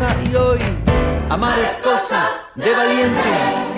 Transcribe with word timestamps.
y 0.00 0.34
hoy 0.34 0.58
amar 1.28 1.58
es 1.58 1.74
cosa 1.82 2.26
de 2.54 2.74
valientes. 2.74 3.69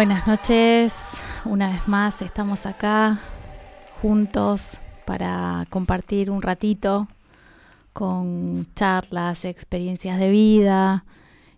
Buenas 0.00 0.26
noches, 0.26 0.94
una 1.44 1.72
vez 1.72 1.86
más 1.86 2.22
estamos 2.22 2.64
acá 2.64 3.20
juntos 4.00 4.80
para 5.04 5.66
compartir 5.68 6.30
un 6.30 6.40
ratito 6.40 7.06
con 7.92 8.66
charlas, 8.74 9.44
experiencias 9.44 10.18
de 10.18 10.30
vida 10.30 11.04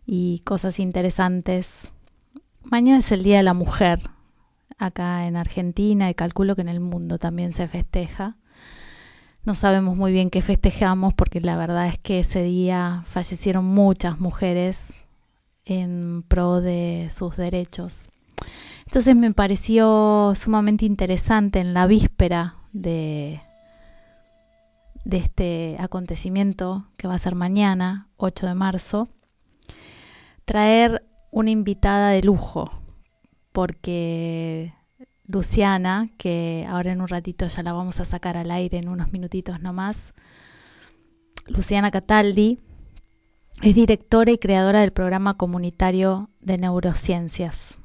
y 0.06 0.40
cosas 0.40 0.80
interesantes. 0.80 1.88
Mañana 2.64 2.98
es 2.98 3.12
el 3.12 3.22
Día 3.22 3.36
de 3.36 3.44
la 3.44 3.54
Mujer 3.54 4.10
acá 4.76 5.28
en 5.28 5.36
Argentina 5.36 6.10
y 6.10 6.14
calculo 6.14 6.56
que 6.56 6.62
en 6.62 6.68
el 6.68 6.80
mundo 6.80 7.18
también 7.18 7.52
se 7.52 7.68
festeja. 7.68 8.34
No 9.44 9.54
sabemos 9.54 9.96
muy 9.96 10.10
bien 10.10 10.30
qué 10.30 10.42
festejamos 10.42 11.14
porque 11.14 11.40
la 11.40 11.56
verdad 11.56 11.86
es 11.86 11.98
que 12.00 12.18
ese 12.18 12.42
día 12.42 13.04
fallecieron 13.06 13.66
muchas 13.66 14.18
mujeres 14.18 14.92
en 15.64 16.24
pro 16.26 16.60
de 16.60 17.08
sus 17.14 17.36
derechos. 17.36 18.08
Entonces 18.92 19.16
me 19.16 19.32
pareció 19.32 20.34
sumamente 20.36 20.84
interesante 20.84 21.60
en 21.60 21.72
la 21.72 21.86
víspera 21.86 22.56
de, 22.74 23.40
este 25.10 25.76
acontecimiento 25.78 26.84
que 26.98 27.08
va 27.08 27.14
a 27.14 27.18
ser 27.18 27.34
mañana, 27.34 28.08
8 28.18 28.48
de 28.48 28.54
marzo, 28.54 29.08
traer 30.44 31.06
una 31.30 31.48
invitada 31.48 32.10
de 32.10 32.22
lujo, 32.22 32.70
porque 33.52 34.74
Luciana, 35.26 36.10
que 36.18 36.66
ahora 36.68 36.92
en 36.92 37.00
un 37.00 37.08
ratito 37.08 37.46
ya 37.46 37.62
la 37.62 37.72
vamos 37.72 37.98
a 37.98 38.04
sacar 38.04 38.36
al 38.36 38.50
aire 38.50 38.76
en 38.76 38.90
unos 38.90 39.10
minutitos 39.10 39.58
nomás, 39.58 40.12
Luciana 41.46 41.90
Cataldi, 41.90 42.58
es 43.62 43.74
directora 43.74 44.32
y 44.32 44.36
creadora 44.36 44.82
del 44.82 44.92
programa 44.92 45.38
comunitario 45.38 46.28
de 46.42 46.58
neurociencias. 46.58 47.78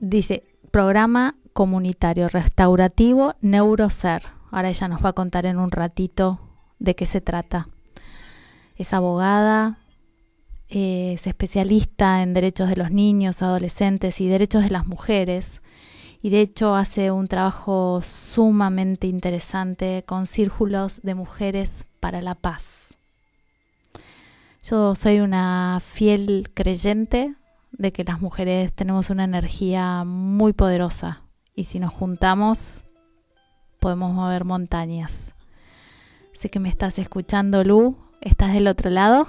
Dice, 0.00 0.44
programa 0.70 1.36
comunitario 1.52 2.28
restaurativo 2.28 3.34
Neurocer. 3.40 4.22
Ahora 4.50 4.68
ella 4.68 4.88
nos 4.88 5.04
va 5.04 5.10
a 5.10 5.14
contar 5.14 5.46
en 5.46 5.58
un 5.58 5.70
ratito 5.70 6.40
de 6.78 6.94
qué 6.94 7.06
se 7.06 7.20
trata. 7.20 7.68
Es 8.76 8.92
abogada, 8.92 9.78
eh, 10.68 11.12
es 11.14 11.26
especialista 11.26 12.22
en 12.22 12.34
derechos 12.34 12.68
de 12.68 12.76
los 12.76 12.90
niños, 12.90 13.42
adolescentes 13.42 14.20
y 14.20 14.28
derechos 14.28 14.62
de 14.62 14.70
las 14.70 14.86
mujeres. 14.86 15.60
Y 16.22 16.30
de 16.30 16.40
hecho 16.40 16.74
hace 16.74 17.10
un 17.10 17.28
trabajo 17.28 18.00
sumamente 18.02 19.06
interesante 19.06 20.04
con 20.06 20.26
círculos 20.26 21.00
de 21.02 21.14
mujeres 21.14 21.86
para 22.00 22.20
la 22.22 22.34
paz. 22.34 22.94
Yo 24.62 24.94
soy 24.94 25.20
una 25.20 25.78
fiel 25.80 26.50
creyente 26.52 27.34
de 27.72 27.92
que 27.92 28.04
las 28.04 28.20
mujeres 28.20 28.72
tenemos 28.72 29.10
una 29.10 29.24
energía 29.24 30.04
muy 30.04 30.52
poderosa 30.52 31.22
y 31.54 31.64
si 31.64 31.78
nos 31.78 31.92
juntamos 31.92 32.84
podemos 33.78 34.12
mover 34.12 34.44
montañas. 34.44 35.34
Sé 36.32 36.50
que 36.50 36.60
me 36.60 36.68
estás 36.68 36.98
escuchando, 36.98 37.64
Lu. 37.64 37.96
¿Estás 38.20 38.52
del 38.52 38.66
otro 38.66 38.90
lado? 38.90 39.28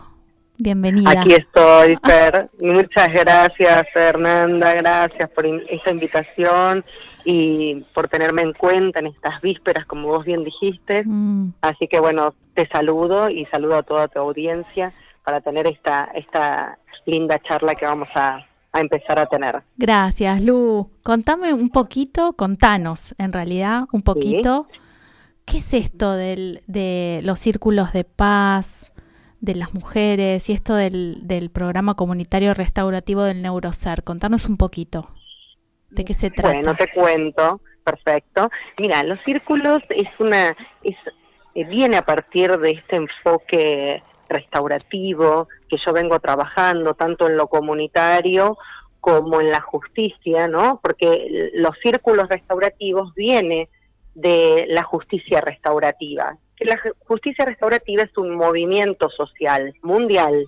Bienvenida. 0.58 1.22
Aquí 1.22 1.34
estoy, 1.34 1.98
Fer. 2.04 2.50
Muchas 2.60 3.14
gracias, 3.14 3.84
Fernanda. 3.94 4.74
Gracias 4.74 5.30
por 5.30 5.46
esta 5.46 5.92
invitación 5.92 6.84
y 7.24 7.86
por 7.94 8.08
tenerme 8.08 8.42
en 8.42 8.54
cuenta 8.54 9.00
en 9.00 9.08
estas 9.08 9.40
vísperas, 9.42 9.86
como 9.86 10.08
vos 10.08 10.26
bien 10.26 10.44
dijiste. 10.44 11.04
Mm. 11.06 11.54
Así 11.62 11.88
que 11.88 12.00
bueno, 12.00 12.34
te 12.56 12.68
saludo 12.70 13.30
y 13.30 13.46
saludo 13.46 13.76
a 13.76 13.84
toda 13.84 14.08
tu 14.08 14.20
audiencia 14.20 14.94
para 15.24 15.42
tener 15.42 15.68
esta, 15.68 16.10
esta 16.16 16.80
linda 17.08 17.40
charla 17.40 17.74
que 17.74 17.86
vamos 17.86 18.10
a, 18.14 18.46
empezar 18.74 19.18
a 19.18 19.26
tener. 19.26 19.64
Gracias, 19.78 20.40
Lu. 20.40 20.92
Contame 21.02 21.52
un 21.52 21.70
poquito, 21.70 22.34
contanos 22.34 23.16
en 23.18 23.34
realidad 23.34 23.86
un 23.92 24.04
poquito, 24.04 24.68
¿qué 25.46 25.58
es 25.58 25.74
esto 25.74 26.12
del, 26.12 26.62
de 26.68 27.22
los 27.24 27.40
círculos 27.40 27.92
de 27.92 28.04
paz, 28.04 28.92
de 29.40 29.56
las 29.56 29.74
mujeres 29.74 30.48
y 30.48 30.54
esto 30.54 30.76
del, 30.76 31.26
del 31.26 31.50
programa 31.50 31.96
comunitario 31.96 32.54
restaurativo 32.54 33.24
del 33.24 33.42
Neurocer? 33.42 34.04
Contanos 34.04 34.46
un 34.46 34.58
poquito. 34.58 35.10
¿De 35.90 36.06
qué 36.06 36.14
se 36.14 36.30
trata? 36.30 36.54
Bueno, 36.54 36.76
te 36.76 36.92
cuento. 36.94 37.60
Perfecto. 37.84 38.52
Mira, 38.78 39.02
los 39.04 39.18
círculos 39.24 39.82
es 39.90 40.10
una, 40.20 40.56
es, 40.84 40.98
eh, 41.56 41.64
viene 41.64 41.96
a 41.96 42.02
partir 42.02 42.60
de 42.60 42.72
este 42.72 42.98
enfoque 42.98 44.04
restaurativo 44.30 45.48
que 45.70 45.78
yo 45.78 45.94
vengo 45.94 46.20
trabajando 46.20 46.94
tanto 46.94 47.28
en 47.28 47.38
lo 47.38 47.48
comunitario 47.48 48.58
como 49.00 49.40
en 49.40 49.52
la 49.52 49.62
justicia, 49.62 50.48
¿no? 50.48 50.80
Porque 50.82 51.52
los 51.54 51.78
círculos 51.80 52.28
restaurativos 52.30 53.14
viene 53.16 53.70
de 54.16 54.66
la 54.70 54.84
justicia 54.84 55.42
restaurativa. 55.42 56.38
Que 56.56 56.66
la 56.66 56.80
justicia 57.06 57.46
restaurativa 57.46 58.04
es 58.04 58.18
un 58.18 58.36
movimiento 58.36 59.10
social 59.10 59.74
mundial 59.84 60.46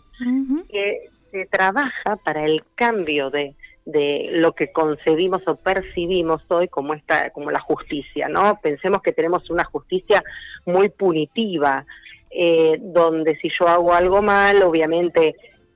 que 0.70 1.10
se 1.32 1.46
trabaja 1.46 2.16
para 2.26 2.46
el 2.46 2.64
cambio 2.76 3.30
de, 3.30 3.56
de 3.86 4.30
lo 4.34 4.54
que 4.54 4.72
concebimos 4.72 5.42
o 5.48 5.56
percibimos 5.56 6.42
hoy 6.50 6.68
como 6.68 6.94
esta 6.94 7.30
como 7.32 7.50
la 7.52 7.60
justicia 7.60 8.28
no 8.28 8.60
pensemos 8.62 9.02
que 9.02 9.14
tenemos 9.14 9.50
una 9.50 9.64
justicia 9.64 10.24
muy 10.66 10.90
punitiva 10.90 11.86
eh, 12.30 12.78
donde 12.80 13.38
si 13.38 13.50
yo 13.50 13.68
hago 13.68 13.94
algo 13.94 14.22
mal 14.22 14.62
obviamente 14.64 15.36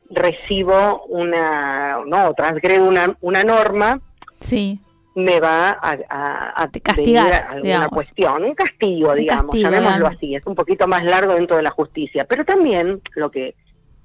recibo 0.10 1.04
una 1.06 2.00
no 2.06 2.34
transgredo 2.34 2.86
una, 2.86 3.18
una 3.22 3.44
norma 3.44 4.00
sí. 4.40 4.80
me 5.16 5.40
va 5.40 5.70
a, 5.70 6.64
a, 6.64 6.70
castigar 6.82 7.48
alguna 7.50 7.88
cuestión, 7.90 8.44
un 8.44 8.54
castigo, 8.54 9.14
digamos, 9.14 9.56
llamémoslo 9.56 10.08
así, 10.08 10.36
es 10.36 10.46
un 10.46 10.56
poquito 10.56 10.88
más 10.88 11.04
largo 11.04 11.34
dentro 11.34 11.58
de 11.58 11.64
la 11.64 11.72
justicia, 11.72 12.26
pero 12.26 12.46
también 12.46 13.02
lo 13.16 13.32
que 13.32 13.56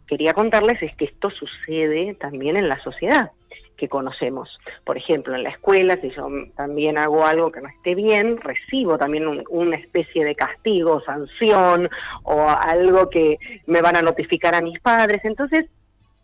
quería 0.06 0.32
contarles 0.32 0.82
es 0.82 0.94
que 0.96 1.04
esto 1.04 1.30
sucede 1.30 2.14
también 2.14 2.56
en 2.56 2.68
la 2.68 2.80
sociedad 2.82 3.30
que 3.78 3.88
conocemos. 3.88 4.58
Por 4.84 4.98
ejemplo, 4.98 5.34
en 5.34 5.44
la 5.44 5.50
escuela, 5.50 5.96
si 6.02 6.10
yo 6.10 6.28
también 6.56 6.98
hago 6.98 7.24
algo 7.24 7.50
que 7.50 7.62
no 7.62 7.68
esté 7.68 7.94
bien, 7.94 8.36
recibo 8.38 8.98
también 8.98 9.44
una 9.48 9.76
especie 9.76 10.24
de 10.24 10.34
castigo, 10.34 11.00
sanción 11.02 11.88
o 12.24 12.46
algo 12.48 13.08
que 13.08 13.38
me 13.66 13.80
van 13.80 13.96
a 13.96 14.02
notificar 14.02 14.54
a 14.54 14.60
mis 14.60 14.78
padres. 14.80 15.24
Entonces, 15.24 15.66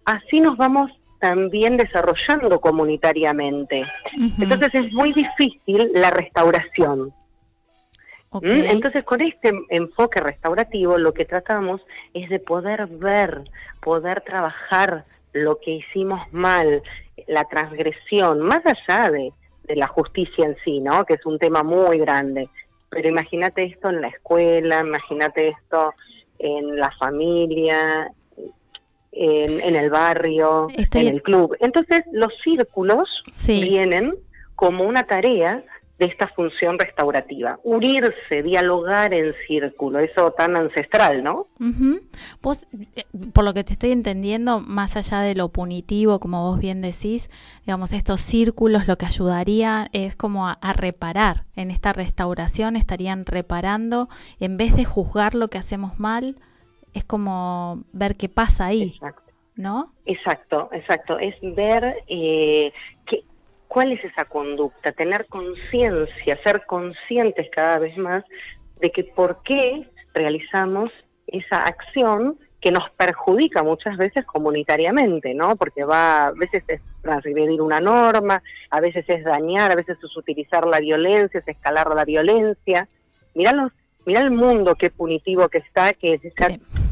así 0.05 0.41
nos 0.41 0.57
vamos 0.59 0.91
también 1.21 1.77
desarrollando 1.77 2.61
comunitariamente. 2.61 3.87
Entonces 4.39 4.75
es 4.75 4.93
muy 4.93 5.13
difícil 5.15 5.91
la 5.95 6.11
restauración. 6.11 7.15
¿Mm? 8.33 8.47
Entonces, 8.47 9.05
con 9.05 9.21
este 9.21 9.53
enfoque 9.71 10.21
restaurativo, 10.21 10.99
lo 10.99 11.15
que 11.15 11.25
tratamos 11.25 11.81
es 12.15 12.29
de 12.29 12.41
poder 12.41 12.89
ver, 12.89 13.45
poder 13.81 14.23
trabajar 14.23 15.05
lo 15.35 15.59
que 15.59 15.73
hicimos 15.73 16.21
mal, 16.33 16.83
la 17.27 17.45
transgresión, 17.45 18.41
más 18.41 18.63
allá 18.65 19.11
de, 19.11 19.33
la 19.69 19.87
justicia 19.87 20.45
en 20.45 20.57
sí, 20.65 20.81
¿no? 20.81 21.05
Que 21.05 21.15
es 21.15 21.25
un 21.27 21.39
tema 21.39 21.63
muy 21.63 21.99
grande. 21.99 22.49
Pero 22.91 23.09
imagínate 23.09 23.65
esto 23.65 23.89
en 23.89 24.03
la 24.03 24.09
escuela, 24.09 24.81
imagínate 24.81 25.49
esto 25.49 25.95
en 26.39 26.77
la 26.77 26.91
familia, 26.93 28.11
en, 29.11 29.75
el 29.75 29.91
barrio, 29.91 30.69
en 30.77 31.07
el 31.09 31.23
club. 31.23 31.57
Entonces, 31.61 32.03
los 32.13 32.33
círculos 32.43 33.25
vienen 33.47 34.15
como 34.55 34.85
una 34.85 35.07
tarea 35.07 35.65
de 35.99 36.07
esta 36.07 36.27
función 36.29 36.77
restaurativa, 36.79 37.61
unirse, 37.63 38.43
dialogar 38.43 39.15
en 39.15 39.33
círculo, 39.47 40.01
eso 40.01 40.33
tan 40.33 40.57
ancestral, 40.57 41.23
¿no? 41.23 41.47
Vos, 42.43 42.67
eh, 42.97 43.05
por 43.33 43.45
lo 43.45 43.55
que 43.55 43.63
te 43.63 43.75
estoy 43.75 43.93
entendiendo, 43.93 44.59
más 44.59 44.97
allá 44.97 45.21
de 45.21 45.37
lo 45.37 45.51
punitivo, 45.51 46.19
como 46.19 46.51
vos 46.51 46.59
bien 46.59 46.83
decís, 46.83 47.31
digamos, 47.65 47.93
estos 47.93 48.21
círculos 48.21 48.89
lo 48.89 48.97
que 48.97 49.07
ayudaría 49.07 49.89
es 49.93 50.17
como 50.17 50.49
a, 50.49 50.59
reparar, 50.73 51.45
en 51.55 51.71
esta 51.71 51.93
restauración 51.93 52.75
estarían 52.75 53.25
reparando, 53.25 54.09
en 54.41 54.57
vez 54.57 54.75
de 54.75 54.85
juzgar 54.85 55.37
lo 55.37 55.47
que 55.47 55.59
hacemos 55.59 56.01
mal, 56.01 56.35
es 56.93 57.05
como 57.05 57.85
ver 57.93 58.17
qué 58.17 58.29
pasa 58.29 58.67
ahí. 58.67 58.99
¿No? 59.57 59.93
Exacto, 60.05 60.69
exacto. 60.73 61.17
Es 61.21 61.37
ver 61.41 62.03
eh, 62.09 62.73
que, 63.07 63.23
¿Cuál 63.75 63.91
es 63.91 64.05
esa 64.05 64.25
conducta? 64.27 64.93
Tener 64.93 65.27
conciencia, 65.27 66.41
ser 66.45 66.65
conscientes 66.65 67.49
cada 67.51 67.81
vez 67.81 67.99
más 67.99 68.23
de 68.81 68.93
que 68.93 69.03
por 69.03 69.43
qué 69.43 69.91
realizamos 70.15 70.93
esa 71.27 71.57
acción 71.57 72.39
que 72.61 72.71
nos 72.71 72.89
perjudica 72.91 73.65
muchas 73.65 73.97
veces 73.97 74.25
comunitariamente, 74.27 75.35
¿no? 75.35 75.57
Porque 75.57 75.83
va, 75.83 76.27
a 76.27 76.31
veces 76.31 76.63
es 76.69 76.83
transgredir 77.03 77.61
una 77.61 77.81
norma, 77.81 78.45
a 78.71 78.81
veces 78.81 79.07
es 79.09 79.25
dañar, 79.25 79.73
a 79.73 79.75
veces 79.75 79.99
es 80.01 80.17
utilizar 80.17 80.65
la 80.69 80.79
violencia, 80.79 81.41
es 81.41 81.49
escalar 81.49 81.93
la 81.97 82.05
violencia. 82.05 82.87
Mirá, 83.35 83.51
los, 83.55 83.73
mirá 84.07 84.21
el 84.21 84.31
mundo 84.31 84.77
qué 84.77 84.91
punitivo 84.91 85.49
que 85.49 85.59
está, 85.59 85.95
que 85.95 86.21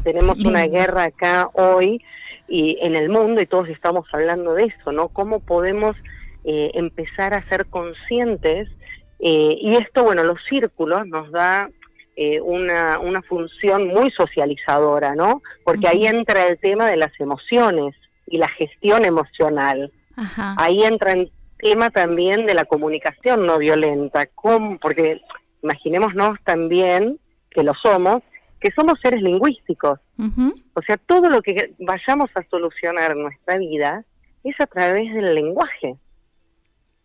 tenemos 0.03 0.37
una 0.37 0.65
guerra 0.65 1.05
acá 1.05 1.49
hoy 1.53 2.03
y 2.49 2.77
en 2.81 2.97
el 2.97 3.07
mundo 3.07 3.39
y 3.39 3.45
todos 3.45 3.69
estamos 3.69 4.05
hablando 4.11 4.53
de 4.53 4.65
eso, 4.65 4.91
¿no? 4.91 5.07
¿Cómo 5.07 5.39
podemos 5.39 5.95
eh, 6.43 6.71
empezar 6.73 7.33
a 7.33 7.47
ser 7.49 7.67
conscientes 7.67 8.69
eh, 9.19 9.57
y 9.61 9.75
esto, 9.75 10.03
bueno, 10.03 10.23
los 10.25 10.39
círculos 10.49 11.07
nos 11.07 11.31
da 11.31 11.69
eh, 12.17 12.41
una, 12.41 12.99
una 12.99 13.21
función 13.21 13.87
muy 13.87 14.11
socializadora, 14.11 15.15
¿no? 15.15 15.41
Porque 15.63 15.87
ahí 15.87 16.05
entra 16.05 16.47
el 16.47 16.59
tema 16.59 16.87
de 16.87 16.97
las 16.97 17.17
emociones 17.19 17.95
y 18.27 18.37
la 18.37 18.49
gestión 18.49 19.05
emocional. 19.05 19.91
Ahí 20.57 20.83
entra 20.83 21.13
el 21.13 21.31
tema 21.57 21.89
también 21.89 22.45
de 22.45 22.53
la 22.53 22.65
comunicación 22.65 23.45
no 23.45 23.57
violenta, 23.57 24.27
¿cómo? 24.35 24.77
porque 24.79 25.21
imaginémonos 25.63 26.37
también 26.43 27.17
que 27.49 27.63
lo 27.63 27.73
somos, 27.75 28.21
que 28.59 28.71
somos 28.71 28.99
seres 29.01 29.21
lingüísticos. 29.21 29.99
O 30.73 30.81
sea, 30.81 30.97
todo 30.97 31.29
lo 31.29 31.41
que 31.41 31.73
vayamos 31.79 32.29
a 32.35 32.43
solucionar 32.49 33.11
en 33.11 33.23
nuestra 33.23 33.57
vida 33.57 34.03
es 34.43 34.55
a 34.59 34.67
través 34.67 35.13
del 35.13 35.33
lenguaje 35.33 35.95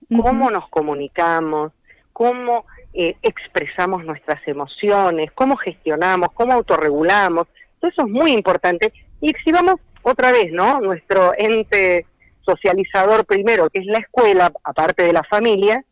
cómo 0.09 0.51
nos 0.51 0.69
comunicamos, 0.69 1.73
cómo 2.13 2.65
eh, 2.95 3.17
expresamos 3.23 4.05
nuestras 4.05 4.47
emociones, 4.49 5.31
cómo 5.33 5.57
gestionamos, 5.57 6.31
cómo 6.35 6.55
autorregulamos. 6.55 7.47
Todo 7.81 7.91
eso 7.91 8.03
es 8.07 8.11
muy 8.11 8.33
importante. 8.33 8.93
Y 9.21 9.33
si 9.45 9.53
vamos 9.53 9.77
otra 10.03 10.33
vez, 10.33 10.53
¿no? 10.53 10.81
Nuestro 10.81 11.33
ente 11.37 12.07
socializador 12.43 13.27
primero, 13.27 13.69
que 13.71 13.81
es 13.81 13.87
la 13.87 13.99
escuela, 13.99 14.53
aparte 14.65 15.05
de 15.05 15.13
la 15.13 15.23
familia, 15.23 15.85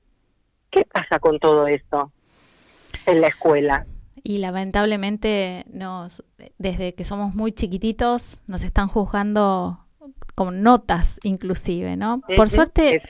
¿qué 0.70 0.84
pasa 0.84 1.18
con 1.18 1.38
todo 1.38 1.66
esto 1.66 2.10
en 3.04 3.20
la 3.20 3.28
escuela? 3.28 3.86
Y 4.22 4.38
lamentablemente 4.38 5.64
nos, 5.70 6.24
desde 6.58 6.94
que 6.94 7.04
somos 7.04 7.34
muy 7.34 7.52
chiquititos, 7.52 8.38
nos 8.46 8.64
están 8.64 8.88
juzgando 8.88 9.85
con 10.36 10.62
notas 10.62 11.18
inclusive, 11.22 11.96
¿no? 11.96 12.20
Por 12.36 12.50
suerte 12.50 13.00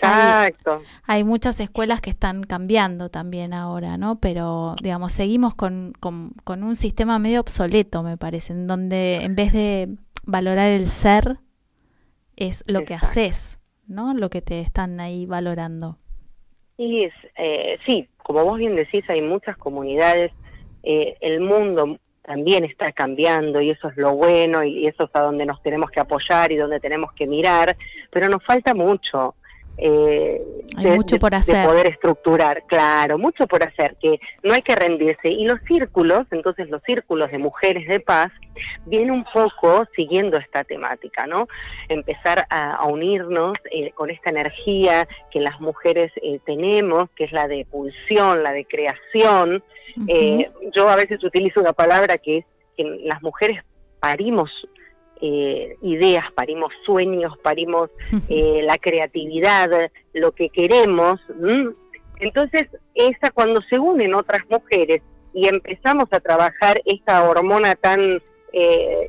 Hay, 1.06 1.24
muchas 1.24 1.58
escuelas 1.58 2.00
que 2.00 2.08
están 2.08 2.44
cambiando 2.44 3.10
también 3.10 3.52
ahora, 3.52 3.98
¿no? 3.98 4.20
Pero, 4.20 4.76
digamos, 4.80 5.12
seguimos 5.12 5.56
con, 5.56 5.92
con, 5.98 6.62
un 6.62 6.76
sistema 6.76 7.18
medio 7.18 7.40
obsoleto, 7.40 8.04
me 8.04 8.16
parece, 8.16 8.52
en 8.52 8.68
donde 8.68 9.16
en 9.24 9.34
vez 9.34 9.52
de 9.52 9.88
valorar 10.22 10.68
el 10.68 10.86
ser, 10.86 11.38
es 12.36 12.62
lo 12.68 12.84
que 12.84 12.94
haces, 12.94 13.58
¿no? 13.88 14.14
Lo 14.14 14.30
que 14.30 14.40
te 14.40 14.60
están 14.60 15.00
ahí 15.00 15.26
valorando. 15.26 15.98
Y 16.78 17.06
es, 17.06 17.14
eh, 17.36 17.78
sí, 17.86 18.08
como 18.18 18.42
vos 18.44 18.58
bien 18.58 18.76
decís, 18.76 19.02
hay 19.08 19.22
muchas 19.22 19.56
comunidades, 19.56 20.30
eh, 20.84 21.16
el 21.20 21.40
mundo 21.40 21.98
también 22.26 22.64
está 22.64 22.90
cambiando 22.90 23.60
y 23.60 23.70
eso 23.70 23.88
es 23.88 23.96
lo 23.96 24.16
bueno 24.16 24.64
y 24.64 24.86
eso 24.86 25.04
es 25.04 25.10
a 25.14 25.20
donde 25.20 25.46
nos 25.46 25.62
tenemos 25.62 25.90
que 25.92 26.00
apoyar 26.00 26.50
y 26.50 26.56
donde 26.56 26.80
tenemos 26.80 27.12
que 27.12 27.26
mirar, 27.26 27.76
pero 28.10 28.28
nos 28.28 28.42
falta 28.42 28.74
mucho. 28.74 29.36
Eh, 29.78 30.40
hay 30.76 30.86
mucho 30.86 31.18
por 31.18 31.34
hacer. 31.34 31.56
de 31.56 31.66
poder 31.66 31.86
estructurar, 31.88 32.64
claro, 32.66 33.18
mucho 33.18 33.46
por 33.46 33.62
hacer, 33.62 33.96
que 34.00 34.18
no 34.42 34.54
hay 34.54 34.62
que 34.62 34.74
rendirse. 34.74 35.28
Y 35.28 35.44
los 35.44 35.60
círculos, 35.62 36.26
entonces 36.30 36.68
los 36.70 36.82
círculos 36.82 37.30
de 37.30 37.38
mujeres 37.38 37.86
de 37.88 38.00
paz, 38.00 38.32
vienen 38.86 39.10
un 39.10 39.24
poco 39.24 39.86
siguiendo 39.94 40.38
esta 40.38 40.64
temática, 40.64 41.26
¿no? 41.26 41.46
Empezar 41.88 42.46
a, 42.48 42.84
unirnos 42.86 43.54
eh, 43.70 43.90
con 43.92 44.10
esta 44.10 44.30
energía 44.30 45.06
que 45.30 45.40
las 45.40 45.60
mujeres 45.60 46.10
eh, 46.22 46.40
tenemos, 46.46 47.10
que 47.14 47.24
es 47.24 47.32
la 47.32 47.48
de 47.48 47.66
pulsión, 47.66 48.42
la 48.42 48.52
de 48.52 48.64
creación. 48.64 49.62
yo 50.74 50.88
a 50.88 50.96
veces 50.96 51.22
utilizo 51.22 51.60
una 51.60 51.72
palabra 51.72 52.18
que 52.18 52.38
es 52.38 52.44
que 52.76 52.84
las 53.04 53.22
mujeres 53.22 53.62
parimos 54.00 54.50
eh, 55.20 55.76
ideas, 55.82 56.24
parimos 56.34 56.72
sueños, 56.84 57.36
parimos 57.42 57.90
eh, 58.28 58.60
la 58.64 58.78
creatividad, 58.78 59.70
lo 60.12 60.32
que 60.32 60.48
queremos. 60.50 61.20
Entonces, 62.18 62.68
esa 62.94 63.30
cuando 63.30 63.60
se 63.62 63.78
unen 63.78 64.14
otras 64.14 64.42
mujeres 64.48 65.02
y 65.32 65.48
empezamos 65.48 66.06
a 66.12 66.20
trabajar 66.20 66.80
esta 66.84 67.28
hormona 67.28 67.74
tan 67.74 68.22
eh, 68.52 69.08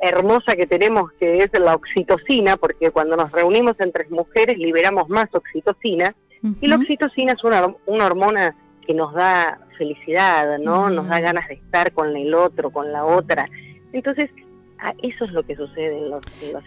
hermosa 0.00 0.56
que 0.56 0.66
tenemos, 0.66 1.12
que 1.12 1.38
es 1.38 1.50
la 1.58 1.74
oxitocina, 1.74 2.56
porque 2.56 2.90
cuando 2.90 3.16
nos 3.16 3.30
reunimos 3.30 3.78
entre 3.78 4.08
mujeres 4.08 4.58
liberamos 4.58 5.08
más 5.08 5.26
oxitocina, 5.32 6.14
y 6.60 6.68
la 6.68 6.76
oxitocina 6.76 7.32
es 7.32 7.44
una, 7.44 7.74
una 7.84 8.06
hormona 8.06 8.56
que 8.86 8.94
nos 8.94 9.12
da 9.12 9.60
felicidad, 9.76 10.58
¿no? 10.58 10.88
Nos 10.88 11.06
da 11.06 11.20
ganas 11.20 11.46
de 11.48 11.54
estar 11.54 11.92
con 11.92 12.16
el 12.16 12.34
otro, 12.34 12.70
con 12.70 12.90
la 12.90 13.04
otra. 13.04 13.46
Entonces, 13.92 14.30
eso 15.02 15.24
es 15.24 15.32
lo 15.32 15.42
que 15.42 15.56
sucede 15.56 15.98
en 15.98 16.10
los, 16.10 16.20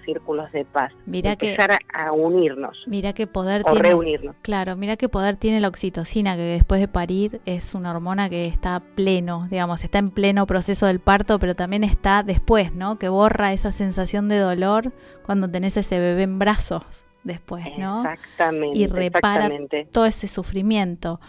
círculos 0.05 0.51
de 0.51 0.65
paz. 0.65 0.91
Mira 1.05 1.31
empezar 1.31 1.79
a, 1.93 2.11
unirnos. 2.11 2.77
Mira 2.87 3.13
qué 3.13 3.27
poder 3.27 3.63
tiene. 3.63 3.81
reunirnos. 3.81 4.35
Claro, 4.41 4.75
mira 4.75 4.97
qué 4.97 5.09
poder 5.09 5.37
tiene 5.37 5.59
la 5.59 5.67
oxitocina, 5.67 6.35
que 6.35 6.41
después 6.41 6.79
de 6.79 6.87
parir 6.87 7.41
es 7.45 7.73
una 7.75 7.91
hormona 7.91 8.29
que 8.29 8.47
está 8.47 8.81
pleno, 8.95 9.47
digamos, 9.49 9.83
está 9.83 9.99
en 9.99 10.11
pleno 10.11 10.45
proceso 10.45 10.85
del 10.85 10.99
parto, 10.99 11.39
pero 11.39 11.55
también 11.55 11.83
está 11.83 12.23
después, 12.23 12.73
¿no? 12.73 12.99
Que 12.99 13.09
borra 13.09 13.53
esa 13.53 13.71
sensación 13.71 14.27
de 14.29 14.37
dolor 14.37 14.91
cuando 15.25 15.49
tenés 15.49 15.77
ese 15.77 15.99
bebé 15.99 16.23
en 16.23 16.39
brazos 16.39 16.83
después, 17.23 17.65
¿no? 17.77 18.03
Exactamente. 18.03 18.77
Y 18.77 18.87
repara 18.87 19.49
todo 19.91 20.05
ese 20.05 20.27
sufrimiento. 20.27 21.19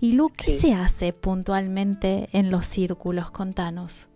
Y 0.00 0.12
Lu, 0.12 0.30
¿qué 0.30 0.52
se 0.52 0.74
hace 0.74 1.12
puntualmente 1.12 2.28
en 2.32 2.50
los 2.50 2.66
círculos? 2.66 3.30
Contanos. 3.30 4.08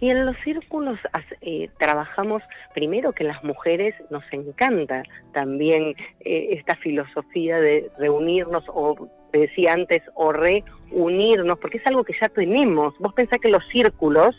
Y 0.00 0.10
en 0.10 0.26
los 0.26 0.36
círculos 0.44 0.98
eh, 1.40 1.68
trabajamos 1.78 2.42
primero 2.74 3.12
que 3.12 3.24
las 3.24 3.42
mujeres 3.44 3.94
nos 4.10 4.24
encanta 4.32 5.02
también 5.32 5.94
eh, 6.20 6.48
esta 6.52 6.76
filosofía 6.76 7.58
de 7.58 7.90
reunirnos 7.98 8.64
o 8.68 9.10
decía 9.32 9.72
antes, 9.74 10.02
o 10.14 10.32
reunirnos, 10.32 11.58
porque 11.58 11.78
es 11.78 11.86
algo 11.86 12.04
que 12.04 12.14
ya 12.20 12.28
tenemos. 12.28 12.94
Vos 12.98 13.12
pensás 13.14 13.38
que 13.38 13.48
los 13.48 13.64
círculos 13.68 14.34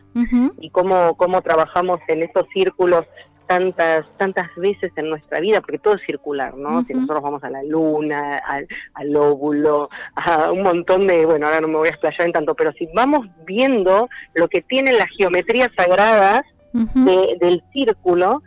y 0.59 0.69
cómo, 0.71 1.15
cómo 1.15 1.41
trabajamos 1.41 1.99
en 2.07 2.23
esos 2.23 2.45
círculos 2.53 3.05
tantas 3.51 4.05
tantas 4.17 4.47
veces 4.55 4.93
en 4.95 5.09
nuestra 5.09 5.41
vida, 5.41 5.59
porque 5.59 5.77
todo 5.77 5.95
es 5.95 6.01
circular, 6.05 6.55
¿no? 6.55 6.83
Si 6.85 6.93
nosotros 6.93 7.21
vamos 7.21 7.43
a 7.43 7.49
la 7.49 7.61
luna, 7.63 8.37
al, 8.37 8.65
al, 8.93 9.13
óvulo, 9.13 9.89
a 10.15 10.53
un 10.53 10.63
montón 10.63 11.05
de, 11.05 11.25
bueno, 11.25 11.47
ahora 11.47 11.59
no 11.59 11.67
me 11.67 11.75
voy 11.75 11.87
a 11.87 11.91
explayar 11.91 12.27
en 12.27 12.31
tanto, 12.31 12.55
pero 12.55 12.71
si 12.71 12.87
vamos 12.95 13.27
viendo 13.45 14.07
lo 14.35 14.47
que 14.47 14.61
tienen 14.61 14.97
las 14.97 15.09
geometrías 15.17 15.69
sagradas 15.75 16.43
del 16.71 17.61
círculo, 17.73 18.41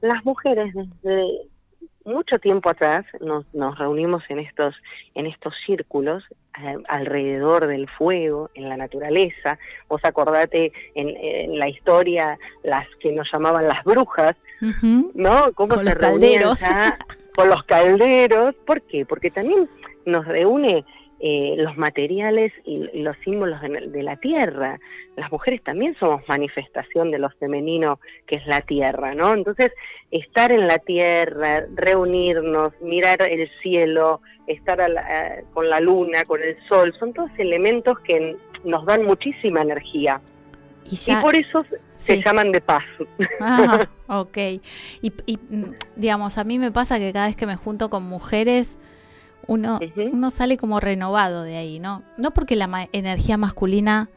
las 0.00 0.24
mujeres 0.24 0.74
desde 0.74 1.28
mucho 2.04 2.38
tiempo 2.38 2.70
atrás 2.70 3.04
nos, 3.20 3.44
nos 3.54 3.78
reunimos 3.78 4.22
en 4.28 4.38
estos, 4.38 4.74
en 5.14 5.26
estos 5.26 5.54
círculos 5.66 6.24
eh, 6.58 6.76
alrededor 6.88 7.66
del 7.66 7.88
fuego, 7.88 8.50
en 8.54 8.68
la 8.68 8.76
naturaleza. 8.76 9.58
Vos 9.88 10.00
acordate 10.04 10.72
en, 10.94 11.58
la 11.58 11.68
historia 11.68 12.38
las 12.62 12.86
que 13.00 13.12
nos 13.12 13.30
llamaban 13.32 13.68
las 13.68 13.84
brujas, 13.84 14.36
¿no? 14.60 15.52
¿Cómo 15.54 15.76
con 15.76 15.84
los 15.84 15.94
calderos. 15.94 16.58
con 17.34 17.48
los 17.48 17.62
calderos. 17.64 18.54
¿Por 18.66 18.82
qué? 18.82 19.06
Porque 19.06 19.30
también 19.30 19.68
nos 20.04 20.26
reúne 20.26 20.84
eh, 21.22 21.54
los 21.58 21.76
materiales 21.76 22.50
y, 22.64 22.78
los 23.02 23.14
símbolos 23.24 23.60
de, 23.60 24.02
la 24.02 24.16
tierra. 24.16 24.80
Las 25.16 25.30
mujeres 25.30 25.62
también 25.62 25.94
somos 26.00 26.26
manifestación 26.26 27.10
de 27.10 27.18
lo 27.18 27.28
femenino 27.30 28.00
que 28.26 28.36
es 28.36 28.46
la 28.46 28.62
tierra, 28.62 29.14
¿no? 29.14 29.34
Entonces, 29.34 29.70
estar 30.10 30.50
en 30.50 30.66
la 30.66 30.78
tierra, 30.78 31.66
reunirnos, 31.74 32.72
mirar 32.80 33.20
el 33.20 33.50
cielo, 33.60 34.22
estar 34.46 34.80
con 35.52 35.68
la 35.68 35.78
luna, 35.80 36.24
con 36.24 36.42
el 36.42 36.56
sol, 36.66 36.94
son 36.98 37.12
todos 37.12 37.30
elementos 37.36 37.98
que 38.00 38.36
nos 38.64 38.86
dan 38.86 39.04
muchísima 39.04 39.60
energía. 39.60 40.22
Y, 40.90 41.14
por 41.16 41.36
eso 41.36 41.64
se 41.98 42.22
llaman 42.22 42.50
de 42.50 42.62
paz. 42.62 42.84
Ah, 43.40 43.86
ok. 44.08 44.38
Y, 45.02 45.12
y, 45.26 45.36
mm, 45.36 45.74
digamos, 45.96 46.38
a 46.38 46.44
mí 46.44 46.58
me 46.58 46.72
pasa 46.72 46.98
que 46.98 47.12
cada 47.12 47.26
vez 47.26 47.36
que 47.36 47.46
me 47.46 47.56
junto 47.56 47.90
con 47.90 48.04
mujeres, 48.04 48.78
uno, 49.50 49.80
uno 50.12 50.30
sale 50.30 50.56
como 50.56 50.78
renovado 50.78 51.42
de 51.42 51.56
ahí, 51.56 51.80
¿no? 51.80 52.04
No 52.16 52.30
porque 52.30 52.54
la 52.54 52.88
energía 52.92 53.36
masculina, 53.36 54.08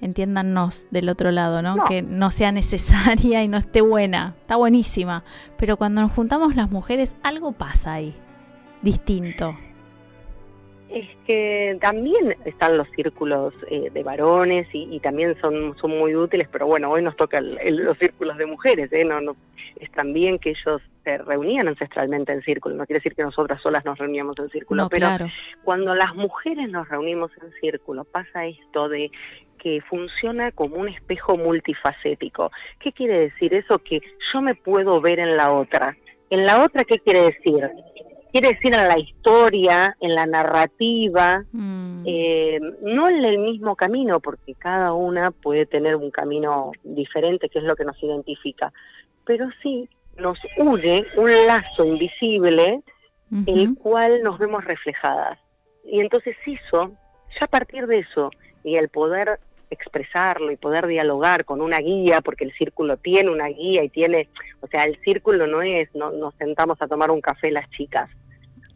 entiéndanos 0.00 0.88
del 0.90 1.08
otro 1.08 1.30
lado, 1.30 1.62
¿no? 1.62 1.84
Que 1.84 2.02
no 2.02 2.32
sea 2.32 2.50
necesaria 2.50 3.44
y 3.44 3.48
no 3.48 3.56
esté 3.56 3.82
buena, 3.82 4.34
está 4.40 4.56
buenísima, 4.56 5.22
pero 5.56 5.76
cuando 5.76 6.00
nos 6.00 6.10
juntamos 6.10 6.56
las 6.56 6.72
mujeres 6.72 7.14
algo 7.22 7.52
pasa 7.52 7.92
ahí, 7.92 8.16
distinto. 8.82 9.56
Es 10.92 11.08
que 11.24 11.78
también 11.80 12.36
están 12.44 12.76
los 12.76 12.88
círculos 12.90 13.54
eh, 13.68 13.90
de 13.92 14.02
varones 14.02 14.66
y, 14.72 14.98
también 14.98 15.40
son, 15.40 15.76
son 15.78 15.96
muy 15.96 16.16
útiles, 16.16 16.48
pero 16.50 16.66
bueno, 16.66 16.90
hoy 16.90 17.00
nos 17.00 17.16
toca 17.16 17.40
los 17.40 17.96
círculos 17.98 18.36
de 18.38 18.46
mujeres, 18.46 18.92
¿eh? 18.92 19.04
No, 19.04 19.20
no, 19.20 19.36
es 19.78 19.90
también 19.92 20.40
que 20.40 20.50
ellos 20.50 20.82
se 21.04 21.18
reunían 21.18 21.68
ancestralmente 21.68 22.32
en 22.32 22.42
círculo, 22.42 22.74
no 22.74 22.86
quiere 22.86 22.98
decir 22.98 23.14
que 23.14 23.22
nosotras 23.22 23.62
solas 23.62 23.84
nos 23.84 23.98
reuníamos 23.98 24.34
en 24.40 24.50
círculo, 24.50 24.88
pero 24.88 25.06
cuando 25.62 25.94
las 25.94 26.14
mujeres 26.16 26.68
nos 26.68 26.88
reunimos 26.88 27.30
en 27.40 27.52
círculo 27.60 28.04
pasa 28.04 28.46
esto 28.46 28.88
de 28.88 29.12
que 29.58 29.80
funciona 29.82 30.50
como 30.52 30.76
un 30.76 30.88
espejo 30.88 31.36
multifacético. 31.36 32.50
¿Qué 32.78 32.92
quiere 32.92 33.18
decir 33.20 33.54
eso? 33.54 33.78
Que 33.78 34.00
yo 34.32 34.40
me 34.40 34.54
puedo 34.54 35.00
ver 35.00 35.20
en 35.20 35.36
la 35.36 35.52
otra. 35.52 35.96
¿En 36.30 36.46
la 36.46 36.64
otra 36.64 36.84
qué 36.84 36.98
quiere 36.98 37.22
decir? 37.22 37.70
Quiere 38.30 38.54
decir 38.54 38.74
en 38.74 38.88
la 38.88 38.98
historia, 38.98 39.96
en 40.00 40.14
la 40.14 40.26
narrativa, 40.26 41.44
mm. 41.52 42.02
eh, 42.06 42.60
no 42.82 43.08
en 43.08 43.24
el 43.24 43.38
mismo 43.38 43.76
camino, 43.76 44.20
porque 44.20 44.54
cada 44.54 44.92
una 44.92 45.30
puede 45.30 45.66
tener 45.66 45.96
un 45.96 46.10
camino 46.10 46.72
diferente, 46.82 47.48
que 47.48 47.58
es 47.58 47.64
lo 47.64 47.76
que 47.76 47.84
nos 47.84 48.02
identifica, 48.02 48.72
pero 49.24 49.48
sí 49.62 49.88
nos 50.16 50.38
une 50.56 51.06
un 51.16 51.30
lazo 51.46 51.84
invisible, 51.84 52.82
el 53.46 53.76
cual 53.76 54.22
nos 54.24 54.38
vemos 54.38 54.64
reflejadas. 54.64 55.38
Y 55.84 56.00
entonces 56.00 56.36
eso, 56.44 56.90
ya 57.38 57.44
a 57.44 57.46
partir 57.46 57.86
de 57.86 58.00
eso, 58.00 58.30
y 58.64 58.76
el 58.76 58.88
poder 58.88 59.38
expresarlo 59.70 60.50
y 60.50 60.56
poder 60.56 60.86
dialogar 60.86 61.44
con 61.44 61.60
una 61.60 61.78
guía, 61.78 62.20
porque 62.20 62.44
el 62.44 62.52
círculo 62.52 62.96
tiene 62.96 63.30
una 63.30 63.46
guía 63.46 63.82
y 63.84 63.88
tiene, 63.88 64.28
o 64.60 64.66
sea, 64.66 64.84
el 64.84 64.98
círculo 65.02 65.46
no 65.46 65.62
es, 65.62 65.88
no 65.94 66.10
nos 66.10 66.34
sentamos 66.34 66.80
a 66.82 66.88
tomar 66.88 67.10
un 67.10 67.20
café 67.20 67.50
las 67.50 67.70
chicas. 67.70 68.10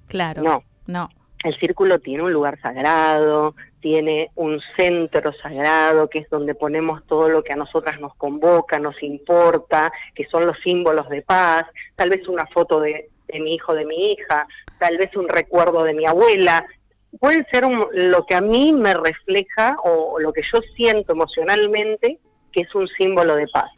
Claro. 0.09 0.43
No. 0.43 0.63
No. 0.87 1.09
El 1.45 1.55
círculo 1.59 1.99
tiene 1.99 2.23
un 2.23 2.33
lugar 2.33 2.59
sagrado, 2.61 3.55
tiene 3.81 4.31
un 4.35 4.63
centro 4.79 5.35
sagrado, 5.35 6.09
que 6.09 6.21
es 6.21 6.31
donde 6.31 6.55
ponemos 6.55 7.05
todo 7.07 7.29
lo 7.29 7.45
que 7.45 7.53
a 7.53 7.57
nosotras 7.57 8.01
nos 8.01 8.15
convoca, 8.15 8.79
nos 8.79 9.03
importa, 9.03 9.93
que 10.15 10.25
son 10.25 10.47
los 10.47 10.57
símbolos 10.61 11.07
de 11.11 11.21
paz, 11.21 11.67
tal 11.95 12.09
vez 12.09 12.27
una 12.27 12.47
foto 12.47 12.81
de, 12.81 13.11
mi 13.35 13.55
hijo, 13.55 13.75
de 13.75 13.85
mi 13.85 14.13
hija, 14.13 14.47
tal 14.79 14.97
vez 14.97 15.15
un 15.17 15.29
recuerdo 15.29 15.85
de 15.85 15.93
mi 15.93 16.07
abuela, 16.07 16.65
puede 17.21 17.45
ser 17.51 17.65
lo 17.65 18.27
que 18.27 18.35
a 18.35 18.41
mí 18.41 18.73
me 18.73 18.95
refleja 18.95 19.77
o 19.85 20.19
lo 20.19 20.33
que 20.33 20.43
yo 20.43 20.61
siento 20.77 21.13
emocionalmente 21.13 22.19
que 22.53 22.63
es 22.63 22.75
un 22.75 22.87
símbolo 22.89 23.37
de 23.37 23.49
paz. 23.49 23.71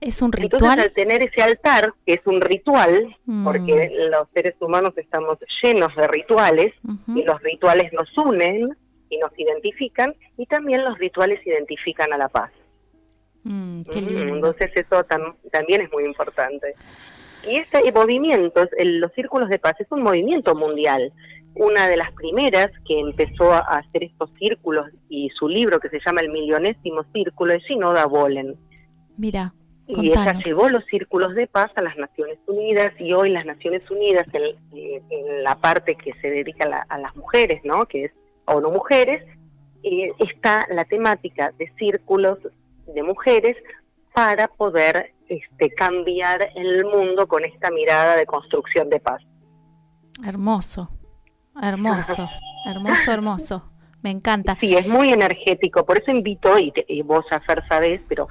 Es 0.00 0.20
un 0.20 0.32
ritual. 0.32 0.60
Entonces, 0.60 0.84
al 0.84 0.92
tener 0.92 1.22
ese 1.22 1.42
altar, 1.42 1.94
que 2.04 2.14
es 2.14 2.20
un 2.26 2.40
ritual, 2.40 3.14
mm. 3.24 3.44
porque 3.44 3.92
los 4.10 4.28
seres 4.34 4.54
humanos 4.60 4.94
estamos 4.96 5.38
llenos 5.62 5.94
de 5.94 6.08
rituales, 6.08 6.72
y 7.08 7.22
los 7.22 7.40
rituales 7.42 7.92
nos 7.92 8.08
unen 8.16 8.76
y 9.10 9.18
nos 9.18 9.30
identifican, 9.38 10.14
y 10.36 10.46
también 10.46 10.84
los 10.84 10.98
rituales 10.98 11.44
identifican 11.46 12.12
a 12.12 12.18
la 12.18 12.28
paz. 12.28 12.50
Mm, 13.44 13.80
mm, 13.80 14.28
entonces, 14.28 14.70
eso 14.74 15.04
también 15.52 15.82
es 15.82 15.92
muy 15.92 16.04
importante. 16.04 16.74
Y 17.46 17.56
este 17.56 17.90
movimiento, 17.92 18.68
los 18.84 19.12
círculos 19.12 19.48
de 19.48 19.58
paz, 19.58 19.80
es 19.80 19.86
un 19.90 20.02
movimiento 20.02 20.54
mundial. 20.54 21.12
Una 21.54 21.86
de 21.88 21.96
las 21.96 22.12
primeras 22.12 22.70
que 22.86 22.98
empezó 22.98 23.52
a 23.52 23.58
hacer 23.58 24.04
estos 24.04 24.30
círculos 24.38 24.86
y 25.08 25.28
su 25.30 25.48
libro 25.48 25.80
que 25.80 25.90
se 25.90 26.00
llama 26.04 26.22
El 26.22 26.30
Millonésimo 26.30 27.04
Círculo 27.12 27.52
es 27.52 27.62
Sinoda 27.64 28.06
Bolen. 28.06 28.56
Mira 29.16 29.52
y 29.86 30.10
ella 30.10 30.38
llevó 30.44 30.68
los 30.68 30.84
círculos 30.86 31.34
de 31.34 31.46
paz 31.46 31.70
a 31.76 31.82
las 31.82 31.96
Naciones 31.96 32.38
Unidas 32.46 32.92
y 32.98 33.12
hoy 33.12 33.30
las 33.30 33.44
Naciones 33.44 33.88
Unidas, 33.90 34.26
en, 34.32 35.42
la 35.42 35.56
parte 35.56 35.96
que 35.96 36.12
se 36.20 36.30
dedica 36.30 36.86
a, 36.88 36.98
las 36.98 37.14
mujeres, 37.16 37.60
¿no? 37.64 37.86
que 37.86 38.06
es 38.06 38.12
ONU 38.46 38.70
Mujeres, 38.70 39.22
eh, 39.82 40.12
está 40.18 40.66
la 40.70 40.84
temática 40.84 41.52
de 41.58 41.70
círculos 41.76 42.38
de 42.86 43.02
mujeres 43.02 43.56
para 44.14 44.48
poder 44.48 45.12
este, 45.28 45.70
cambiar 45.70 46.48
el 46.54 46.84
mundo 46.84 47.26
con 47.26 47.44
esta 47.44 47.70
mirada 47.70 48.16
de 48.16 48.26
construcción 48.26 48.88
de 48.88 49.00
paz. 49.00 49.22
Hermoso, 50.24 50.90
hermoso, 51.60 52.28
hermoso, 52.66 53.10
hermoso. 53.12 53.72
Me 54.02 54.10
encanta. 54.10 54.56
Sí, 54.58 54.74
es 54.74 54.88
muy 54.88 55.10
energético. 55.10 55.86
Por 55.86 55.98
eso 55.98 56.10
invito, 56.10 56.58
y, 56.58 57.02
vos, 57.02 57.24
Fer, 57.46 57.62
sabés, 57.68 58.00
pero 58.08 58.26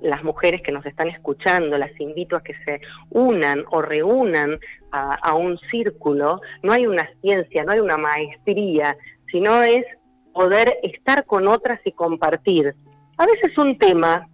las 0.00 0.24
mujeres 0.24 0.62
que 0.62 0.72
nos 0.72 0.84
están 0.84 1.08
escuchando, 1.08 1.78
las 1.78 1.92
invito 2.00 2.34
a 2.34 2.42
que 2.42 2.54
se 2.64 2.80
unan 3.10 3.64
o 3.70 3.82
reúnan 3.82 4.58
a, 4.90 5.14
a 5.14 5.34
un 5.34 5.58
círculo. 5.70 6.40
No 6.62 6.72
hay 6.72 6.86
una 6.86 7.08
ciencia, 7.20 7.62
no 7.62 7.72
hay 7.72 7.78
una 7.78 7.96
maestría, 7.96 8.96
sino 9.30 9.62
es 9.62 9.84
poder 10.32 10.78
estar 10.82 11.24
con 11.26 11.46
otras 11.46 11.80
y 11.84 11.92
compartir. 11.92 12.74
A 13.18 13.26
veces 13.26 13.56
un 13.58 13.78
tema, 13.78 14.26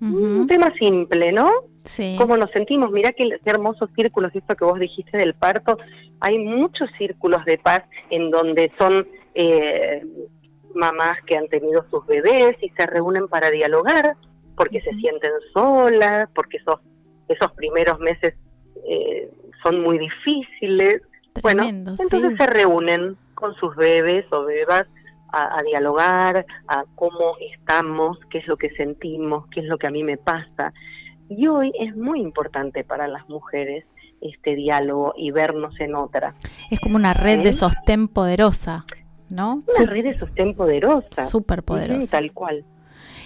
un 0.00 0.46
tema 0.46 0.72
simple, 0.78 1.32
¿no? 1.32 1.50
Sí. 1.88 2.16
Cómo 2.18 2.36
nos 2.36 2.50
sentimos. 2.50 2.90
Mirá 2.90 3.12
qué, 3.12 3.38
hermosos 3.44 3.88
círculos, 3.96 4.34
esto 4.34 4.54
que 4.54 4.64
vos 4.64 4.78
dijiste 4.78 5.16
del 5.16 5.34
parto. 5.34 5.78
Hay 6.20 6.38
muchos 6.38 6.90
círculos 6.98 7.44
de 7.44 7.58
paz 7.58 7.82
en 8.10 8.30
donde 8.30 8.70
son 8.78 9.08
eh, 9.34 10.04
mamás 10.74 11.18
que 11.26 11.36
han 11.36 11.48
tenido 11.48 11.84
sus 11.90 12.06
bebés 12.06 12.56
y 12.62 12.68
se 12.70 12.86
reúnen 12.86 13.28
para 13.28 13.50
dialogar 13.50 14.16
porque 14.56 14.80
se 14.80 14.90
sienten 14.96 15.30
solas, 15.54 16.28
porque 16.34 16.58
esos, 16.58 16.80
esos 17.28 17.52
primeros 17.52 17.98
meses 18.00 18.34
eh, 18.86 19.30
son 19.62 19.80
muy 19.80 19.98
difíciles. 19.98 21.00
bueno, 21.42 21.62
entonces 21.62 22.36
se 22.36 22.46
reúnen 22.46 23.16
con 23.34 23.54
sus 23.54 23.74
bebés 23.76 24.26
o 24.32 24.44
bebas 24.44 24.86
a, 25.30 25.62
dialogar, 25.62 26.46
a 26.68 26.84
cómo 26.94 27.36
estamos, 27.52 28.18
qué 28.30 28.38
es 28.38 28.46
lo 28.46 28.56
que 28.56 28.70
sentimos, 28.70 29.46
qué 29.50 29.60
es 29.60 29.66
lo 29.66 29.78
que 29.78 29.86
a 29.86 29.90
mí 29.90 30.02
me 30.02 30.16
pasa. 30.16 30.72
Y 31.28 31.46
hoy 31.46 31.72
es 31.78 31.96
muy 31.96 32.20
importante 32.20 32.84
para 32.84 33.06
las 33.08 33.28
mujeres 33.28 33.84
este 34.20 34.54
diálogo 34.54 35.14
y 35.16 35.30
vernos 35.30 35.78
en 35.80 35.94
otra. 35.94 36.34
Es 36.70 36.80
como 36.80 36.96
una 36.96 37.14
red 37.14 37.40
de 37.42 37.50
¿Eh? 37.50 37.52
sostén 37.52 38.08
poderosa, 38.08 38.84
¿no? 39.28 39.62
Una 39.78 39.90
red 39.90 40.04
de 40.04 40.18
sostén 40.18 40.54
poderosa. 40.54 41.26
Súper 41.26 41.62
poderosa. 41.62 42.18
tal 42.18 42.32
cual. 42.32 42.64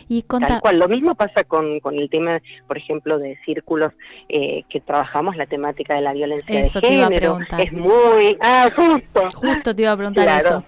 Y 0.08 0.22
Tal 0.22 0.60
cual, 0.60 0.78
lo 0.78 0.88
mismo 0.88 1.14
pasa 1.14 1.44
con, 1.44 1.80
con 1.80 1.98
el 1.98 2.10
tema, 2.10 2.42
por 2.66 2.76
ejemplo, 2.76 3.18
de 3.18 3.38
círculos 3.46 3.92
eh, 4.28 4.64
que 4.68 4.80
trabajamos 4.80 5.36
la 5.36 5.46
temática 5.46 5.94
de 5.94 6.02
la 6.02 6.12
violencia 6.12 6.60
eso 6.60 6.80
de 6.80 6.88
género. 6.88 7.08
Te 7.08 7.14
iba 7.14 7.16
a 7.16 7.20
preguntar. 7.20 7.60
Es 7.60 7.72
muy... 7.72 8.36
Ah, 8.40 8.68
justo. 8.76 9.30
Justo 9.34 9.74
te 9.74 9.82
iba 9.82 9.92
a 9.92 9.96
preguntar 9.96 10.44
eso. 10.44 10.64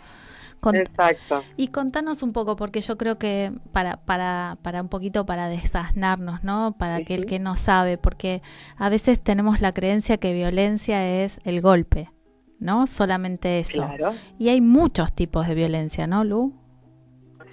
Exacto. 0.73 1.43
Y 1.57 1.69
contanos 1.69 2.23
un 2.23 2.33
poco, 2.33 2.57
porque 2.57 2.81
yo 2.81 2.97
creo 2.97 3.19
que 3.19 3.53
para, 3.73 3.99
para, 4.05 4.59
para 4.63 4.83
un 4.83 4.89
poquito 4.89 5.27
para 5.27 5.49
desasnarnos, 5.49 6.45
¿no? 6.45 6.77
Para 6.79 6.97
aquel 6.97 7.27
que 7.27 7.39
no 7.39 7.57
sabe, 7.57 7.99
porque 7.99 8.43
a 8.77 8.89
veces 8.89 9.23
tenemos 9.23 9.61
la 9.61 9.73
creencia 9.73 10.17
que 10.17 10.33
violencia 10.33 11.25
es 11.25 11.39
el 11.45 11.61
golpe, 11.61 12.11
¿no? 12.59 12.87
Solamente 12.87 13.59
eso. 13.61 13.85
Claro. 13.85 14.15
Y 14.39 14.49
hay 14.49 14.61
muchos 14.61 15.13
tipos 15.13 15.47
de 15.47 15.55
violencia, 15.55 16.07
¿no, 16.07 16.25
Lu? 16.25 16.55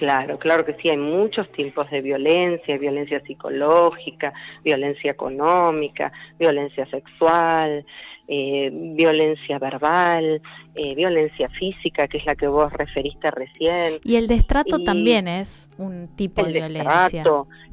Claro, 0.02 0.40
claro 0.40 0.66
que 0.66 0.74
sí, 0.82 0.90
hay 0.90 0.98
muchos 0.98 1.52
tipos 1.52 1.88
de 1.92 2.02
violencia, 2.02 2.76
violencia 2.80 3.22
psicológica, 3.22 4.34
violencia 4.64 5.12
económica, 5.12 6.12
violencia 6.40 6.88
sexual, 6.88 7.86
eh, 8.34 8.70
violencia 8.72 9.60
verbal, 9.60 10.42
eh, 10.74 10.96
violencia 10.96 11.50
física, 11.50 12.08
que 12.08 12.18
es 12.18 12.26
la 12.26 12.34
que 12.34 12.48
vos 12.48 12.72
referiste 12.72 13.30
recién. 13.30 14.00
Y 14.06 14.16
el 14.16 14.28
destrato 14.28 14.82
también 14.86 15.28
es 15.28 15.70
un 15.78 16.08
tipo 16.16 16.42
de 16.42 16.54
violencia. 16.54 17.26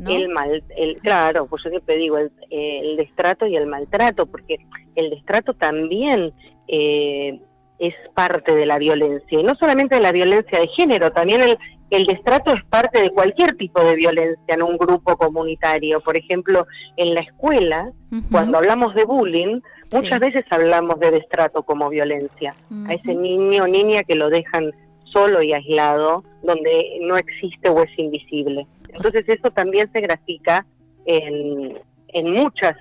el 0.05 0.29
mal, 0.31 0.65
el, 0.77 0.97
claro, 0.97 1.47
pues 1.47 1.63
yo 1.63 1.71
siempre 1.71 1.97
digo 1.97 2.19
el, 2.19 2.33
el, 2.51 2.97
destrato 2.97 3.47
y 3.47 3.55
el 3.55 3.69
maltrato, 3.69 4.27
porque 4.27 4.57
el 4.97 5.11
destrato 5.11 5.55
también 5.55 6.33
eh, 6.67 7.39
es 7.79 7.95
parte 8.15 8.53
de 8.53 8.67
la 8.67 8.79
violencia, 8.79 9.39
y 9.39 9.45
no 9.45 9.55
solamente 9.55 9.95
de 9.95 10.01
la 10.01 10.11
violencia 10.11 10.59
de 10.59 10.67
género, 10.77 11.13
también 11.13 11.41
el, 11.41 11.57
el 11.91 12.05
destrato 12.05 12.53
es 12.53 12.65
parte 12.65 13.01
de 13.01 13.11
cualquier 13.11 13.55
tipo 13.55 13.81
de 13.83 13.95
violencia 13.95 14.55
en 14.55 14.63
un 14.63 14.77
grupo 14.77 15.17
comunitario. 15.17 16.01
Por 16.01 16.17
ejemplo, 16.17 16.67
en 16.97 17.15
la 17.15 17.21
escuela, 17.21 17.93
cuando 18.31 18.59
hablamos 18.59 18.95
de 18.95 19.05
bullying, 19.05 19.61
muchas 19.93 20.21
veces 20.21 20.45
hablamos 20.51 20.99
de 21.01 21.11
destrato 21.11 21.63
como 21.63 21.89
violencia. 21.89 22.55
A 22.87 22.95
ese 22.95 23.15
niño 23.15 23.65
o 23.65 23.67
niña 23.67 24.03
que 24.05 24.15
lo 24.15 24.31
dejan 24.31 24.73
solo 25.05 25.43
y 25.43 25.53
aislado, 25.53 26.25
donde 26.43 26.99
no 27.03 27.17
existe 27.17 27.69
o 27.69 27.83
es 27.83 27.99
invisible. 27.99 28.67
Entonces 28.89 29.25
eso 29.29 29.51
también 29.51 29.91
se 29.93 30.01
grafica 30.01 30.67
en, 31.07 31.79
en 32.09 32.33
muchos 32.33 32.73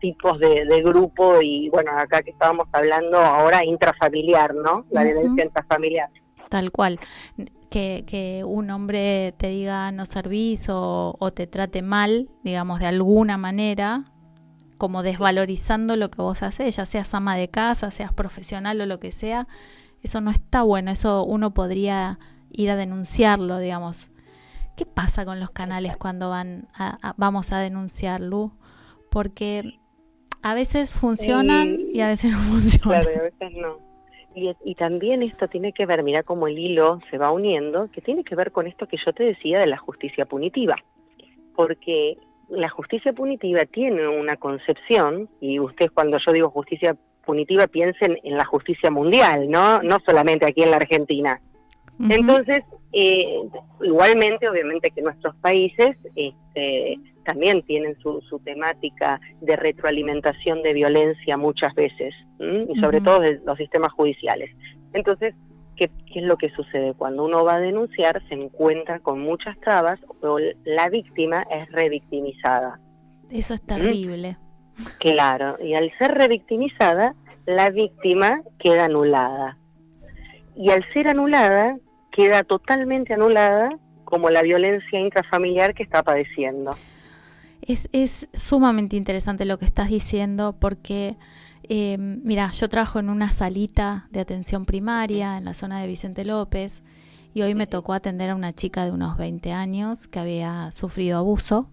tipos 0.00 0.38
de, 0.40 0.64
de, 0.64 0.82
grupo 0.82 1.40
y 1.40 1.68
bueno, 1.68 1.92
acá 1.96 2.22
que 2.22 2.30
estábamos 2.30 2.66
hablando 2.72 3.18
ahora 3.18 3.64
intrafamiliar, 3.64 4.52
¿no? 4.52 4.84
La 4.90 5.04
violencia 5.04 5.44
intrafamiliar. 5.44 6.08
Tal 6.48 6.72
cual 6.72 6.98
que, 7.72 8.42
un 8.46 8.70
hombre 8.70 9.34
te 9.36 9.48
diga 9.48 9.90
no 9.92 10.06
servís 10.06 10.66
o, 10.68 11.32
te 11.34 11.46
trate 11.46 11.82
mal, 11.82 12.28
digamos, 12.42 12.80
de 12.80 12.86
alguna 12.86 13.38
manera, 13.38 14.04
como 14.82 15.04
desvalorizando 15.04 15.94
lo 15.94 16.10
que 16.10 16.20
vos 16.20 16.42
haces, 16.42 16.74
ya 16.74 16.86
seas 16.86 17.14
ama 17.14 17.36
de 17.36 17.46
casa, 17.46 17.92
seas 17.92 18.12
profesional 18.12 18.80
o 18.80 18.86
lo 18.86 18.98
que 18.98 19.12
sea, 19.12 19.46
eso 20.02 20.20
no 20.20 20.32
está 20.32 20.64
bueno, 20.64 20.90
eso 20.90 21.24
uno 21.24 21.54
podría 21.54 22.18
ir 22.50 22.68
a 22.68 22.74
denunciarlo, 22.74 23.60
digamos. 23.60 24.10
¿Qué 24.76 24.84
pasa 24.84 25.24
con 25.24 25.38
los 25.38 25.50
canales 25.50 25.96
cuando 25.96 26.30
van 26.30 26.66
a, 26.74 27.14
vamos 27.16 27.52
a 27.52 27.60
denunciarlo? 27.60 28.50
Porque 29.08 29.78
a 30.42 30.52
veces 30.54 30.94
funcionan 30.94 31.78
y 31.94 32.00
a 32.00 32.08
veces 32.08 32.32
no 32.32 32.38
funcionan. 32.38 33.02
Claro, 33.04 33.20
a 33.20 33.22
veces 33.22 33.52
no. 33.56 33.78
Y, 34.34 34.74
también 34.74 35.22
esto 35.22 35.46
tiene 35.46 35.72
que 35.72 35.86
ver, 35.86 36.02
mira 36.02 36.24
cómo 36.24 36.48
el 36.48 36.58
hilo 36.58 36.98
se 37.08 37.18
va 37.18 37.30
uniendo, 37.30 37.88
que 37.92 38.00
tiene 38.00 38.24
que 38.24 38.34
ver 38.34 38.50
con 38.50 38.66
esto 38.66 38.88
que 38.88 38.96
yo 38.96 39.12
te 39.12 39.22
decía 39.22 39.60
de 39.60 39.68
la 39.68 39.78
justicia 39.78 40.26
punitiva. 40.26 40.74
Porque 41.54 42.18
la 42.52 42.68
justicia 42.68 43.12
punitiva 43.12 43.64
tiene 43.64 44.06
una 44.06 44.36
concepción, 44.36 45.28
y 45.40 45.58
ustedes 45.58 45.90
cuando 45.90 46.18
yo 46.18 46.32
digo 46.32 46.50
justicia 46.50 46.96
punitiva 47.24 47.66
piensen 47.66 48.18
en 48.24 48.36
la 48.36 48.44
justicia 48.44 48.90
mundial, 48.90 49.50
¿no? 49.50 49.82
No 49.82 49.98
solamente 50.04 50.46
aquí 50.46 50.62
en 50.62 50.70
la 50.70 50.76
Argentina. 50.76 51.40
Entonces, 52.10 52.62
eh, 52.92 53.38
igualmente, 53.82 54.48
obviamente 54.48 54.90
que 54.90 55.02
nuestros 55.02 55.36
países 55.36 55.96
este, 56.16 56.98
también 57.24 57.62
tienen 57.62 57.96
su, 58.00 58.20
su, 58.22 58.40
temática 58.40 59.20
de 59.40 59.54
retroalimentación 59.56 60.62
de 60.62 60.72
violencia 60.72 61.36
muchas 61.36 61.74
veces, 61.74 62.14
y 62.40 62.78
sobre 62.80 63.00
todo 63.00 63.20
de 63.20 63.40
los 63.44 63.56
sistemas 63.56 63.92
judiciales. 63.92 64.50
Entonces, 64.92 65.34
¿qué, 65.88 65.90
¿qué, 66.12 66.20
es 66.20 66.26
lo 66.26 66.36
que 66.36 66.50
sucede? 66.50 66.94
Cuando 66.94 67.24
uno 67.24 67.44
va 67.44 67.56
a 67.56 67.60
denunciar, 67.60 68.22
se 68.28 68.34
encuentra 68.34 69.00
con 69.00 69.20
muchas 69.20 69.58
trabas 69.60 69.98
o 70.22 70.38
la 70.64 70.88
víctima 70.88 71.44
es 71.50 71.70
revictimizada. 71.72 72.80
Eso 73.30 73.54
es 73.54 73.62
terrible. 73.62 74.36
Claro, 74.98 75.56
y 75.62 75.74
al 75.74 75.90
ser 75.98 76.12
revictimizada, 76.12 77.14
la 77.46 77.70
víctima 77.70 78.42
queda 78.58 78.86
anulada. 78.86 79.58
Y 80.56 80.70
al 80.70 80.84
ser 80.92 81.08
anulada, 81.08 81.76
queda 82.10 82.42
totalmente 82.44 83.14
anulada 83.14 83.70
como 84.04 84.28
la 84.30 84.42
violencia 84.42 85.00
intrafamiliar 85.00 85.74
que 85.74 85.82
está 85.82 86.02
padeciendo. 86.02 86.74
Es, 87.62 87.88
es 87.92 88.28
sumamente 88.34 88.96
interesante 88.96 89.44
lo 89.44 89.58
que 89.58 89.64
estás 89.64 89.88
diciendo 89.88 90.56
porque, 90.58 91.16
eh, 91.68 91.96
mira, 91.98 92.50
yo 92.50 92.68
trabajo 92.68 92.98
en 92.98 93.08
una 93.08 93.30
salita 93.30 94.08
de 94.10 94.20
atención 94.20 94.64
primaria 94.64 95.38
en 95.38 95.44
la 95.44 95.54
zona 95.54 95.80
de 95.80 95.86
Vicente 95.86 96.24
López 96.24 96.82
y 97.34 97.42
hoy 97.42 97.54
me 97.54 97.66
tocó 97.66 97.92
atender 97.92 98.30
a 98.30 98.34
una 98.34 98.52
chica 98.52 98.84
de 98.84 98.90
unos 98.90 99.16
20 99.16 99.52
años 99.52 100.06
que 100.08 100.18
había 100.18 100.70
sufrido 100.72 101.18
abuso 101.18 101.68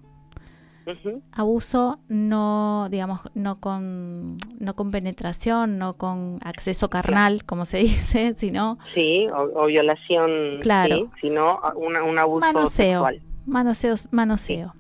Abuso 1.32 2.00
no, 2.08 2.88
digamos, 2.90 3.22
no 3.34 3.60
con, 3.60 4.38
no 4.60 4.76
con 4.76 4.92
penetración, 4.92 5.78
no 5.78 5.94
con 5.94 6.40
acceso 6.44 6.90
carnal, 6.90 7.46
como 7.46 7.66
se 7.66 7.78
dice, 7.80 8.34
sino... 8.36 8.78
Sí, 8.94 9.28
o, 9.32 9.66
violación, 9.66 10.60
claro. 10.62 11.12
sino 11.22 11.60
un 11.76 12.18
abuso 12.18 12.40
manoseo, 12.40 13.06
sexual. 13.06 13.22
Manoseo, 13.46 13.96
manoseo. 14.12 14.74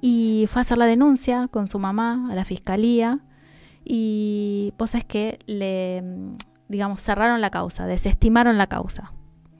Y 0.00 0.46
fue 0.48 0.60
a 0.60 0.62
hacer 0.62 0.78
la 0.78 0.86
denuncia 0.86 1.48
con 1.50 1.68
su 1.68 1.78
mamá 1.78 2.28
a 2.30 2.34
la 2.34 2.44
fiscalía 2.44 3.20
y 3.84 4.72
pues 4.76 4.94
es 4.94 5.04
que 5.04 5.38
le, 5.46 6.02
digamos, 6.68 7.00
cerraron 7.00 7.40
la 7.40 7.50
causa, 7.50 7.86
desestimaron 7.86 8.58
la 8.58 8.66
causa. 8.66 9.12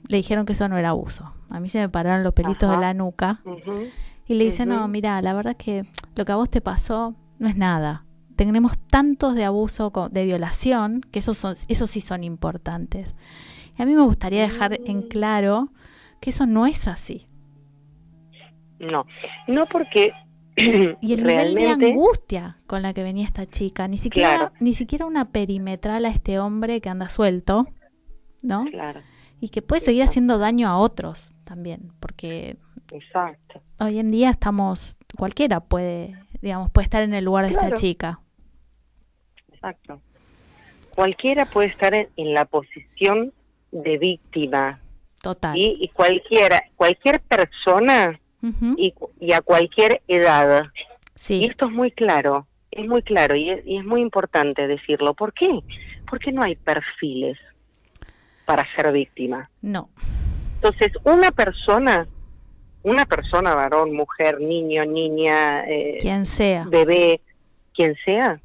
Le 0.07 0.17
dijeron 0.17 0.45
que 0.45 0.53
eso 0.53 0.67
no 0.67 0.77
era 0.77 0.89
abuso. 0.89 1.33
A 1.49 1.59
mí 1.59 1.69
se 1.69 1.79
me 1.79 1.89
pararon 1.89 2.23
los 2.23 2.33
pelitos 2.33 2.69
de 2.69 2.77
la 2.77 2.93
nuca 2.93 3.41
Y 4.27 4.35
le 4.35 4.45
dice, 4.45 4.65
no, 4.65 4.87
mira, 4.87 5.21
la 5.21 5.33
verdad 5.33 5.55
es 5.57 5.63
que 5.63 5.85
lo 6.15 6.25
que 6.25 6.31
a 6.31 6.35
vos 6.35 6.49
te 6.49 6.61
pasó 6.61 7.15
no 7.39 7.47
es 7.47 7.55
nada. 7.55 8.05
Tenemos 8.35 8.77
tantos 8.77 9.35
de 9.35 9.43
abuso, 9.43 9.91
de 10.11 10.25
violación, 10.25 11.01
que 11.11 11.19
esos, 11.19 11.37
son, 11.37 11.55
esos 11.67 11.89
sí 11.89 12.01
son 12.01 12.23
importantes. 12.23 13.15
Y 13.77 13.81
a 13.81 13.85
mí 13.85 13.95
me 13.95 14.03
gustaría 14.03 14.43
dejar 14.43 14.79
en 14.85 15.01
claro 15.01 15.69
que 16.21 16.29
eso 16.29 16.45
no 16.45 16.65
es 16.65 16.87
así. 16.87 17.27
No, 18.79 19.05
no 19.47 19.65
porque 19.67 20.11
Y 21.01 21.13
el 21.13 21.23
nivel 21.23 21.55
de 21.55 21.67
angustia 21.69 22.57
con 22.67 22.81
la 22.81 22.93
que 22.93 23.03
venía 23.03 23.25
esta 23.25 23.45
chica, 23.45 23.87
ni 23.87 23.97
siquiera, 23.97 24.37
Claro. 24.37 24.53
ni 24.59 24.73
siquiera 24.73 25.05
una 25.05 25.31
perimetral 25.31 26.05
a 26.05 26.09
este 26.09 26.39
hombre 26.39 26.81
que 26.81 26.89
anda 26.89 27.09
suelto, 27.09 27.67
¿no? 28.41 28.65
claro, 28.65 29.01
Y 29.39 29.49
que 29.49 29.61
puede 29.61 29.81
seguir 29.81 30.03
haciendo 30.03 30.37
daño 30.37 30.67
a 30.67 30.77
otros 30.77 31.31
también, 31.45 31.91
porque 31.99 32.57
exacto. 32.91 33.61
hoy 33.79 33.99
en 33.99 34.11
día 34.11 34.29
estamos, 34.31 34.97
cualquiera 35.17 35.59
puede, 35.61 36.15
digamos, 36.41 36.69
puede 36.71 36.83
estar 36.85 37.01
en 37.03 37.13
el 37.13 37.25
lugar 37.25 37.45
de 37.45 37.51
Claro. 37.53 37.67
esta 37.67 37.77
chica. 37.79 38.19
Exacto. 39.53 40.01
Cualquiera 40.95 41.49
puede 41.49 41.69
estar 41.69 41.93
en, 41.93 42.07
en 42.17 42.33
la 42.33 42.45
posición 42.45 43.33
de 43.71 43.97
víctima 43.97 44.79
Total. 45.21 45.53
¿sí? 45.53 45.77
y 45.79 45.87
cualquiera, 45.89 46.63
cualquier 46.75 47.21
persona 47.21 48.19
Y, 48.77 48.93
y 49.19 49.33
a 49.33 49.41
cualquier 49.41 50.01
edad. 50.07 50.65
Y 50.65 50.89
Sí, 51.15 51.43
esto 51.43 51.65
es 51.65 51.71
muy 51.71 51.91
claro, 51.91 52.47
es 52.71 52.87
muy 52.87 53.01
claro 53.01 53.35
y 53.35 53.49
es, 53.49 53.65
y 53.65 53.77
es 53.77 53.83
muy 53.85 54.01
importante 54.01 54.67
decirlo. 54.67 55.13
¿Por 55.13 55.33
qué? 55.33 55.59
Porque 56.09 56.31
no 56.31 56.43
hay 56.43 56.55
perfiles 56.55 57.37
para 58.45 58.65
ser 58.75 58.91
víctima. 58.93 59.49
no, 59.61 59.89
Entonces, 60.55 60.93
una 61.03 61.31
persona, 61.31 62.07
una 62.83 63.05
persona, 63.05 63.53
varón, 63.53 63.93
mujer, 63.93 64.39
niño, 64.39 64.85
niña, 64.85 65.65
eh, 65.67 65.97
quien 66.01 66.25
sea. 66.25 66.65
bebé, 66.67 67.21
quien 67.75 67.95
sea, 68.05 68.39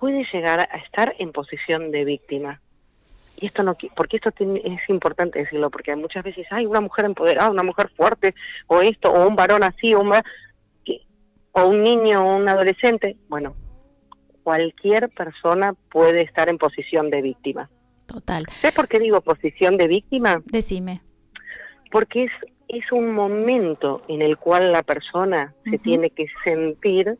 puede 0.00 0.26
llegar 0.32 0.60
a 0.60 0.78
estar 0.78 1.14
en 1.18 1.32
posición 1.32 1.90
de 1.90 2.04
víctima. 2.04 2.60
Y 3.36 3.46
esto 3.46 3.62
no, 3.62 3.76
porque 3.94 4.16
esto 4.16 4.30
es 4.38 4.88
importante 4.88 5.40
decirlo, 5.40 5.70
porque 5.70 5.94
muchas 5.94 6.24
veces 6.24 6.46
hay 6.50 6.64
una 6.66 6.80
mujer 6.80 7.04
empoderada, 7.04 7.50
una 7.50 7.62
mujer 7.62 7.90
fuerte, 7.96 8.34
o 8.66 8.80
esto, 8.80 9.12
o 9.12 9.28
un 9.28 9.36
varón 9.36 9.62
así, 9.62 9.94
o 9.94 10.00
un, 10.00 10.12
o 11.52 11.66
un 11.66 11.82
niño, 11.82 12.24
o 12.24 12.36
un 12.36 12.48
adolescente. 12.48 13.16
Bueno, 13.28 13.54
cualquier 14.42 15.10
persona 15.10 15.74
puede 15.90 16.22
estar 16.22 16.48
en 16.48 16.56
posición 16.56 17.10
de 17.10 17.20
víctima. 17.20 17.68
Total. 18.06 18.46
¿Sabes 18.60 18.74
por 18.74 18.88
qué 18.88 18.98
digo 19.00 19.20
posición 19.20 19.76
de 19.76 19.88
víctima? 19.88 20.42
Decime. 20.46 21.02
porque 21.90 22.24
es, 22.24 22.32
es 22.68 22.90
un 22.92 23.12
momento 23.12 24.02
en 24.08 24.22
el 24.22 24.38
cual 24.38 24.72
la 24.72 24.82
persona 24.82 25.54
se 25.64 25.78
tiene 25.78 26.10
que 26.10 26.26
sentir, 26.44 27.18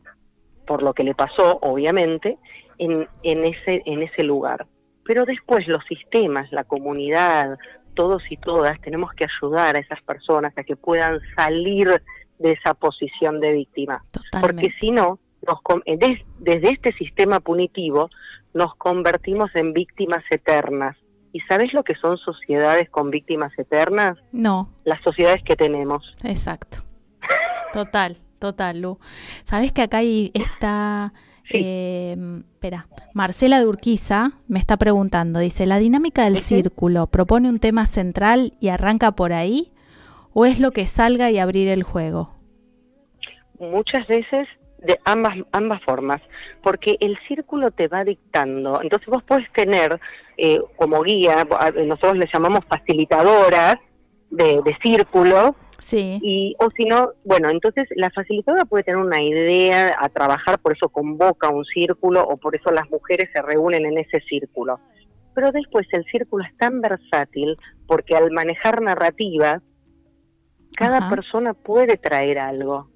por 0.65 0.83
lo 0.83 0.93
que 0.93 1.03
le 1.03 1.13
pasó, 1.15 1.59
obviamente, 1.61 2.37
en, 2.77 3.07
en, 3.23 3.45
ese, 3.45 3.81
en 3.85 4.01
ese 4.03 4.23
lugar. 4.23 4.65
Pero 5.07 5.25
después 5.25 5.67
los 5.67 5.83
sistemas, 5.85 6.51
la 6.51 6.65
comunidad, 6.65 7.57
todos 7.93 8.21
y 8.29 8.37
todas, 8.37 8.79
tenemos 8.81 9.13
que 9.13 9.25
ayudar 9.25 9.75
a 9.75 9.79
esas 9.79 10.01
personas 10.03 10.55
a 10.57 10.63
que 10.63 10.75
puedan 10.75 11.19
salir 11.35 12.01
de 12.37 12.51
esa 12.51 12.73
posición 12.73 13.39
de 13.39 13.53
víctima. 13.53 14.03
Porque 14.11 14.29
Totalmente. 14.29 14.75
si 14.79 14.91
no, 14.91 15.19
nos, 15.47 15.59
desde 16.37 16.69
este 16.69 16.93
sistema 16.93 17.39
punitivo 17.39 18.09
nos 18.53 18.75
convertimos 18.75 19.49
en 19.55 19.73
víctimas 19.73 20.23
eternas. 20.29 20.97
¿Y 21.33 21.39
sabes 21.41 21.73
lo 21.73 21.83
que 21.83 21.95
son 21.95 22.17
sociedades 22.17 22.89
con 22.89 23.09
víctimas 23.09 23.51
eternas? 23.57 24.17
No, 24.31 24.69
las 24.83 25.01
sociedades 25.01 25.43
que 25.43 25.55
tenemos. 25.55 26.15
exacto. 26.23 26.79
Total, 27.73 28.17
total, 28.39 28.81
Lu. 28.81 28.99
¿Sabes 29.43 29.71
que 29.71 29.83
acá 29.83 29.97
hay 29.97 30.31
esta... 30.33 31.13
Sí. 31.49 31.61
eh, 31.63 32.17
espera, 32.53 32.87
Marcela 33.13 33.59
de 33.59 33.67
Urquiza 33.67 34.33
me 34.47 34.59
está 34.59 34.77
preguntando, 34.77 35.39
dice, 35.39 35.65
¿la 35.65 35.79
dinámica 35.79 36.25
del 36.25 36.39
círculo 36.39 37.07
propone 37.07 37.49
un 37.49 37.59
tema 37.59 37.85
central 37.85 38.53
y 38.59 38.67
arranca 38.67 39.11
por 39.13 39.31
ahí? 39.33 39.71
¿O 40.33 40.45
es 40.45 40.59
lo 40.59 40.71
que 40.71 40.85
salga 40.87 41.31
y 41.31 41.39
abrir 41.39 41.67
el 41.69 41.83
juego? 41.83 42.31
Muchas 43.59 44.05
veces 44.07 44.47
de 44.79 44.99
ambas 45.05 45.35
ambas 45.51 45.81
formas, 45.83 46.21
porque 46.61 46.97
el 46.99 47.17
círculo 47.27 47.71
te 47.71 47.87
va 47.87 48.03
dictando. 48.03 48.81
Entonces 48.81 49.07
vos 49.07 49.23
podés 49.23 49.51
tener 49.53 49.99
eh, 50.37 50.61
como 50.75 51.01
guía, 51.01 51.47
nosotros 51.85 52.17
le 52.17 52.29
llamamos 52.31 52.63
facilitadoras 52.67 53.77
de, 54.29 54.61
de 54.63 54.77
círculo, 54.81 55.55
Sí, 55.79 56.19
y 56.21 56.55
o 56.59 56.69
si 56.71 56.85
no, 56.85 57.11
bueno, 57.23 57.49
entonces 57.49 57.87
la 57.95 58.09
facilitadora 58.09 58.65
puede 58.65 58.83
tener 58.83 58.99
una 58.99 59.21
idea 59.21 59.95
a 59.99 60.09
trabajar, 60.09 60.59
por 60.59 60.73
eso 60.73 60.89
convoca 60.89 61.49
un 61.49 61.65
círculo 61.65 62.23
o 62.23 62.37
por 62.37 62.55
eso 62.55 62.71
las 62.71 62.89
mujeres 62.89 63.29
se 63.33 63.41
reúnen 63.41 63.85
en 63.85 63.97
ese 63.97 64.19
círculo. 64.21 64.79
Pero 65.35 65.51
después 65.51 65.87
el 65.91 66.03
círculo 66.05 66.43
es 66.43 66.57
tan 66.57 66.81
versátil 66.81 67.57
porque 67.85 68.15
al 68.15 68.31
manejar 68.31 68.81
narrativas, 68.81 69.61
cada 70.75 70.97
Ajá. 70.97 71.09
persona 71.09 71.53
puede 71.53 71.97
traer 71.97 72.39
algo. 72.39 72.89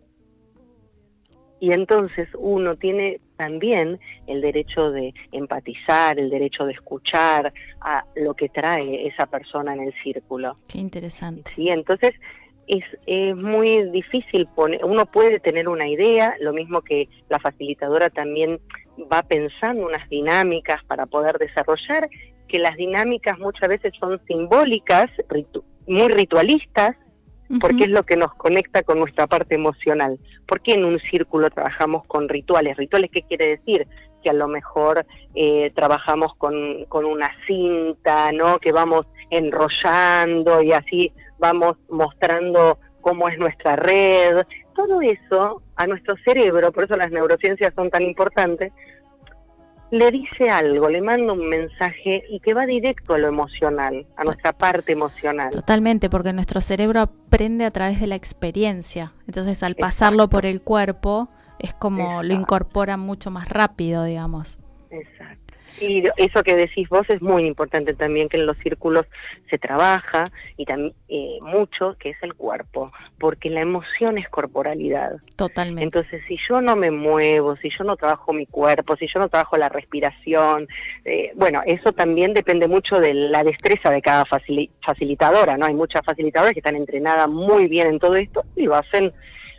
Y 1.60 1.74
entonces 1.74 2.28
uno 2.40 2.76
tiene 2.76 3.22
también 3.38 4.00
el 4.26 4.42
derecho 4.42 4.92
de 4.92 5.14
empatizar, 5.32 6.20
el 6.20 6.32
derecho 6.32 6.66
de 6.66 6.74
escuchar 6.74 7.54
a 7.82 8.04
lo 8.16 8.34
que 8.34 8.50
trae 8.50 9.08
esa 9.08 9.28
persona 9.28 9.74
en 9.74 9.82
el 9.82 9.94
círculo. 10.04 10.58
qué 10.68 10.80
interesante. 10.80 11.52
¿sí? 11.56 11.70
Entonces 11.70 12.14
es, 12.72 12.84
es 13.06 13.36
muy 13.36 13.90
difícil 13.92 14.48
poner, 14.56 14.84
uno 14.86 15.06
puede 15.06 15.40
tener 15.40 15.68
una 15.68 15.88
idea, 15.88 16.36
lo 16.40 16.54
mismo 16.54 16.82
que 16.82 17.10
la 17.30 17.38
facilitadora 17.40 18.10
también 18.10 18.60
va 19.12 19.22
pensando 19.24 19.86
unas 19.86 20.08
dinámicas 20.10 20.84
para 20.86 21.06
poder 21.06 21.38
desarrollar, 21.38 22.10
que 22.48 22.60
las 22.60 22.76
dinámicas 22.78 23.38
muchas 23.40 23.68
veces 23.70 23.94
son 24.00 24.20
simbólicas, 24.26 25.10
ritu- 25.30 25.64
muy 25.88 26.08
ritualistas, 26.10 26.96
porque 27.60 27.84
es 27.84 27.90
lo 27.90 28.04
que 28.04 28.16
nos 28.16 28.34
conecta 28.36 28.82
con 28.82 29.00
nuestra 29.00 29.28
parte 29.28 29.56
emocional. 29.56 30.18
¿Por 30.48 30.62
qué 30.62 30.76
en 30.76 30.86
un 30.86 31.00
círculo 31.00 31.50
trabajamos 31.50 32.06
con 32.08 32.30
rituales? 32.30 32.78
¿Rituales 32.78 33.12
qué 33.12 33.24
quiere 33.24 33.48
decir? 33.58 33.88
Que 34.24 34.30
a 34.30 34.34
lo 34.34 34.48
mejor 34.48 35.06
eh, 35.36 35.70
trabajamos 35.76 36.34
con, 36.36 36.86
con 36.86 37.04
una 37.04 37.30
cinta, 37.46 38.32
¿no? 38.32 38.58
Que 38.60 38.72
vamos 38.72 39.06
enrollando 39.30 40.62
y 40.62 40.72
así 40.72 41.12
vamos 41.42 41.76
mostrando 41.90 42.78
cómo 43.02 43.28
es 43.28 43.38
nuestra 43.38 43.76
red. 43.76 44.46
Todo 44.74 45.02
eso 45.02 45.62
a 45.76 45.88
nuestro 45.88 46.16
cerebro, 46.24 46.72
por 46.72 46.86
eso 46.86 46.96
las 46.96 47.12
neurociencias 47.12 47.74
son 47.76 47.90
tan 47.90 48.04
importantes, 48.04 48.72
le 49.90 50.10
dice 50.10 50.50
algo, 50.50 50.88
le 50.88 51.02
manda 51.02 51.34
un 51.34 51.50
mensaje 51.50 52.24
y 52.30 52.40
que 52.40 52.54
va 52.54 52.66
directo 52.66 53.14
a 53.14 53.18
lo 53.18 53.28
emocional, 53.28 54.08
a 54.16 54.24
nuestra 54.24 54.54
parte 54.54 54.94
emocional. 54.94 55.50
Totalmente, 55.52 56.10
porque 56.10 56.32
nuestro 56.32 56.62
cerebro 56.62 57.02
aprende 57.02 57.66
a 57.66 57.72
través 57.72 58.00
de 58.00 58.08
la 58.08 58.16
experiencia. 58.16 59.12
Entonces, 59.28 59.62
al 59.64 59.76
pasarlo 59.76 60.30
por 60.30 60.46
el 60.46 60.62
cuerpo, 60.62 61.28
es 61.60 61.74
como 61.74 62.24
lo 62.24 62.34
incorpora 62.34 62.96
mucho 62.96 63.32
más 63.32 63.50
rápido, 63.50 64.06
digamos. 64.06 64.58
Exacto. 64.90 65.41
Y 65.80 66.04
eso 66.18 66.44
que 66.44 66.56
decís 66.56 66.90
vos 66.90 67.10
es 67.10 67.22
muy 67.22 67.46
importante 67.46 67.94
también, 67.94 68.30
que 68.30 68.38
en 68.38 68.46
los 68.46 68.58
círculos 68.58 69.06
se 69.50 69.58
trabaja 69.58 70.32
y 70.58 70.66
también 70.66 70.94
eh, 71.08 71.40
mucho, 71.42 71.96
que 72.00 72.10
es 72.10 72.18
el 72.22 72.36
cuerpo, 72.36 72.92
porque 73.20 73.50
la 73.50 73.62
emoción 73.62 74.18
es 74.18 74.30
corporalidad. 74.30 75.14
Totalmente. 75.36 75.84
Entonces, 75.84 76.22
si 76.28 76.38
yo 76.48 76.62
no 76.62 76.76
me 76.76 76.92
muevo, 76.92 77.56
si 77.56 77.70
yo 77.70 77.84
no 77.84 77.96
trabajo 77.96 78.34
mi 78.34 78.46
cuerpo, 78.46 78.96
si 78.96 79.08
yo 79.08 79.20
no 79.20 79.30
trabajo 79.30 79.58
la 79.58 79.70
respiración, 79.70 80.68
eh, 81.06 81.32
bueno, 81.36 81.62
eso 81.66 81.94
también 81.94 82.34
depende 82.34 82.68
mucho 82.68 83.00
de 83.00 83.14
la 83.14 83.44
destreza 83.44 83.90
de 83.90 84.02
cada 84.02 84.26
facili- 84.26 84.70
facilitadora, 84.86 85.58
¿no? 85.58 85.66
Hay 85.66 85.74
muchas 85.74 86.04
facilitadoras 86.06 86.54
que 86.54 86.60
están 86.60 86.76
entrenadas 86.76 87.28
muy 87.30 87.68
bien 87.68 87.88
en 87.88 88.00
todo 88.00 88.16
esto 88.16 88.44
y 88.56 88.64
lo 88.64 88.76
hacen. 88.76 89.12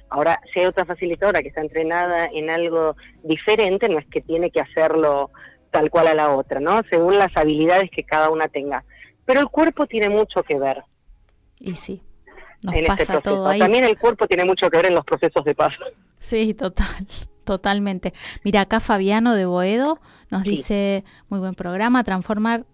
Ahora, 0.08 0.38
si 0.52 0.60
hay 0.60 0.66
otra 0.66 0.84
facilitadora 0.84 1.42
que 1.42 1.48
está 1.48 1.62
entrenada 1.62 2.26
en 2.26 2.50
algo 2.50 2.96
diferente, 3.24 3.88
no 3.88 3.98
es 3.98 4.06
que 4.06 4.20
tiene 4.20 4.50
que 4.50 4.60
hacerlo 4.60 5.30
tal 5.72 5.90
cual 5.90 6.06
a 6.06 6.14
la 6.14 6.30
otra, 6.36 6.60
¿no? 6.60 6.80
Según 6.88 7.18
las 7.18 7.36
habilidades 7.36 7.90
que 7.90 8.04
cada 8.04 8.30
una 8.30 8.46
tenga. 8.46 8.84
Pero 9.24 9.40
el 9.40 9.48
cuerpo 9.48 9.86
tiene 9.88 10.08
mucho 10.08 10.42
que 10.44 10.56
ver 10.58 10.84
y 11.58 11.74
sí, 11.74 12.02
nos 12.62 12.74
en 12.74 12.80
este 12.80 12.86
pasa 12.96 13.12
proceso. 13.14 13.20
todo 13.36 13.48
ahí. 13.48 13.58
También 13.58 13.84
el 13.84 13.98
cuerpo 13.98 14.26
tiene 14.28 14.44
mucho 14.44 14.68
que 14.70 14.76
ver 14.76 14.86
en 14.86 14.94
los 14.94 15.04
procesos 15.04 15.44
de 15.44 15.54
paz. 15.54 15.72
Sí, 16.18 16.54
total, 16.54 16.86
totalmente. 17.44 18.12
Mira, 18.44 18.60
acá 18.62 18.78
Fabiano 18.80 19.34
de 19.34 19.46
Boedo 19.46 19.98
nos 20.30 20.42
Sí. 20.42 20.50
dice, 20.50 21.04
muy 21.28 21.40
buen 21.40 21.54
programa, 21.54 22.04
transformar 22.04 22.64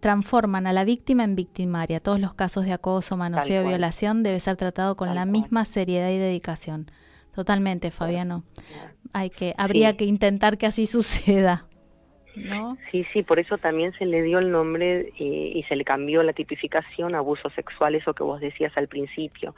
transforman 0.00 0.66
a 0.66 0.72
la 0.74 0.84
víctima 0.84 1.24
en 1.24 1.34
victimaria. 1.34 2.00
Todos 2.00 2.20
los 2.20 2.34
casos 2.34 2.66
de 2.66 2.72
acoso, 2.74 3.16
manoseo, 3.16 3.66
violación 3.66 4.22
debe 4.22 4.38
ser 4.40 4.56
tratado 4.56 4.94
con 4.94 5.08
Tal 5.08 5.14
la 5.16 5.22
cual. 5.22 5.30
misma 5.32 5.64
seriedad 5.64 6.10
y 6.10 6.18
dedicación. 6.18 6.90
Totalmente, 7.34 7.90
Fabiano. 7.90 8.44
Hay 9.14 9.30
que 9.30 9.54
habría 9.56 9.90
Sí. 9.92 9.96
que 9.96 10.04
intentar 10.04 10.58
que 10.58 10.66
así 10.66 10.86
suceda. 10.86 11.66
¿No? 12.36 12.76
Sí, 12.90 13.04
sí, 13.12 13.22
por 13.22 13.38
eso 13.38 13.58
también 13.58 13.92
se 13.98 14.04
le 14.04 14.22
dio 14.22 14.38
el 14.38 14.50
nombre 14.50 15.12
eh, 15.18 15.52
y 15.54 15.62
se 15.64 15.74
le 15.74 15.84
cambió 15.84 16.22
la 16.22 16.34
tipificación 16.34 17.14
a 17.14 17.18
abuso 17.18 17.48
sexual, 17.50 17.94
eso 17.94 18.14
que 18.14 18.22
vos 18.22 18.40
decías 18.40 18.72
al 18.76 18.88
principio. 18.88 19.54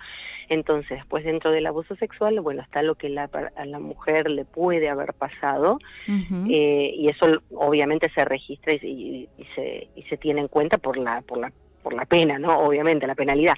Entonces, 0.49 1.03
pues 1.09 1.25
dentro 1.25 1.51
del 1.51 1.67
abuso 1.67 1.97
sexual, 1.97 2.41
bueno, 2.41 2.62
está 2.62 2.83
lo 2.83 2.95
que 2.95 3.09
la, 3.09 3.29
a 3.57 3.64
la 3.67 3.79
mujer 3.79 4.31
le 4.31 4.45
puede 4.45 4.88
haber 4.88 5.12
pasado 5.12 5.79
eh, 6.09 6.93
y 6.95 7.09
eso 7.09 7.27
obviamente 7.51 8.11
se 8.14 8.25
registra 8.25 8.75
y, 8.75 9.29
y 9.37 9.45
se, 9.55 9.88
y 9.95 10.03
se 10.05 10.17
tiene 10.17 10.41
en 10.41 10.49
cuenta 10.49 10.79
por 10.79 10.97
la, 10.97 11.21
por 11.23 11.38
la, 11.38 11.53
por 11.83 11.95
la 11.95 12.07
pena, 12.07 12.38
¿no? 12.38 12.59
Obviamente, 12.61 13.07
la 13.07 13.14
penalidad. 13.14 13.55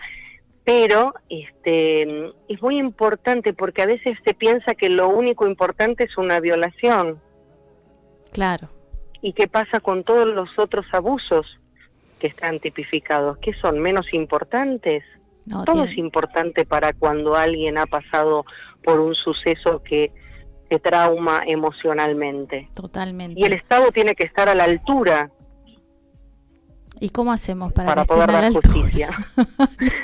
Pero 0.64 1.14
este, 1.28 2.33
es 2.48 2.62
muy 2.62 2.78
importante 2.78 3.52
porque 3.52 3.83
a 3.83 3.87
veces 3.87 4.16
se 4.24 4.35
piensa 4.35 4.74
que 4.74 4.88
lo 4.88 5.09
único 5.09 5.46
importante 5.46 6.04
es 6.04 6.16
una 6.16 6.40
violación. 6.40 7.20
Claro. 8.33 8.68
¿Y 9.22 9.33
qué 9.33 9.48
pasa 9.48 9.80
con 9.80 10.04
todos 10.04 10.26
los 10.28 10.48
otros 10.59 10.87
abusos 10.92 11.46
que 12.18 12.26
están 12.26 12.59
tipificados? 12.61 13.38
¿Qué 13.38 13.52
son 13.54 13.78
menos 13.78 14.06
importantes? 14.12 15.04
No, 15.46 15.64
Todo 15.64 15.76
tiene- 15.76 15.92
es 15.92 15.98
importante 15.98 16.64
para 16.64 16.92
cuando 16.92 17.35
alguien 17.35 17.78
ha 17.78 17.87
pasado 17.87 18.44
por 18.83 19.00
un 19.00 19.14
suceso 19.14 19.83
que 19.83 20.12
te 20.68 20.78
trauma 20.78 21.42
emocionalmente. 21.46 22.68
Totalmente. 22.74 23.38
Y 23.40 23.44
el 23.44 23.52
Estado 23.54 23.90
tiene 23.90 24.14
que 24.14 24.24
estar 24.26 24.48
a 24.48 24.54
la 24.54 24.64
altura 24.64 25.30
¿Y 27.02 27.09
cómo 27.09 27.33
hacemos 27.33 27.72
para, 27.72 27.88
para 27.88 28.04
poder 28.04 28.30
dar 28.30 28.52
justicia. 28.52 29.09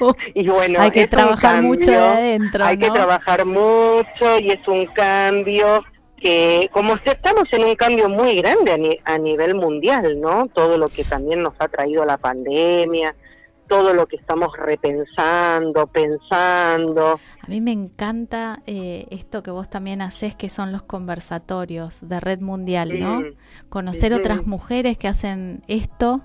No, 0.00 0.16
Y 0.34 0.48
bueno, 0.48 0.80
Hay 0.80 0.90
que 0.90 1.06
trabajar 1.06 1.62
mucho 1.62 1.90
de 1.90 1.96
adentro, 1.98 2.64
Hay 2.64 2.78
que 2.78 2.88
trabajar 2.90 3.44
mucho 3.44 4.38
y 4.40 4.50
es 4.50 4.66
un 4.66 4.86
cambio 4.86 5.84
que, 6.16 6.68
como 6.72 6.94
estamos 7.04 7.44
en 7.52 7.64
un 7.64 7.74
cambio 7.76 8.08
muy 8.08 8.36
grande 8.36 8.72
a, 8.72 8.76
ni- 8.78 8.98
a 9.04 9.18
nivel 9.18 9.54
mundial, 9.54 10.20
¿no? 10.20 10.48
Todo 10.48 10.78
lo 10.78 10.86
que 10.86 11.04
también 11.04 11.42
nos 11.42 11.54
ha 11.58 11.68
traído 11.68 12.04
la 12.04 12.16
pandemia, 12.16 13.14
todo 13.68 13.92
lo 13.92 14.06
que 14.06 14.16
estamos 14.16 14.56
repensando, 14.56 15.86
pensando. 15.88 17.18
A 17.42 17.46
mí 17.48 17.60
me 17.60 17.72
encanta 17.72 18.62
eh, 18.66 19.06
esto 19.10 19.42
que 19.42 19.50
vos 19.50 19.68
también 19.68 20.00
haces, 20.02 20.34
que 20.36 20.50
son 20.50 20.72
los 20.72 20.82
conversatorios 20.82 21.98
de 22.00 22.20
Red 22.20 22.40
Mundial, 22.40 22.98
¿no? 23.00 23.22
Conocer 23.68 24.12
otras 24.14 24.46
mujeres 24.46 24.96
que 24.98 25.08
hacen 25.08 25.62
esto 25.68 26.20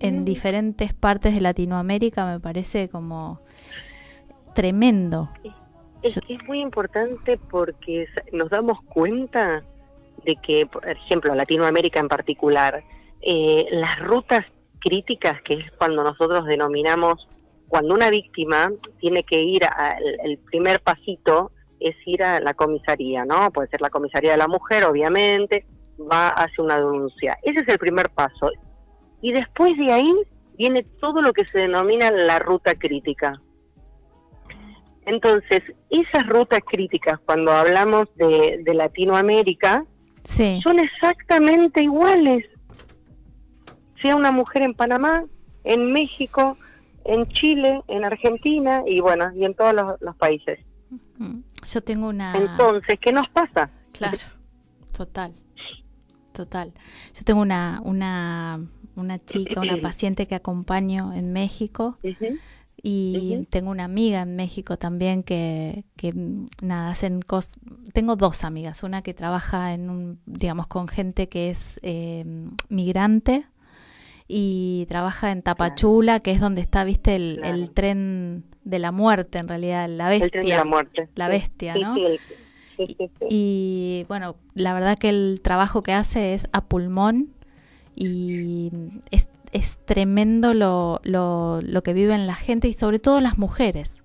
en 0.00 0.24
diferentes 0.24 0.92
partes 0.94 1.34
de 1.34 1.40
Latinoamérica 1.40 2.26
me 2.26 2.38
parece 2.40 2.88
como 2.88 3.40
tremendo. 4.54 5.30
Es 6.04 6.20
que 6.20 6.34
es 6.34 6.44
muy 6.44 6.60
importante 6.60 7.38
porque 7.38 8.06
nos 8.30 8.50
damos 8.50 8.78
cuenta 8.82 9.64
de 10.22 10.36
que, 10.36 10.66
por 10.66 10.86
ejemplo, 10.86 11.34
Latinoamérica 11.34 11.98
en 11.98 12.08
particular, 12.08 12.84
eh, 13.22 13.66
las 13.70 14.00
rutas 14.00 14.44
críticas, 14.80 15.40
que 15.40 15.54
es 15.54 15.72
cuando 15.78 16.04
nosotros 16.04 16.44
denominamos, 16.44 17.26
cuando 17.68 17.94
una 17.94 18.10
víctima 18.10 18.70
tiene 19.00 19.24
que 19.24 19.42
ir 19.42 19.64
al 19.64 20.38
primer 20.44 20.80
pasito, 20.80 21.52
es 21.80 21.96
ir 22.04 22.22
a 22.22 22.38
la 22.38 22.52
comisaría, 22.52 23.24
¿no? 23.24 23.50
Puede 23.50 23.68
ser 23.68 23.80
la 23.80 23.88
comisaría 23.88 24.32
de 24.32 24.36
la 24.36 24.46
mujer, 24.46 24.84
obviamente, 24.84 25.64
va 25.98 26.28
hacia 26.28 26.62
una 26.62 26.76
denuncia. 26.76 27.38
Ese 27.42 27.60
es 27.60 27.68
el 27.68 27.78
primer 27.78 28.10
paso. 28.10 28.50
Y 29.22 29.32
después 29.32 29.74
de 29.78 29.90
ahí 29.90 30.14
viene 30.58 30.82
todo 31.00 31.22
lo 31.22 31.32
que 31.32 31.46
se 31.46 31.60
denomina 31.60 32.10
la 32.10 32.40
ruta 32.40 32.74
crítica. 32.74 33.40
Entonces, 35.06 35.62
esas 35.90 36.26
rutas 36.26 36.60
críticas, 36.66 37.20
cuando 37.24 37.52
hablamos 37.52 38.08
de, 38.16 38.62
de 38.64 38.74
Latinoamérica, 38.74 39.84
Sí, 40.24 40.60
son 40.62 40.78
exactamente 40.78 41.82
iguales. 41.82 42.46
Sea 44.00 44.16
una 44.16 44.32
mujer 44.32 44.62
en 44.62 44.74
Panamá, 44.74 45.24
en 45.64 45.92
México, 45.92 46.56
en 47.04 47.26
Chile, 47.28 47.82
en 47.88 48.04
Argentina 48.04 48.82
y 48.86 49.00
bueno, 49.00 49.30
y 49.34 49.44
en 49.44 49.54
todos 49.54 49.74
los, 49.74 50.00
los 50.00 50.16
países. 50.16 50.58
Yo 51.64 51.82
tengo 51.82 52.08
una... 52.08 52.36
Entonces, 52.36 52.98
¿qué 53.00 53.12
nos 53.12 53.28
pasa? 53.28 53.70
Claro, 53.92 54.18
total, 54.96 55.32
total. 56.32 56.72
Yo 57.14 57.24
tengo 57.24 57.40
una, 57.40 57.80
una, 57.84 58.60
una 58.96 59.24
chica, 59.24 59.60
una 59.60 59.76
paciente 59.82 60.26
que 60.26 60.34
acompaño 60.34 61.12
en 61.12 61.32
México 61.32 61.96
y 62.82 63.46
tengo 63.50 63.70
una 63.70 63.84
amiga 63.84 64.22
en 64.22 64.36
México 64.36 64.76
también 64.76 65.22
que, 65.22 65.84
que 65.96 66.12
nada, 66.62 66.90
hacen 66.90 67.22
cosas. 67.22 67.58
Tengo 67.92 68.16
dos 68.16 68.44
amigas, 68.44 68.82
una 68.82 69.02
que 69.02 69.14
trabaja 69.14 69.72
en 69.74 69.88
un, 69.90 70.20
digamos, 70.26 70.66
con 70.66 70.88
gente 70.88 71.28
que 71.28 71.50
es 71.50 71.78
eh, 71.82 72.24
migrante 72.68 73.46
y 74.28 74.86
trabaja 74.88 75.30
en 75.32 75.42
Tapachula, 75.42 76.20
que 76.20 76.32
es 76.32 76.40
donde 76.40 76.62
está, 76.62 76.84
viste, 76.84 77.14
el, 77.16 77.40
el 77.44 77.70
tren 77.72 78.44
de 78.64 78.78
la 78.78 78.92
muerte, 78.92 79.38
en 79.38 79.48
realidad, 79.48 79.88
la 79.88 80.12
El 80.18 80.20
bestia. 80.20 80.30
tren 80.30 80.46
de 80.48 80.56
la 80.56 80.64
muerte. 80.64 81.08
La 81.14 81.28
Sí, 81.28 81.32
bestia, 81.32 81.74
sí, 81.74 81.80
¿no? 81.80 81.94
sí, 81.96 82.18
sí. 82.76 82.88
Y 83.28 84.04
bueno, 84.08 84.36
la 84.54 84.74
verdad 84.74 84.98
que 84.98 85.08
el 85.08 85.40
trabajo 85.42 85.82
que 85.82 85.92
hace 85.92 86.34
es 86.34 86.48
a 86.52 86.64
pulmón 86.66 87.30
y 87.94 88.70
es, 89.10 89.28
es 89.54 89.78
tremendo 89.86 90.52
lo, 90.52 91.00
lo, 91.04 91.60
lo 91.62 91.82
que 91.82 91.94
viven 91.94 92.26
la 92.26 92.34
gente 92.34 92.68
y 92.68 92.74
sobre 92.74 92.98
todo 92.98 93.20
las 93.22 93.38
mujeres, 93.38 94.02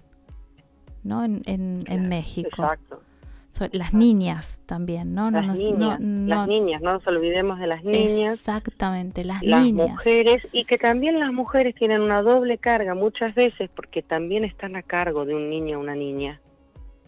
¿no? 1.03 1.25
En, 1.25 1.41
en, 1.45 1.83
en 1.88 2.07
México. 2.07 2.49
Exacto. 2.62 3.01
So- 3.49 3.67
las 3.71 3.93
niñas 3.95 4.59
también, 4.67 5.15
¿no? 5.15 5.31
No 5.31 5.39
Las 5.41 5.47
nos- 5.47 5.57
no- 5.59 5.63
niñas, 5.71 5.99
no- 5.99 6.35
las 6.35 6.47
niñas, 6.47 6.81
no 6.83 6.93
nos 6.93 7.07
olvidemos 7.07 7.59
de 7.59 7.65
las 7.67 7.83
niñas. 7.83 8.35
Exactamente, 8.35 9.25
las, 9.25 9.41
las 9.41 9.63
niñas. 9.63 9.89
mujeres 9.89 10.47
y 10.51 10.65
que 10.65 10.77
también 10.77 11.19
las 11.19 11.33
mujeres 11.33 11.73
tienen 11.73 12.01
una 12.01 12.21
doble 12.21 12.59
carga 12.59 12.93
muchas 12.93 13.33
veces 13.33 13.69
porque 13.75 14.03
también 14.03 14.43
están 14.45 14.75
a 14.75 14.83
cargo 14.83 15.25
de 15.25 15.33
un 15.33 15.49
niño 15.49 15.79
o 15.79 15.81
una 15.81 15.95
niña 15.95 16.39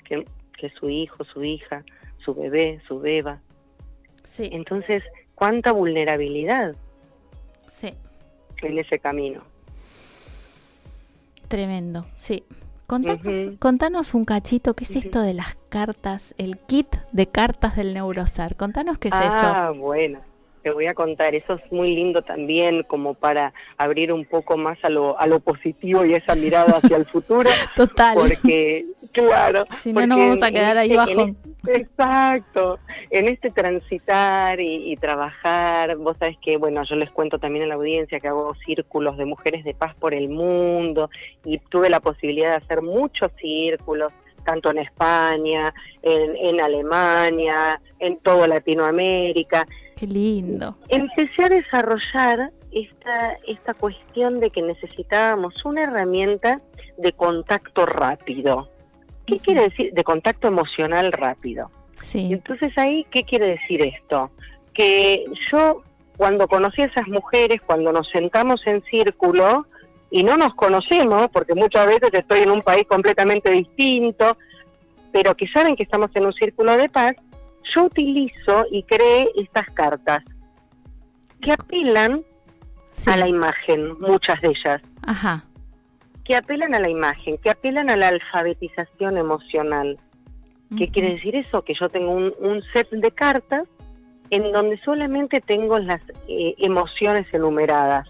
que, 0.04 0.26
que 0.58 0.70
su 0.80 0.90
hijo, 0.90 1.24
su 1.26 1.44
hija, 1.44 1.86
su 2.26 2.34
bebé, 2.34 2.82
su 2.88 3.00
beba. 3.00 3.40
Sí, 4.24 4.50
Entonces, 4.52 5.04
cuánta 5.36 5.72
vulnerabilidad 5.74 6.76
sí, 7.70 7.94
en 8.64 8.80
ese 8.80 9.00
camino. 9.00 9.42
tremendo, 11.48 12.06
sí. 12.16 12.44
Contanos, 12.88 13.58
contanos 13.60 14.14
un 14.14 14.26
cachito, 14.26 14.74
¿qué 14.74 14.84
es 14.84 14.96
esto 14.98 15.22
de 15.22 15.34
las 15.34 15.56
cartas, 15.70 16.36
el 16.38 16.58
kit 16.58 16.88
de 17.14 17.28
cartas 17.28 17.78
del 17.78 17.94
Neurosar? 17.94 18.58
Contanos 18.58 18.98
qué 18.98 19.08
es 19.08 19.14
ah, 19.16 19.72
bueno, 19.74 20.20
te 20.64 20.72
voy 20.72 20.86
a 20.88 20.94
contar, 20.94 21.34
eso 21.36 21.54
es 21.54 21.72
muy 21.72 21.96
lindo 21.96 22.22
también 22.22 22.84
como 22.84 23.14
para 23.14 23.54
abrir 23.78 24.12
un 24.14 24.26
poco 24.26 24.58
más 24.58 24.78
a 24.84 24.90
lo, 24.90 25.20
a 25.20 25.28
lo 25.28 25.40
positivo 25.40 26.06
y 26.06 26.14
esa 26.14 26.36
mirada 26.36 26.78
hacia 26.78 26.98
el 26.98 27.06
futuro. 27.06 27.50
Total. 27.76 28.16
porque, 28.16 28.86
claro, 29.12 29.66
Si 29.80 29.92
no, 29.94 30.06
nos 30.08 30.18
vamos 30.18 30.44
a 30.44 30.52
quedar 30.52 30.78
ahí 30.78 30.92
este- 30.92 31.12
en 31.12 31.18
bajo. 31.18 31.36
Exacto. 31.68 32.80
En 33.10 33.28
este 33.28 33.52
transitar 33.52 34.60
y, 34.60 34.92
y 34.92 34.96
trabajar, 34.98 35.96
vos 35.98 36.18
sabés 36.18 36.38
que, 36.42 36.58
bueno, 36.58 36.84
yo 36.84 36.96
les 36.96 37.12
cuento 37.12 37.38
también 37.40 37.66
a 37.66 37.68
la 37.68 37.76
audiencia 37.76 38.20
que 38.20 38.28
hago 38.28 38.56
círculos 38.66 39.18
de 39.18 39.26
mujeres 39.26 39.64
de 39.64 39.74
paz 39.74 39.94
por 39.96 40.14
el 40.14 40.30
mundo 40.30 41.10
y 41.44 41.60
tuve 41.60 41.90
la 41.90 42.00
posibilidad 42.00 42.50
de 42.52 42.56
hacer 42.56 42.82
muchos 42.82 43.32
círculos, 43.40 44.12
tanto 44.44 44.72
en 44.72 44.80
España, 44.80 45.72
en, 46.02 46.36
en 46.36 46.62
Alemania, 46.62 47.80
en 48.00 48.18
toda 48.18 48.48
Latinoamérica. 48.48 49.68
Qué 50.02 50.08
lindo. 50.08 50.76
Empecé 50.90 51.44
a 51.44 51.50
desarrollar 51.50 52.52
esta, 52.72 53.38
esta 53.46 53.76
cuestión 53.76 54.40
de 54.40 54.50
que 54.50 54.64
necesitábamos 54.64 55.64
una 55.64 55.84
herramienta 55.84 56.60
de 56.98 57.14
contacto 57.14 57.86
rápido. 57.86 58.68
¿Qué 59.28 59.38
quiere 59.38 59.66
decir? 59.66 59.94
De 59.94 60.04
contacto 60.04 60.48
emocional 60.48 61.12
rápido. 61.12 61.70
Sí, 62.00 62.34
entonces 62.34 62.76
ahí, 62.80 63.06
¿qué 63.12 63.26
quiere 63.26 63.50
decir 63.50 63.84
esto? 63.84 64.32
Que 64.74 65.24
yo 65.52 65.84
cuando 66.18 66.48
conocí 66.48 66.82
a 66.82 66.86
esas 66.86 67.08
mujeres, 67.08 67.62
cuando 67.62 67.92
nos 67.92 68.10
sentamos 68.10 68.66
en 68.66 68.82
círculo 68.86 69.68
y 70.10 70.24
no 70.24 70.36
nos 70.36 70.56
conocemos, 70.56 71.28
porque 71.32 71.54
muchas 71.54 71.86
veces 71.86 72.10
estoy 72.12 72.40
en 72.40 72.50
un 72.50 72.64
país 72.64 72.88
completamente 72.88 73.52
distinto, 73.52 74.36
pero 75.12 75.38
que 75.38 75.48
saben 75.50 75.76
que 75.76 75.84
estamos 75.84 76.10
en 76.16 76.26
un 76.26 76.34
círculo 76.34 76.76
de 76.76 76.90
paz, 76.90 77.14
yo 77.64 77.86
utilizo 77.86 78.66
y 78.72 78.84
creé 78.84 79.30
estas 79.36 79.68
cartas 79.74 80.24
que 81.42 81.52
apelan 81.52 82.24
sí. 82.94 83.10
a 83.10 83.18
la 83.18 83.28
imagen, 83.28 84.00
muchas 84.00 84.42
de 84.42 84.50
ellas, 84.50 84.82
Ajá. 85.04 85.44
que 86.24 86.36
apelan 86.36 86.76
a 86.76 86.80
la 86.80 86.90
imagen, 86.90 87.38
que 87.38 87.50
apelan 87.50 87.90
a 87.90 87.96
la 87.98 88.10
alfabetización 88.10 89.18
emocional. 89.18 89.98
¿Qué 90.78 90.88
quiere 90.88 91.16
decir 91.16 91.36
eso? 91.36 91.64
Que 91.64 91.74
yo 91.74 91.90
tengo 91.90 92.12
un, 92.12 92.34
un 92.40 92.64
set 92.72 92.90
de 92.92 93.12
cartas 93.12 93.68
en 94.30 94.54
donde 94.54 94.78
solamente 94.86 95.42
tengo 95.42 95.78
las 95.80 96.02
eh, 96.30 96.56
emociones 96.60 97.28
enumeradas. 97.34 98.08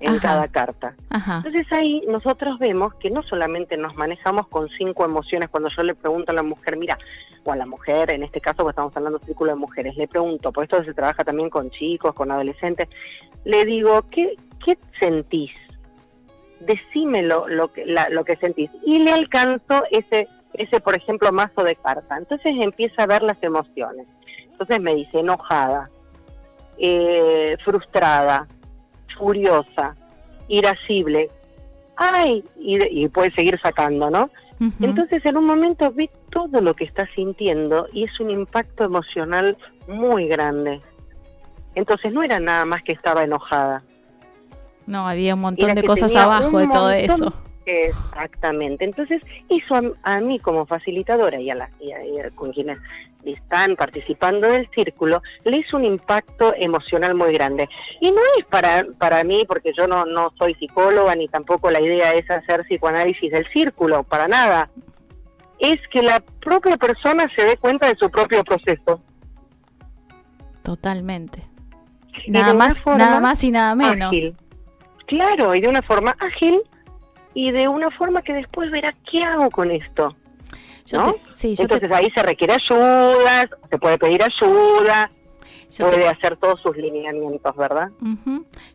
en 0.00 0.16
Ajá. 0.16 0.20
cada 0.20 0.48
carta. 0.48 0.96
Ajá. 1.10 1.36
Entonces 1.36 1.72
ahí 1.72 2.02
nosotros 2.08 2.58
vemos 2.58 2.92
que 2.94 3.08
no 3.08 3.22
solamente 3.22 3.76
nos 3.76 3.96
manejamos 3.96 4.48
con 4.48 4.68
cinco 4.70 5.04
emociones, 5.04 5.48
cuando 5.48 5.68
yo 5.68 5.84
le 5.84 5.94
pregunto 5.94 6.32
a 6.32 6.34
la 6.34 6.42
mujer, 6.42 6.76
mira, 6.76 6.98
o 7.44 7.52
a 7.52 7.56
la 7.56 7.66
mujer, 7.66 8.10
en 8.10 8.22
este 8.22 8.40
caso 8.40 8.58
pues 8.62 8.72
estamos 8.72 8.96
hablando 8.96 9.18
de 9.18 9.26
círculo 9.26 9.50
de 9.52 9.56
mujeres, 9.58 9.96
le 9.96 10.06
pregunto, 10.08 10.52
por 10.52 10.64
esto 10.64 10.82
se 10.84 10.94
trabaja 10.94 11.24
también 11.24 11.50
con 11.50 11.70
chicos, 11.70 12.14
con 12.14 12.30
adolescentes, 12.30 12.88
le 13.44 13.64
digo, 13.64 14.02
¿qué, 14.10 14.36
qué 14.64 14.78
sentís? 15.00 15.50
Decímelo 16.60 17.48
lo 17.48 17.72
que, 17.72 17.84
la- 17.86 18.08
lo 18.08 18.24
que 18.24 18.36
sentís. 18.36 18.70
Y 18.86 19.00
le 19.00 19.10
alcanzo 19.10 19.82
ese, 19.90 20.28
ese, 20.54 20.80
por 20.80 20.94
ejemplo, 20.94 21.32
mazo 21.32 21.64
de 21.64 21.74
carta. 21.74 22.16
Entonces 22.16 22.52
empieza 22.60 23.02
a 23.02 23.06
ver 23.06 23.22
las 23.24 23.42
emociones. 23.42 24.06
Entonces 24.52 24.80
me 24.80 24.94
dice 24.94 25.18
enojada, 25.18 25.90
eh, 26.78 27.56
frustrada, 27.64 28.46
furiosa, 29.18 29.96
irascible. 30.46 31.30
Ay, 31.96 32.44
y, 32.60 33.02
y 33.04 33.08
puede 33.08 33.32
seguir 33.32 33.58
sacando, 33.60 34.08
¿no? 34.10 34.30
Ujú. 34.60 34.84
Entonces 34.84 35.24
en 35.26 35.36
un 35.36 35.44
momento 35.46 35.90
todo 36.32 36.60
lo 36.60 36.74
que 36.74 36.84
está 36.84 37.06
sintiendo 37.14 37.86
y 37.92 38.04
es 38.04 38.18
un 38.18 38.30
impacto 38.30 38.84
emocional 38.84 39.56
muy 39.86 40.26
grande. 40.26 40.80
Entonces 41.74 42.12
no 42.12 42.22
era 42.22 42.40
nada 42.40 42.64
más 42.64 42.82
que 42.82 42.92
estaba 42.92 43.22
enojada. 43.22 43.82
no, 44.86 45.06
había 45.06 45.34
un 45.34 45.40
montón 45.42 45.70
Era 45.70 45.80
de 45.80 45.86
cosas 45.86 46.14
abajo 46.16 46.58
de 46.58 46.66
todo 46.68 46.90
eso. 46.90 47.32
Exactamente. 47.64 48.84
Entonces, 48.84 49.22
eso 49.48 49.76
a, 49.76 49.82
a 50.16 50.20
mí 50.20 50.40
como 50.40 50.66
facilitadora 50.66 51.40
y 51.40 51.48
a, 51.50 51.54
la, 51.54 51.70
y 51.78 51.92
a- 51.92 52.04
y 52.04 52.18
a- 52.18 52.30
con 52.30 52.52
quienes 52.52 52.78
están 53.24 53.76
participando 53.76 54.48
del 54.48 54.68
círculo, 54.74 55.22
le 55.44 55.58
hizo 55.58 55.76
un 55.76 55.84
impacto 55.84 56.52
emocional 56.56 57.14
muy 57.14 57.32
grande. 57.32 57.68
Y 58.00 58.10
no 58.10 58.20
es 58.38 58.44
para, 58.46 58.84
para 58.98 59.22
mí, 59.22 59.44
porque 59.46 59.72
yo 59.76 59.86
no, 59.86 60.04
no 60.04 60.32
soy 60.36 60.54
psicóloga, 60.54 61.14
ni 61.14 61.28
tampoco 61.28 61.70
la 61.70 61.80
idea 61.80 62.12
es 62.14 62.28
hacer 62.28 62.64
psicoanálisis 62.64 63.30
del 63.30 63.46
círculo, 63.52 64.02
para 64.02 64.26
nada. 64.26 64.68
Es 65.62 65.78
que 65.92 66.02
la 66.02 66.20
propia 66.40 66.76
persona 66.76 67.30
se 67.36 67.44
dé 67.44 67.56
cuenta 67.56 67.86
de 67.86 67.96
su 67.96 68.10
propio 68.10 68.42
proceso. 68.44 69.00
Totalmente. 70.62 71.42
Y 72.26 72.30
Nada 72.30 72.52
más, 72.54 72.84
nada 72.84 73.20
más 73.20 73.42
y 73.42 73.50
nada 73.50 73.74
menos. 73.74 74.08
ágil. 74.08 74.36
Claro, 75.06 75.54
y 75.54 75.60
de 75.60 75.68
una 75.68 75.82
forma 75.82 76.14
ágil 76.20 76.60
y 77.34 77.50
de 77.50 77.68
una 77.68 77.90
forma 77.90 78.22
que 78.22 78.32
después 78.34 78.70
verá 78.70 78.94
qué 79.10 79.24
hago 79.24 79.50
con 79.50 79.70
esto. 79.70 80.14
Yo 80.86 80.98
¿no? 80.98 81.12
te- 81.12 81.20
sí, 81.32 81.54
yo 81.54 81.66
te- 81.66 81.74
Entonces 81.74 81.90
ahí 81.92 82.10
se 82.14 82.22
requiere 82.22 82.54
ayuda, 82.54 83.48
se 83.70 83.78
puede 83.78 83.98
pedir 83.98 84.22
ayuda, 84.22 85.10
yo 85.72 85.88
te- 85.88 85.96
puede 85.96 86.08
hacer 86.08 86.36
todos 86.36 86.60
sus 86.60 86.76
lineamientos, 86.76 87.56
¿verdad? 87.56 87.90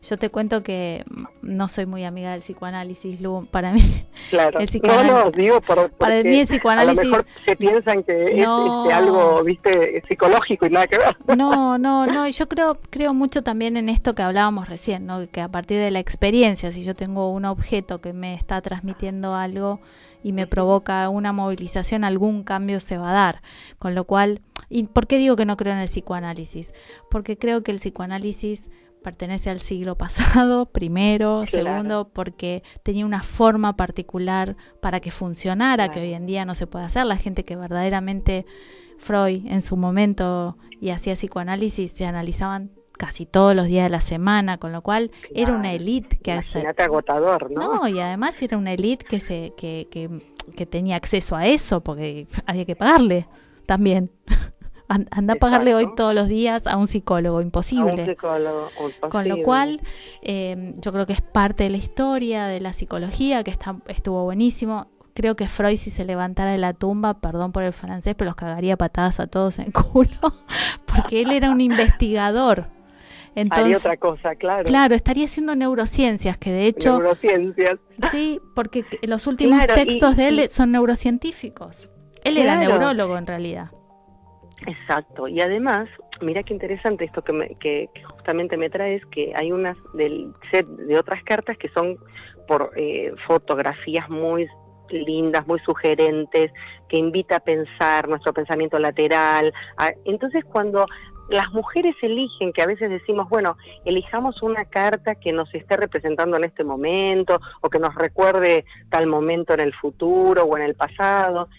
Yo 0.01 0.17
te 0.17 0.29
cuento 0.29 0.63
que 0.63 1.03
no 1.41 1.67
soy 1.69 1.86
muy 1.86 2.03
amiga 2.05 2.31
del 2.31 2.41
psicoanálisis, 2.41 3.21
Lu. 3.21 3.47
Para 3.51 3.71
mí, 3.73 4.05
Claro. 4.29 4.60
El 4.60 4.65
no, 4.65 4.71
psicoanal- 4.71 5.23
no, 5.25 5.31
digo 5.31 5.62
por, 5.62 5.89
para 5.91 6.23
mí 6.23 6.39
el 6.39 6.47
a 6.67 6.83
lo 6.83 6.93
mejor 6.95 7.25
se 7.45 7.55
piensan 7.55 8.03
que 8.03 8.36
No. 8.38 8.83
es 8.83 8.89
este, 8.89 8.93
algo, 8.93 9.43
viste, 9.43 10.03
psicológico 10.07 10.65
y 10.65 10.69
nada 10.69 10.88
que 10.88 10.97
ver. 10.97 11.15
No, 11.38 11.77
no, 11.77 12.05
no. 12.05 12.27
Yo 12.27 12.47
creo, 12.47 12.77
creo 12.89 13.13
mucho 13.13 13.41
también 13.43 13.77
en 13.77 13.89
esto 13.89 14.15
que 14.15 14.21
hablábamos 14.23 14.67
recién, 14.69 15.05
¿no? 15.05 15.27
Que 15.29 15.41
a 15.41 15.47
partir 15.47 15.79
de 15.79 15.91
la 15.91 15.99
experiencia, 15.99 16.71
si 16.71 16.83
yo 16.83 16.95
tengo 16.95 17.31
un 17.31 17.45
objeto 17.45 18.01
que 18.01 18.13
me 18.13 18.33
está 18.33 18.62
transmitiendo 18.62 19.36
algo 19.36 19.79
y 20.28 20.34
me 20.34 20.46
provoca 20.46 21.08
una 21.08 21.32
movilización, 21.32 22.04
algún 22.04 22.44
cambio 22.44 22.82
se 22.82 22.98
va 22.98 23.12
a 23.12 23.13
dar. 23.13 23.42
Con 23.80 23.96
lo 23.96 24.04
cual, 24.04 24.42
¿y 24.70 24.84
por 24.84 25.08
qué 25.08 25.18
digo 25.18 25.38
que 25.38 25.46
no 25.46 25.56
creo 25.56 25.72
en 25.72 25.80
el 25.80 25.88
psicoanálisis? 25.88 26.74
Porque 27.10 27.38
creo 27.38 27.63
que 27.63 27.72
el 27.72 27.78
psicoanálisis 27.80 28.70
pertenece 29.02 29.50
al 29.50 29.62
siglo 29.62 29.96
pasado, 29.98 30.66
primero, 30.74 31.44
Claro. 31.50 31.70
segundo, 31.70 32.10
porque 32.13 32.62
tenía 32.84 33.06
una 33.06 33.24
forma 33.24 33.78
particular 33.78 34.58
para 34.82 35.00
que 35.00 35.12
funcionara, 35.12 35.92
que 35.92 36.02
hoy 36.02 36.13
en 36.13 36.26
día 36.26 36.44
no 36.44 36.56
se 36.56 36.68
puede 36.68 36.84
hacer. 36.84 37.06
La 37.06 37.16
gente 37.16 37.46
que 37.46 37.56
verdaderamente 37.56 38.46
Freud 38.98 39.46
en 39.46 39.62
su 39.62 39.78
momento 39.78 40.58
y 40.82 40.90
hacía 40.90 41.13
psicoanálisis 41.13 41.94
se 41.94 42.06
analizaban 42.06 42.72
casi 42.97 43.25
todos 43.25 43.55
los 43.55 43.67
días 43.67 43.86
de 43.86 43.89
la 43.91 44.01
semana, 44.01 44.57
con 44.57 44.71
lo 44.71 44.81
cual 44.81 45.12
era 45.33 45.53
una 45.53 45.71
élite 45.73 46.17
que 46.17 46.31
hace- 46.33 46.63
agotador, 46.77 47.49
¿no? 47.51 47.75
no, 47.75 47.88
y 47.88 47.99
además 47.99 48.41
era 48.41 48.57
una 48.57 48.73
élite 48.73 49.05
que 49.05 49.19
se 49.19 49.53
que, 49.55 49.88
que, 49.91 50.10
que 50.55 50.65
tenía 50.65 50.95
acceso 50.95 51.36
a 51.36 51.45
eso 51.47 51.81
porque 51.81 52.27
había 52.45 52.65
que 52.65 52.75
pagarle 52.75 53.27
también. 53.65 54.10
An- 54.89 55.07
Anda 55.12 55.33
a 55.33 55.36
pagarle 55.36 55.75
hoy 55.75 55.86
todos 55.97 56.15
los 56.15 56.29
días 56.29 56.65
a 56.65 56.77
un 56.77 56.88
psicólogo, 56.88 57.36
A 57.36 57.39
un 57.41 57.47
imposible. 57.47 58.05
psicólogo, 58.05 58.69
un 59.03 59.10
Con 59.10 59.27
lo 59.27 59.43
cual, 59.43 59.81
eh, 60.21 60.73
yo 60.77 60.93
creo 60.93 61.05
que 61.05 61.12
es 61.12 61.19
parte 61.21 61.65
de 61.65 61.69
la 61.71 61.75
historia, 61.77 62.45
de 62.45 62.62
la 62.62 62.71
psicología, 62.71 63.43
que 63.43 63.51
está, 63.51 63.75
estuvo 63.88 64.23
buenísimo. 64.23 64.88
Creo 65.13 65.36
que 65.36 65.49
Freud, 65.49 65.75
si 65.75 65.89
se 65.89 66.05
levantara 66.05 66.51
de 66.51 66.57
la 66.57 66.71
tumba, 66.73 67.15
perdón 67.15 67.51
por 67.51 67.63
el 67.63 67.73
francés, 67.73 68.15
pero 68.17 68.29
los 68.29 68.36
cagaría 68.38 68.77
patadas 68.77 69.19
a 69.19 69.27
todos 69.27 69.60
en 69.60 69.65
el 69.65 69.73
culo, 69.73 70.07
porque 70.86 71.19
él 71.21 71.31
era 71.33 71.49
un 71.51 71.60
investigador. 71.60 72.67
Haría 73.38 73.43
Entonces, 73.43 73.78
otra 73.86 73.97
cosa, 73.97 74.36
claro. 74.36 74.63
claro, 74.65 74.95
estaría 74.95 75.26
haciendo 75.26 75.56
neurociencias, 75.56 76.38
que 76.39 76.52
de 76.52 76.65
hecho, 76.65 76.93
Neurociencias. 76.97 77.78
sí, 78.12 78.39
porque 78.56 78.84
los 79.04 79.28
últimos 79.28 79.63
Claro, 79.63 79.80
y- 79.82 79.86
textos 79.86 80.17
de 80.17 80.28
él 80.30 80.39
y- 80.39 80.50
son 80.50 80.71
neurocientíficos. 80.71 81.91
Él 82.23 82.38
era 82.38 82.56
neurólogo 82.56 83.15
en 83.17 83.28
realidad. 83.28 83.69
Exacto, 84.65 85.28
y 85.28 85.39
además, 85.39 85.88
mira 86.21 86.41
qué 86.41 86.54
interesante 86.54 87.06
esto 87.06 87.23
que, 87.23 87.32
me- 87.32 87.50
que, 87.60 87.89
que 87.93 88.04
justamente 88.04 88.58
me 88.58 88.69
traes, 88.71 89.06
que 89.12 89.34
hay 89.36 89.52
unas 89.52 89.78
del 89.93 90.34
set 90.52 90.65
de 90.65 90.97
otras 90.97 91.23
cartas 91.23 91.58
que 91.58 91.69
son 91.69 91.95
por 92.47 92.71
eh, 92.76 93.13
fotografías 93.28 94.10
muy 94.10 94.47
lindas, 94.89 95.45
muy 95.45 95.60
sugerentes, 95.60 96.52
que 96.89 96.97
invita 96.97 97.36
a 97.36 97.39
pensar 97.41 98.08
nuestro 98.10 98.34
pensamiento 98.34 98.80
lateral. 98.80 99.54
a- 99.78 99.91
entonces, 100.06 100.43
cuando 100.45 100.88
las 101.30 101.52
mujeres 101.52 101.96
eligen, 102.02 102.54
que 102.54 102.62
a 102.62 102.66
veces 102.68 102.90
decimos, 102.90 103.28
bueno, 103.30 103.58
elijamos 103.86 104.42
una 104.42 104.66
carta 104.66 105.16
que 105.16 105.34
nos 105.34 105.54
esté 105.54 105.76
representando 105.78 106.38
en 106.38 106.46
este 106.46 106.63
momento 106.63 107.40
o 107.62 107.70
que 107.70 107.80
nos 107.80 107.94
recuerde 107.96 108.66
tal 108.90 109.08
momento 109.08 109.54
en 109.54 109.60
el 109.60 109.74
futuro 109.74 110.44
o 110.44 110.58
en 110.58 110.63
el 110.63 110.76
pasado, 110.76 111.50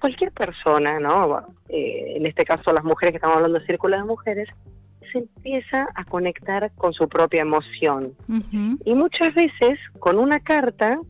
cualquier 0.00 0.32
persona, 0.32 1.00
¿no? 1.00 1.46
Eh, 1.68 2.14
en 2.16 2.26
este 2.26 2.44
caso 2.44 2.72
las 2.72 2.84
mujeres 2.84 3.12
que 3.12 3.16
estamos 3.16 3.36
hablando 3.36 3.58
de 3.58 3.66
círculo 3.66 3.96
de 3.96 4.04
mujeres, 4.04 4.48
se 5.12 5.18
empieza 5.18 5.88
a 5.94 6.04
conectar 6.04 6.70
con 6.76 6.92
su 6.92 7.08
propia 7.08 7.40
emoción. 7.40 8.12
Y 8.84 8.92
muchas 8.94 9.34
veces 9.34 9.78
con 9.98 10.18
una 10.18 10.38
carta 10.40 11.00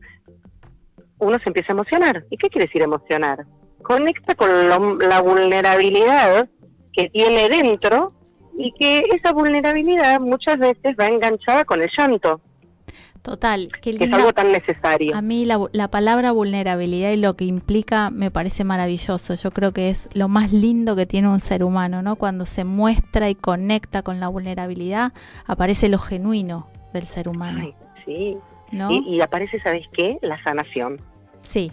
uno 1.17 1.37
se 1.39 1.49
empieza 1.49 1.73
a 1.73 1.75
emocionar. 1.75 2.23
¿Y 2.29 2.37
qué 2.37 2.49
quiere 2.49 2.67
decir 2.67 2.81
emocionar? 2.81 3.45
Conecta 3.83 4.35
con 4.35 4.69
lo- 4.69 4.95
la 4.95 5.21
vulnerabilidad 5.21 6.47
que 6.93 7.09
tiene 7.09 7.49
dentro 7.49 8.13
y 8.57 8.71
que 8.73 9.05
esa 9.15 9.31
vulnerabilidad 9.31 10.19
muchas 10.19 10.57
veces 10.57 10.95
va 10.99 11.07
enganchada 11.07 11.65
con 11.65 11.81
el 11.81 11.89
llanto, 11.97 12.41
Total, 13.21 13.69
qué 13.81 13.95
que 13.95 14.05
es 14.05 14.13
algo 14.13 14.33
tan 14.33 14.51
necesario. 14.51 15.15
A 15.15 15.21
mí 15.21 15.45
la, 15.45 15.59
la 15.73 15.89
palabra 15.89 16.31
vulnerabilidad 16.31 17.11
y 17.11 17.17
lo 17.17 17.35
que 17.35 17.45
implica 17.45 18.09
me 18.09 18.31
parece 18.31 18.63
maravilloso. 18.63 19.33
Yo 19.33 19.51
creo 19.51 19.73
que 19.73 19.89
es 19.89 20.09
lo 20.13 20.29
más 20.29 20.53
lindo 20.53 20.95
que 20.95 21.05
tiene 21.05 21.27
un 21.27 21.39
ser 21.39 21.63
humano, 21.63 22.01
¿no? 22.01 22.15
Cuando 22.15 22.45
se 22.45 22.63
muestra 22.63 23.29
y 23.29 23.35
conecta 23.35 24.03
con 24.03 24.19
la 24.19 24.29
vulnerabilidad, 24.29 25.11
aparece 25.45 25.89
lo 25.89 25.99
genuino 25.99 26.67
del 26.93 27.03
ser 27.05 27.27
humano, 27.27 27.59
Ay, 27.61 27.73
sí. 28.05 28.37
¿no? 28.71 28.89
Y, 28.89 29.15
y 29.15 29.21
aparece, 29.21 29.59
¿sabes 29.61 29.85
qué? 29.93 30.17
La 30.21 30.41
sanación. 30.43 31.01
Sí, 31.41 31.71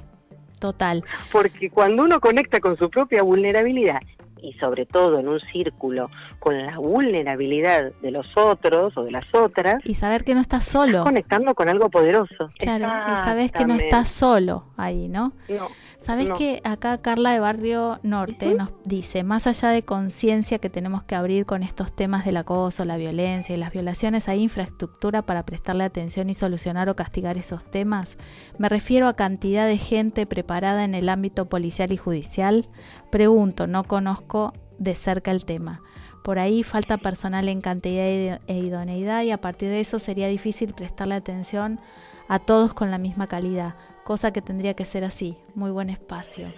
total. 0.59 1.05
Porque 1.31 1.71
cuando 1.71 2.03
uno 2.03 2.21
conecta 2.21 2.61
con 2.61 2.77
su 2.77 2.91
propia 2.91 3.23
vulnerabilidad 3.23 4.01
y 4.43 4.53
sobre 4.55 4.87
todo 4.87 5.19
en 5.19 5.29
un 5.29 5.41
círculo 5.53 6.11
con 6.39 6.57
la 6.59 6.79
vulnerabilidad 6.79 7.93
de 8.03 8.11
los 8.11 8.27
otros 8.37 8.97
o 8.97 9.05
de 9.05 9.11
las 9.11 9.27
otras, 9.35 9.77
Y 9.85 9.95
saber 9.95 10.25
que 10.25 10.35
no 10.35 10.41
estás 10.41 10.57
estás 10.67 10.73
solo. 10.73 11.03
conectando 11.05 11.55
con 11.55 11.69
algo 11.69 11.91
poderoso. 11.91 12.51
Claro, 12.59 12.87
y 13.13 13.17
sabes 13.17 13.53
que 13.53 13.67
no 13.67 13.75
estás 13.75 14.09
solo 14.09 14.65
ahí, 14.77 15.09
¿no? 15.09 15.33
No, 15.49 15.69
Sabes 15.99 16.29
No. 16.29 16.35
que 16.37 16.61
acá 16.63 16.99
Carla 17.01 17.33
de 17.33 17.41
Barrio 17.41 17.99
Norte 18.03 18.55
nos 18.55 18.71
dice, 18.85 19.25
más 19.25 19.47
allá 19.47 19.71
de 19.71 19.83
conciencia 19.83 20.59
que 20.59 20.69
tenemos 20.71 21.03
que 21.05 21.15
abrir 21.15 21.47
con 21.47 21.63
estos 21.63 21.95
temas 21.97 22.25
del 22.27 22.37
acoso, 22.37 22.85
la 22.85 22.97
violencia 22.99 23.55
y 23.55 23.59
las 23.59 23.73
violaciones, 23.73 24.29
¿hay 24.29 24.43
infraestructura 24.43 25.23
para 25.23 25.45
prestarle 25.47 25.85
atención 25.85 26.29
y 26.31 26.35
solucionar 26.35 26.89
o 26.91 26.97
castigar 26.97 27.39
esos 27.39 27.65
temas? 27.71 28.19
Me 28.59 28.69
refiero 28.69 29.09
a 29.09 29.15
cantidad 29.17 29.67
de 29.67 29.79
gente 29.79 30.27
preparada 30.27 30.85
en 30.85 30.95
el 30.95 31.09
ámbito 31.09 31.47
policial 31.49 31.93
y 31.93 31.97
judicial. 31.97 32.69
Pregunto, 33.17 33.67
no 33.67 33.85
conozco 33.85 34.53
de 34.77 34.95
cerca 34.95 35.31
el 35.31 35.47
tema. 35.47 35.81
Por 36.23 36.39
ahí 36.39 36.63
falta 36.63 36.99
personal 36.99 37.49
en 37.49 37.63
cantidad 37.63 38.05
e 38.05 38.59
idoneidad 38.59 39.23
y 39.23 39.31
a 39.31 39.39
partir 39.39 39.71
de 39.71 39.81
eso 39.81 39.99
sería 39.99 40.29
difícil 40.29 40.75
prestarle 40.75 41.15
atención 41.15 41.81
a 42.29 42.41
todos 42.41 42.75
con 42.75 42.91
la 42.91 42.99
misma 42.99 43.27
calidad, 43.27 43.75
cosa 44.05 44.35
que 44.35 44.43
tendría 44.43 44.75
que 44.75 44.85
ser 44.85 45.03
así. 45.03 45.39
Muy 45.55 45.71
buen 45.71 45.89
espacio. 45.89 46.53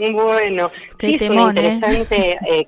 Bueno, 0.00 0.72
Qué 0.98 1.10
sí, 1.10 1.18
es 1.20 1.30
una 1.30 1.42
¿eh? 1.42 1.48
interesante 1.50 2.38
eh, 2.44 2.66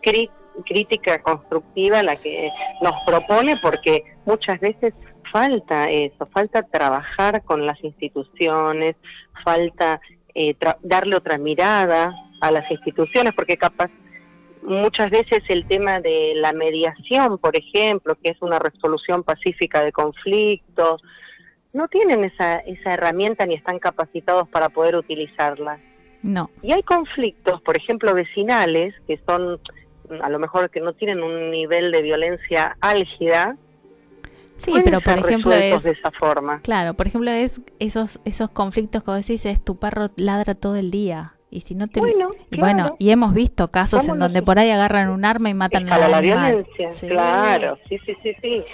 crítica 0.64 1.20
constructiva 1.20 2.00
la 2.00 2.14
que 2.14 2.48
nos 2.80 2.94
propone 3.04 3.56
porque 3.56 4.04
muchas 4.24 4.60
veces 4.60 4.94
falta 5.32 5.90
eso, 5.90 6.26
falta 6.26 6.62
trabajar 6.62 7.42
con 7.42 7.66
las 7.66 7.82
instituciones, 7.82 8.94
falta 9.42 10.00
eh, 10.36 10.54
darle 10.84 11.16
otra 11.16 11.38
mirada 11.38 12.14
a 12.44 12.50
las 12.50 12.70
instituciones, 12.70 13.32
porque 13.34 13.56
capaz 13.56 13.90
muchas 14.62 15.10
veces 15.10 15.42
el 15.48 15.66
tema 15.66 16.00
de 16.00 16.34
la 16.36 16.52
mediación, 16.52 17.38
por 17.38 17.56
ejemplo, 17.56 18.16
que 18.22 18.30
es 18.30 18.36
una 18.42 18.58
resolución 18.58 19.22
pacífica 19.22 19.82
de 19.82 19.92
conflictos, 19.92 21.02
no 21.72 21.88
tienen 21.88 22.22
esa, 22.22 22.58
esa 22.58 22.94
herramienta 22.94 23.46
ni 23.46 23.54
están 23.54 23.78
capacitados 23.78 24.48
para 24.48 24.68
poder 24.68 24.96
utilizarla. 24.96 25.80
No. 26.22 26.50
Y 26.62 26.72
hay 26.72 26.82
conflictos, 26.82 27.60
por 27.62 27.76
ejemplo, 27.76 28.14
vecinales, 28.14 28.94
que 29.06 29.18
son 29.26 29.60
a 30.22 30.28
lo 30.28 30.38
mejor 30.38 30.70
que 30.70 30.80
no 30.80 30.92
tienen 30.92 31.22
un 31.22 31.50
nivel 31.50 31.90
de 31.90 32.02
violencia 32.02 32.76
álgida. 32.80 33.56
Sí, 34.58 34.72
pero 34.84 35.00
por 35.00 35.18
ejemplo 35.18 35.52
es 35.52 35.82
de 35.82 35.92
esa 35.92 36.10
forma. 36.12 36.60
Claro, 36.60 36.94
por 36.94 37.06
ejemplo 37.06 37.30
es 37.30 37.60
esos 37.80 38.20
esos 38.24 38.50
conflictos 38.50 39.02
que 39.02 39.10
vos 39.10 39.26
decís 39.26 39.44
es 39.46 39.62
tu 39.62 39.78
perro 39.78 40.10
ladra 40.16 40.54
todo 40.54 40.76
el 40.76 40.90
día 40.90 41.33
y 41.54 41.60
si 41.60 41.76
no 41.76 41.86
te 41.86 42.00
bueno, 42.00 42.30
bueno 42.58 42.96
y 42.98 43.10
hemos 43.10 43.32
visto 43.32 43.70
casos 43.70 44.08
en 44.08 44.18
donde 44.18 44.42
por 44.42 44.58
ahí 44.58 44.70
agarran 44.70 45.08
un 45.08 45.24
arma 45.24 45.50
y 45.50 45.54
matan 45.54 45.90
a 45.90 46.08
la 46.08 46.20
violencia, 46.20 46.90
claro, 47.08 47.78
sí, 47.88 47.98
sí, 48.04 48.16
sí, 48.22 48.34
sí. 48.42 48.64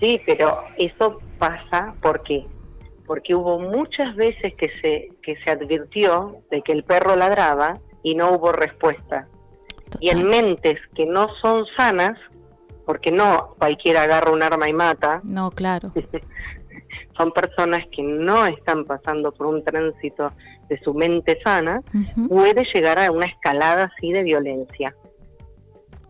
Sí, 0.00 0.20
pero 0.26 0.62
eso 0.76 1.20
pasa 1.38 1.94
porque 2.02 2.44
porque 3.06 3.34
hubo 3.34 3.60
muchas 3.60 4.14
veces 4.16 4.54
que 4.54 4.68
se 4.82 5.08
que 5.22 5.36
se 5.42 5.50
advirtió 5.50 6.42
de 6.50 6.60
que 6.62 6.72
el 6.72 6.82
perro 6.82 7.14
ladraba 7.16 7.78
y 8.02 8.14
no 8.14 8.32
hubo 8.32 8.52
respuesta. 8.52 9.28
Y 10.00 10.10
en 10.10 10.26
mentes 10.26 10.80
que 10.94 11.06
no 11.06 11.28
son 11.40 11.64
sanas, 11.76 12.18
porque 12.84 13.12
no 13.12 13.54
cualquiera 13.58 14.02
agarra 14.02 14.32
un 14.32 14.42
arma 14.42 14.68
y 14.68 14.72
mata. 14.72 15.20
No, 15.22 15.50
claro. 15.52 15.92
son 17.16 17.32
personas 17.32 17.84
que 17.90 18.02
no 18.02 18.46
están 18.46 18.84
pasando 18.84 19.32
por 19.32 19.46
un 19.46 19.64
tránsito 19.64 20.32
de 20.68 20.80
su 20.80 20.94
mente 20.94 21.38
sana, 21.44 21.82
puede 22.28 22.64
llegar 22.74 22.98
a 22.98 23.10
una 23.10 23.26
escalada 23.26 23.90
así 23.94 24.12
de 24.12 24.22
violencia. 24.22 24.94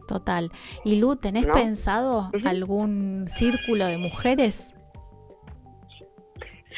Total. 0.06 0.50
Y 0.84 0.96
Lu, 0.96 1.16
¿tenés 1.16 1.46
pensado 1.46 2.30
algún 2.44 3.26
círculo 3.28 3.86
de 3.86 3.98
mujeres? 3.98 4.72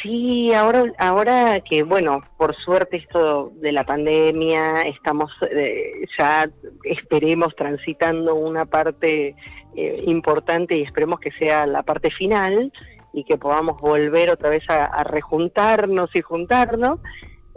Sí, 0.03 0.55
ahora, 0.55 0.93
ahora 0.99 1.61
que, 1.61 1.83
bueno, 1.83 2.23
por 2.37 2.55
suerte 2.55 2.99
esto 2.99 3.53
de 3.57 3.73
la 3.73 3.85
pandemia, 3.85 4.83
estamos 4.83 5.31
eh, 5.51 6.05
ya, 6.17 6.49
esperemos, 6.85 7.55
transitando 7.57 8.37
una 8.37 8.65
parte 8.65 9.35
eh, 9.75 10.05
importante 10.07 10.77
y 10.77 10.83
esperemos 10.83 11.19
que 11.19 11.33
sea 11.33 11.67
la 11.67 11.83
parte 11.83 12.11
final 12.13 12.73
y 13.13 13.25
que 13.25 13.39
podamos 13.39 13.81
volver 13.81 14.31
otra 14.31 14.51
vez 14.51 14.63
a 14.69 15.03
rejuntarnos 15.03 16.15
y 16.15 16.21
juntarnos. 16.21 17.01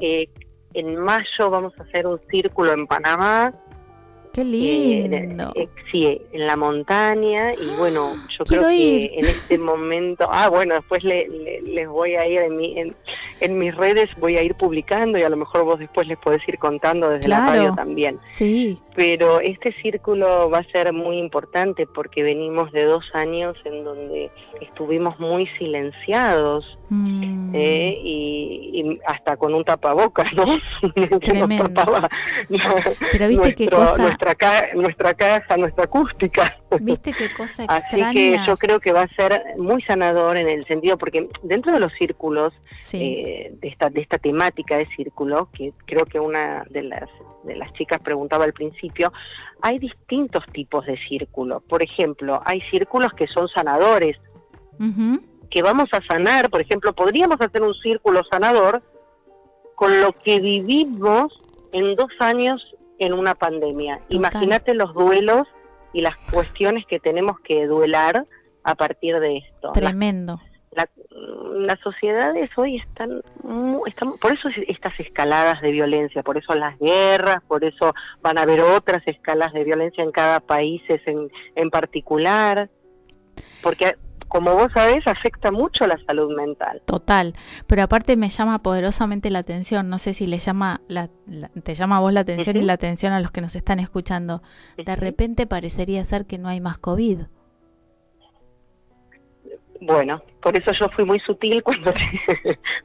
Eh, 0.02 0.30
en 0.74 0.96
mayo 0.98 1.50
vamos 1.50 1.74
a 1.78 1.84
hacer 1.84 2.08
un 2.08 2.20
círculo 2.30 2.74
en 2.74 2.88
Panamá. 2.88 3.54
Qué 4.34 4.46
lindo. 4.46 5.52
Eh, 5.56 5.68
sí, 5.92 6.22
en 6.32 6.48
la 6.48 6.56
montaña 6.56 7.54
y 7.54 7.76
bueno, 7.78 8.16
yo 8.30 8.46
creo 8.46 8.68
que 8.70 9.12
en 9.18 9.26
este 9.26 9.58
momento, 9.58 10.28
ah, 10.32 10.50
bueno, 10.50 10.76
después 10.76 11.04
les 11.04 11.88
voy 11.90 12.16
a 12.16 12.26
ir 12.26 12.40
en, 12.40 12.56
mi, 12.56 12.80
en, 13.42 13.58
mis 13.58 13.76
redes, 13.76 14.10
voy 14.18 14.38
a 14.38 14.44
ir 14.44 14.56
publicando 14.56 15.18
y 15.18 15.24
a 15.24 15.30
lo 15.30 15.36
mejor 15.36 15.66
vos 15.66 15.80
después 15.80 16.08
les 16.08 16.18
podés 16.18 16.48
ir 16.48 16.58
contando 16.60 17.10
desde 17.10 17.28
la 17.28 17.46
radio 17.46 17.74
también. 17.76 18.20
Sí. 18.32 18.80
Pero 18.96 19.42
este 19.42 19.74
círculo 19.82 20.50
va 20.50 20.60
a 20.60 20.72
ser 20.72 20.92
muy 20.94 21.18
importante 21.18 21.86
porque 21.88 22.24
venimos 22.24 22.72
de 22.72 22.86
dos 22.86 23.06
años 23.14 23.58
en 23.66 23.84
donde 23.84 24.32
estuvimos 24.62 25.20
muy 25.20 25.48
silenciados 25.58 26.78
mm. 26.90 27.56
eh, 27.56 28.00
y, 28.04 29.00
hasta 29.06 29.38
con 29.38 29.54
un 29.54 29.64
tapabocas, 29.64 30.32
¿no? 30.34 30.46
Tremendo. 31.20 31.84
Pero 33.12 33.28
viste 33.28 33.56
qué 33.56 33.68
cosa... 33.68 34.18
Nuestra, 34.22 34.70
nuestra 34.76 35.14
casa, 35.14 35.58
nuestra 35.58 35.86
acústica. 35.86 36.58
Viste 36.80 37.12
qué 37.12 37.34
cosa 37.34 37.64
extraña. 37.64 38.10
Así 38.10 38.16
que 38.16 38.40
yo 38.46 38.58
creo 38.58 38.80
que 38.80 38.92
va 38.92 39.02
a 39.02 39.08
ser 39.16 39.42
muy 39.58 39.82
sanador 39.82 40.38
en 40.38 40.48
el 40.48 40.66
sentido, 40.68 40.98
porque 40.98 41.28
dentro 41.44 41.72
de 41.72 41.80
los 41.80 41.92
círculos, 41.94 42.54
eh, 42.94 43.52
de, 43.60 43.68
esta, 43.68 43.90
de 43.90 44.02
esta 44.02 44.18
temática 44.18 44.78
de 44.78 44.88
círculo, 44.96 45.50
que 45.54 45.74
creo 45.86 46.06
que 46.06 46.20
una 46.20 46.64
de 46.70 46.84
las 46.84 47.10
de 47.44 47.56
las 47.56 47.74
chicas 47.74 48.00
preguntaba 48.00 48.46
al 48.46 48.54
principio, 48.54 49.12
hay 49.62 49.80
distintos 49.80 50.44
tipos 50.54 50.86
de 50.86 50.98
círculos. 51.08 51.64
Por 51.64 51.82
ejemplo, 51.82 52.42
hay 52.46 52.62
círculos 52.70 53.14
que 53.14 53.28
son 53.28 53.48
sanadores, 53.50 54.18
que 55.50 55.62
vamos 55.62 55.90
a 55.92 56.02
sanar, 56.08 56.50
por 56.50 56.62
ejemplo, 56.62 56.94
podríamos 56.94 57.40
hacer 57.40 57.62
un 57.62 57.74
círculo 57.76 58.22
sanador 58.30 58.82
con 59.76 60.00
lo 60.02 60.14
que 60.14 60.40
vivimos 60.40 61.40
en 61.72 61.96
dos 61.96 62.10
años 62.20 62.76
en 63.06 63.14
una 63.14 63.36
pandemia. 63.36 64.00
Imagínate 64.10 64.74
los 64.74 64.94
duelos 64.94 65.48
y 65.94 66.02
las 66.02 66.16
cuestiones 66.32 66.86
que 66.86 67.00
tenemos 67.00 67.40
que 67.42 67.66
duelar 67.68 68.26
a 68.64 68.76
partir 68.76 69.20
de 69.20 69.38
esto. 69.38 69.72
Tremendo 69.74 70.40
las 71.54 71.80
sociedades 71.80 72.50
hoy 72.58 72.78
están, 72.78 73.22
están, 73.86 74.18
por 74.18 74.32
eso 74.32 74.50
estas 74.68 74.98
escaladas 75.00 75.62
de 75.62 75.72
violencia, 75.72 76.24
por 76.24 76.38
eso 76.38 76.56
las 76.56 76.78
guerras, 76.80 77.40
por 77.48 77.64
eso 77.64 77.94
van 78.22 78.38
a 78.38 78.44
haber 78.44 78.62
otras 78.62 79.02
escalas 79.06 79.54
de 79.54 79.64
violencia 79.64 80.04
en 80.04 80.12
cada 80.12 80.40
país 80.40 80.82
en, 80.88 81.30
en 81.56 81.70
particular, 81.70 82.70
porque 83.62 83.96
como 84.32 84.54
vos 84.54 84.72
sabés, 84.74 85.06
afecta 85.08 85.52
mucho 85.52 85.86
la 85.86 86.00
salud 86.08 86.34
mental. 86.36 86.82
Total, 86.86 87.34
pero 87.68 87.84
aparte 87.84 88.16
me 88.16 88.30
llama 88.30 88.64
poderosamente 88.64 89.30
la 89.30 89.40
atención, 89.40 89.90
no 89.90 89.98
sé 89.98 90.14
si 90.14 90.26
le 90.26 90.40
llama 90.40 90.80
la, 90.88 91.10
te 91.64 91.76
llama 91.76 91.98
a 91.98 92.00
vos 92.00 92.14
la 92.14 92.22
atención 92.22 92.56
y 92.56 92.62
la 92.62 92.74
atención 92.74 93.12
a 93.12 93.20
los 93.20 93.32
que 93.32 93.42
nos 93.42 93.56
están 93.58 93.80
escuchando. 93.80 94.42
De 94.78 94.96
repente 94.96 95.48
parecería 95.48 96.02
ser 96.06 96.26
que 96.26 96.38
no 96.38 96.48
hay 96.48 96.62
más 96.62 96.78
COVID. 96.78 97.24
Bueno, 99.82 100.24
por 100.42 100.58
eso 100.58 100.72
yo 100.72 100.88
fui 100.96 101.04
muy 101.04 101.20
sutil 101.20 101.62
cuando 101.64 101.92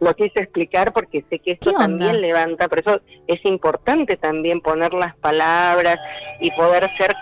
lo 0.01 0.15
quise 0.15 0.41
explicar, 0.41 0.93
porque 0.93 1.25
sé 1.31 1.39
que 1.39 1.53
esto 1.53 1.73
también 1.73 2.21
levanta, 2.21 2.69
por 2.69 2.81
eso 2.81 3.01
es 3.29 3.45
importante 3.45 4.17
también 4.17 4.61
poner 4.61 4.95
las 4.95 5.15
palabras 5.17 5.99
y 6.41 6.51
poder 6.53 6.91
ser 6.97 7.15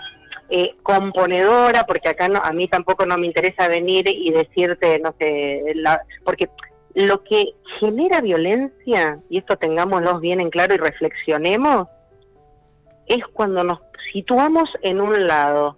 eh, 0.49 0.75
componedora, 0.83 1.85
porque 1.85 2.09
acá 2.09 2.27
no, 2.27 2.39
a 2.43 2.51
mí 2.51 2.67
tampoco 2.67 3.05
no 3.05 3.17
me 3.17 3.27
interesa 3.27 3.67
venir 3.67 4.07
y 4.07 4.31
decirte, 4.31 4.99
no 4.99 5.13
sé, 5.19 5.63
porque 6.23 6.49
lo 6.93 7.23
que 7.23 7.53
genera 7.79 8.21
violencia, 8.21 9.19
y 9.29 9.39
esto 9.39 9.57
tengámoslo 9.57 10.19
bien 10.19 10.41
en 10.41 10.49
claro 10.49 10.75
y 10.75 10.77
reflexionemos, 10.77 11.87
es 13.07 13.25
cuando 13.33 13.63
nos 13.63 13.79
situamos 14.13 14.69
en 14.81 15.01
un 15.01 15.27
lado 15.27 15.77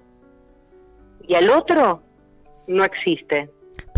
y 1.28 1.36
al 1.36 1.50
otro 1.50 2.02
no 2.68 2.84
existe 2.84 3.50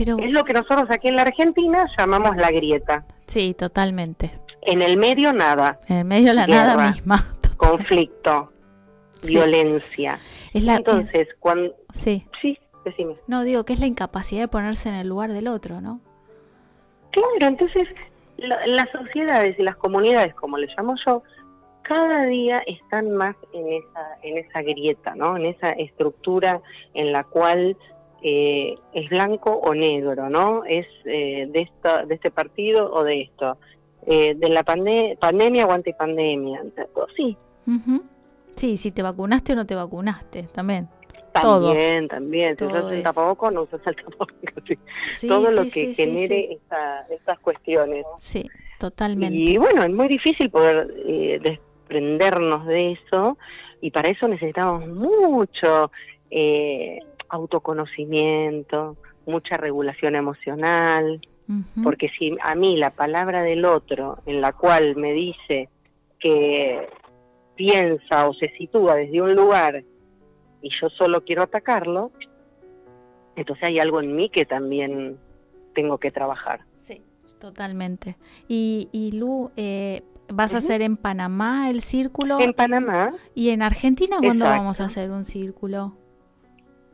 es 0.06 0.32
lo 0.32 0.44
que 0.44 0.54
nosotros 0.54 0.90
aquí 0.90 1.10
en 1.10 1.16
la 1.16 1.24
Argentina 1.24 1.86
llamamos 1.98 2.38
la 2.38 2.52
grieta. 2.52 3.06
Sí, 3.28 3.54
totalmente. 3.54 4.32
En 4.62 4.82
el 4.82 4.98
medio 4.98 5.34
nada. 5.34 5.80
En 5.88 5.98
el 5.98 6.06
medio 6.06 6.34
la 6.34 6.48
nada 6.48 6.90
misma. 6.90 7.26
Conflicto, 7.58 8.52
violencia. 9.26 10.20
Es 10.54 10.64
la, 10.64 10.78
Entonces, 10.78 11.28
cuando... 11.40 11.76
Sí. 11.94 12.26
Sí, 12.42 12.58
decime. 12.86 13.16
No, 13.28 13.44
digo 13.44 13.64
que 13.66 13.74
es 13.74 13.80
la 13.80 13.86
incapacidad 13.86 14.42
de 14.42 14.48
ponerse 14.48 14.90
en 14.90 14.96
el 14.96 15.08
lugar 15.08 15.32
del 15.32 15.48
otro, 15.48 15.82
¿no? 15.82 16.00
Claro, 17.12 17.30
entonces 17.42 17.88
las 18.38 18.90
sociedades 18.92 19.58
y 19.60 19.64
las 19.64 19.76
comunidades, 19.76 20.34
como 20.36 20.58
le 20.58 20.68
llamo 20.78 20.96
yo, 21.06 21.24
cada 21.82 22.26
día 22.26 22.60
están 22.68 23.12
más 23.12 23.36
en 23.52 23.68
esa, 23.74 24.18
en 24.22 24.38
esa 24.38 24.62
grieta, 24.62 25.16
¿no? 25.16 25.36
En 25.38 25.48
esa 25.48 25.72
estructura 25.72 26.62
en 26.94 27.12
la 27.12 27.24
cual 27.24 27.76
eh, 28.22 28.76
es 28.94 29.10
blanco 29.10 29.52
o 29.52 29.74
negro, 29.74 30.30
¿no? 30.30 30.64
Es 30.66 30.86
eh, 31.06 31.48
de, 31.50 31.62
esta, 31.62 32.06
de 32.06 32.16
este 32.16 32.32
partido 32.32 32.94
o 32.94 33.04
de 33.04 33.22
esto. 33.22 33.58
Eh, 34.06 34.36
de 34.36 34.50
la 34.50 34.64
pandemia 34.64 35.66
o 35.66 35.72
antipandemia. 35.72 36.64
Sí. 37.18 37.38
Sí, 38.60 38.76
si 38.76 38.92
te 38.92 39.02
vacunaste 39.02 39.54
o 39.54 39.56
no 39.56 39.66
te 39.66 39.74
vacunaste, 39.74 40.44
también. 40.52 40.90
También, 41.32 42.10
también. 42.10 42.58
Si 42.58 42.66
usas 42.66 42.92
el 42.92 43.04
tapabocas 43.04 43.54
no 43.54 43.62
usas 43.62 43.80
el 43.88 43.96
tapabocas. 43.96 44.38
Todo 45.28 45.52
lo 45.52 45.64
que 45.64 45.94
genere 45.94 46.60
estas 47.10 47.40
cuestiones. 47.40 48.06
Sí, 48.18 48.50
totalmente. 48.78 49.34
Y 49.34 49.58
bueno, 49.58 49.82
es 49.84 49.92
muy 49.92 50.10
difícil 50.10 50.50
poder 50.50 50.88
desprendernos 51.42 52.66
de 52.66 52.92
eso 52.92 53.38
y 53.80 53.92
para 53.92 54.10
eso 54.10 54.28
necesitamos 54.28 54.86
mucho 54.90 55.90
eh, 56.30 57.00
autoconocimiento, 57.30 58.98
mucha 59.26 59.56
regulación 59.56 60.16
emocional, 60.16 61.22
porque 61.82 62.10
si 62.10 62.36
a 62.44 62.56
mí 62.56 62.76
la 62.76 62.90
palabra 62.90 63.42
del 63.42 63.64
otro 63.64 64.20
en 64.26 64.42
la 64.42 64.52
cual 64.52 64.98
me 64.98 65.14
dice 65.14 65.70
que 66.20 66.90
piensa 67.60 68.30
o 68.30 68.34
se 68.34 68.50
sitúa 68.58 68.96
desde 68.96 69.22
un 69.22 69.36
lugar 69.36 69.84
y 70.62 70.70
yo 70.70 70.90
solo 70.90 71.26
quiero 71.26 71.44
atacarlo, 71.44 72.10
entonces 73.36 73.66
hay 73.66 73.80
algo 73.80 74.00
en 74.00 74.16
mí 74.16 74.30
que 74.30 74.46
también 74.46 75.18
tengo 75.76 75.98
que 75.98 76.10
trabajar. 76.10 76.62
Sí, 76.80 77.02
totalmente. 77.38 78.16
Y, 78.48 78.88
y 78.94 79.12
Lu, 79.12 79.52
eh, 79.58 80.04
¿vas 80.30 80.56
a 80.56 80.60
hacer 80.60 80.82
en 80.82 80.96
Panamá 80.96 81.70
el 81.70 81.82
círculo? 81.82 82.40
En 82.40 82.54
Panamá. 82.54 83.14
¿Y 83.36 83.50
en 83.50 83.62
Argentina 83.62 84.20
cuándo 84.20 84.46
Exacto. 84.46 84.62
vamos 84.62 84.80
a 84.80 84.86
hacer 84.86 85.12
un 85.12 85.26
círculo? 85.26 85.98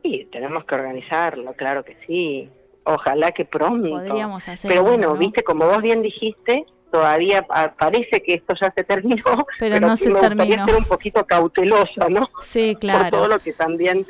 Sí, 0.02 0.28
tenemos 0.32 0.64
que 0.64 0.74
organizarlo, 0.74 1.52
claro 1.52 1.84
que 1.84 1.96
sí. 2.08 2.50
Ojalá 2.82 3.30
que 3.30 3.44
pronto. 3.44 3.88
Podríamos 3.88 4.48
hacer. 4.48 4.68
Pero 4.68 4.82
bueno, 4.82 5.12
¿no? 5.12 5.16
viste, 5.16 5.44
como 5.44 5.66
vos 5.66 5.80
bien 5.80 6.02
dijiste, 6.02 6.66
todavía 6.98 7.42
pa- 7.42 7.74
parece 7.78 8.22
que 8.22 8.34
esto 8.34 8.54
ya 8.60 8.72
se 8.76 8.84
terminó, 8.84 9.22
Pero 9.58 9.80
no 9.80 9.96
sí 9.96 10.04
se 10.04 10.10
me 10.10 10.20
terminó. 10.20 10.64
ser 10.66 10.76
un 10.76 10.84
poquito 10.84 11.26
cautelosa, 11.26 12.08
¿no? 12.08 12.28
Sí, 12.42 12.72
Por 12.72 12.80
claro. 12.80 13.10
todo 13.18 13.28
lo 13.28 13.38
que 13.38 13.52
también 13.52 14.06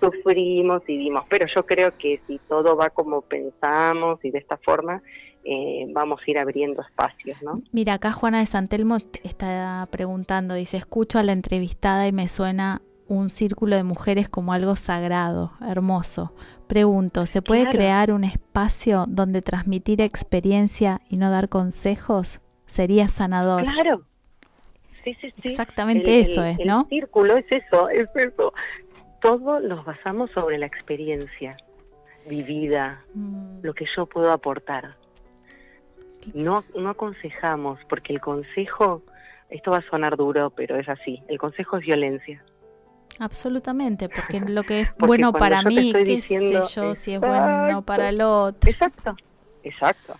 sufrimos 0.00 0.82
y 0.86 0.96
vimos. 0.96 1.24
Pero 1.28 1.46
yo 1.54 1.64
creo 1.66 1.96
que 1.96 2.20
si 2.26 2.38
todo 2.48 2.76
va 2.76 2.90
como 2.90 3.22
pensamos 3.22 4.24
y 4.24 4.30
de 4.30 4.38
esta 4.38 4.56
forma, 4.58 5.02
eh, 5.44 5.86
vamos 5.90 6.20
a 6.26 6.30
ir 6.30 6.38
abriendo 6.38 6.82
espacios, 6.82 7.40
¿no? 7.42 7.62
Mira, 7.72 7.94
acá 7.94 8.12
Juana 8.12 8.40
de 8.40 8.46
Santelmo 8.46 8.98
está 9.24 9.86
preguntando, 9.90 10.54
dice, 10.54 10.76
escucho 10.76 11.18
a 11.18 11.22
la 11.22 11.32
entrevistada 11.32 12.06
y 12.06 12.12
me 12.12 12.28
suena 12.28 12.82
un 13.08 13.30
círculo 13.30 13.74
de 13.76 13.82
mujeres 13.84 14.28
como 14.28 14.52
algo 14.52 14.76
sagrado, 14.76 15.52
hermoso. 15.66 16.32
Pregunto, 16.66 17.26
¿se 17.26 17.40
puede 17.42 17.62
Claro. 17.62 17.76
crear 17.78 18.12
un 18.12 18.24
espacio 18.24 19.06
donde 19.08 19.42
transmitir 19.42 20.00
experiencia 20.00 21.00
y 21.08 21.16
no 21.16 21.30
dar 21.30 21.48
consejos? 21.48 22.40
Sería 22.66 23.08
sanador. 23.08 23.62
Claro. 23.64 24.02
Sí, 25.04 25.14
sí, 25.20 25.32
sí. 25.42 25.48
Exactamente 25.48 26.14
El- 26.20 26.26
eso 26.30 26.42
el- 26.44 26.50
es, 26.52 26.60
el 26.60 26.66
¿no? 26.66 26.86
círculo 26.90 27.36
es 27.38 27.46
eso, 27.50 27.88
es 27.88 28.08
eso. 28.14 28.52
Todo 29.22 29.58
los 29.60 29.84
basamos 29.86 30.30
sobre 30.32 30.58
la 30.58 30.66
experiencia 30.66 31.56
vivida, 32.28 33.02
Mm, 33.14 33.60
lo 33.62 33.72
que 33.72 33.86
yo 33.96 34.04
puedo 34.04 34.30
aportar. 34.30 34.96
No, 36.34 36.62
no 36.76 36.90
aconsejamos, 36.90 37.80
porque 37.88 38.12
el 38.12 38.20
consejo, 38.20 39.02
esto 39.48 39.70
va 39.70 39.78
a 39.78 39.88
sonar 39.88 40.16
duro, 40.18 40.50
pero 40.50 40.76
es 40.76 40.88
así, 40.90 41.22
el 41.28 41.38
consejo 41.38 41.78
es 41.78 41.86
violencia. 41.86 42.44
Absolutamente, 43.18 44.08
porque 44.08 44.40
lo 44.48 44.62
que 44.64 44.80
es 44.82 44.88
bueno 44.98 45.32
para 45.32 45.62
mí, 45.62 45.92
qué 45.92 46.04
diciendo, 46.04 46.62
sé 46.62 46.80
yo, 46.80 46.94
si 46.94 47.14
es 47.14 47.20
bueno 47.20 47.82
para 47.82 48.08
el 48.08 48.20
otro. 48.20 48.70
Exacto, 48.70 49.16
exacto. 49.62 50.14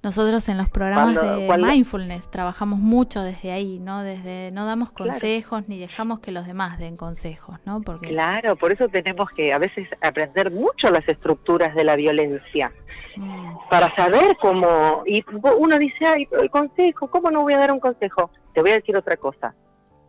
Nosotros 0.00 0.48
en 0.48 0.58
los 0.58 0.68
programas 0.70 1.14
Cuando- 1.16 1.36
de 1.40 1.46
cuando- 1.48 1.66
mindfulness 1.66 2.30
trabajamos 2.30 2.78
mucho 2.78 3.20
desde 3.22 3.50
ahí, 3.50 3.80
¿no? 3.80 4.04
Desde 4.04 4.52
no 4.52 4.64
damos 4.64 4.92
Claro. 4.92 5.10
consejos 5.10 5.64
ni 5.66 5.76
dejamos 5.76 6.20
que 6.20 6.30
los 6.30 6.46
demás 6.46 6.78
den 6.78 6.96
consejos, 6.96 7.58
¿no? 7.64 7.82
Porque 7.82 8.08
Claro, 8.10 8.54
por 8.54 8.70
eso 8.70 8.86
tenemos 8.88 9.28
que 9.30 9.52
a 9.52 9.58
veces 9.58 9.88
aprender 10.00 10.52
mucho 10.52 10.88
las 10.90 11.06
estructuras 11.08 11.74
de 11.74 11.82
la 11.84 11.96
violencia. 11.96 12.72
mm, 13.16 13.68
para 13.68 13.92
saber 13.96 14.36
cómo 14.40 15.02
y 15.04 15.24
uno 15.58 15.76
dice 15.78 16.06
ay 16.06 16.28
el 16.40 16.48
consejo 16.50 17.10
cómo 17.10 17.32
no 17.32 17.42
voy 17.42 17.54
a 17.54 17.58
dar 17.58 17.72
un 17.72 17.80
consejo 17.80 18.30
te 18.54 18.60
voy 18.60 18.70
a 18.70 18.74
decir 18.74 18.96
otra 18.96 19.16
cosa 19.16 19.54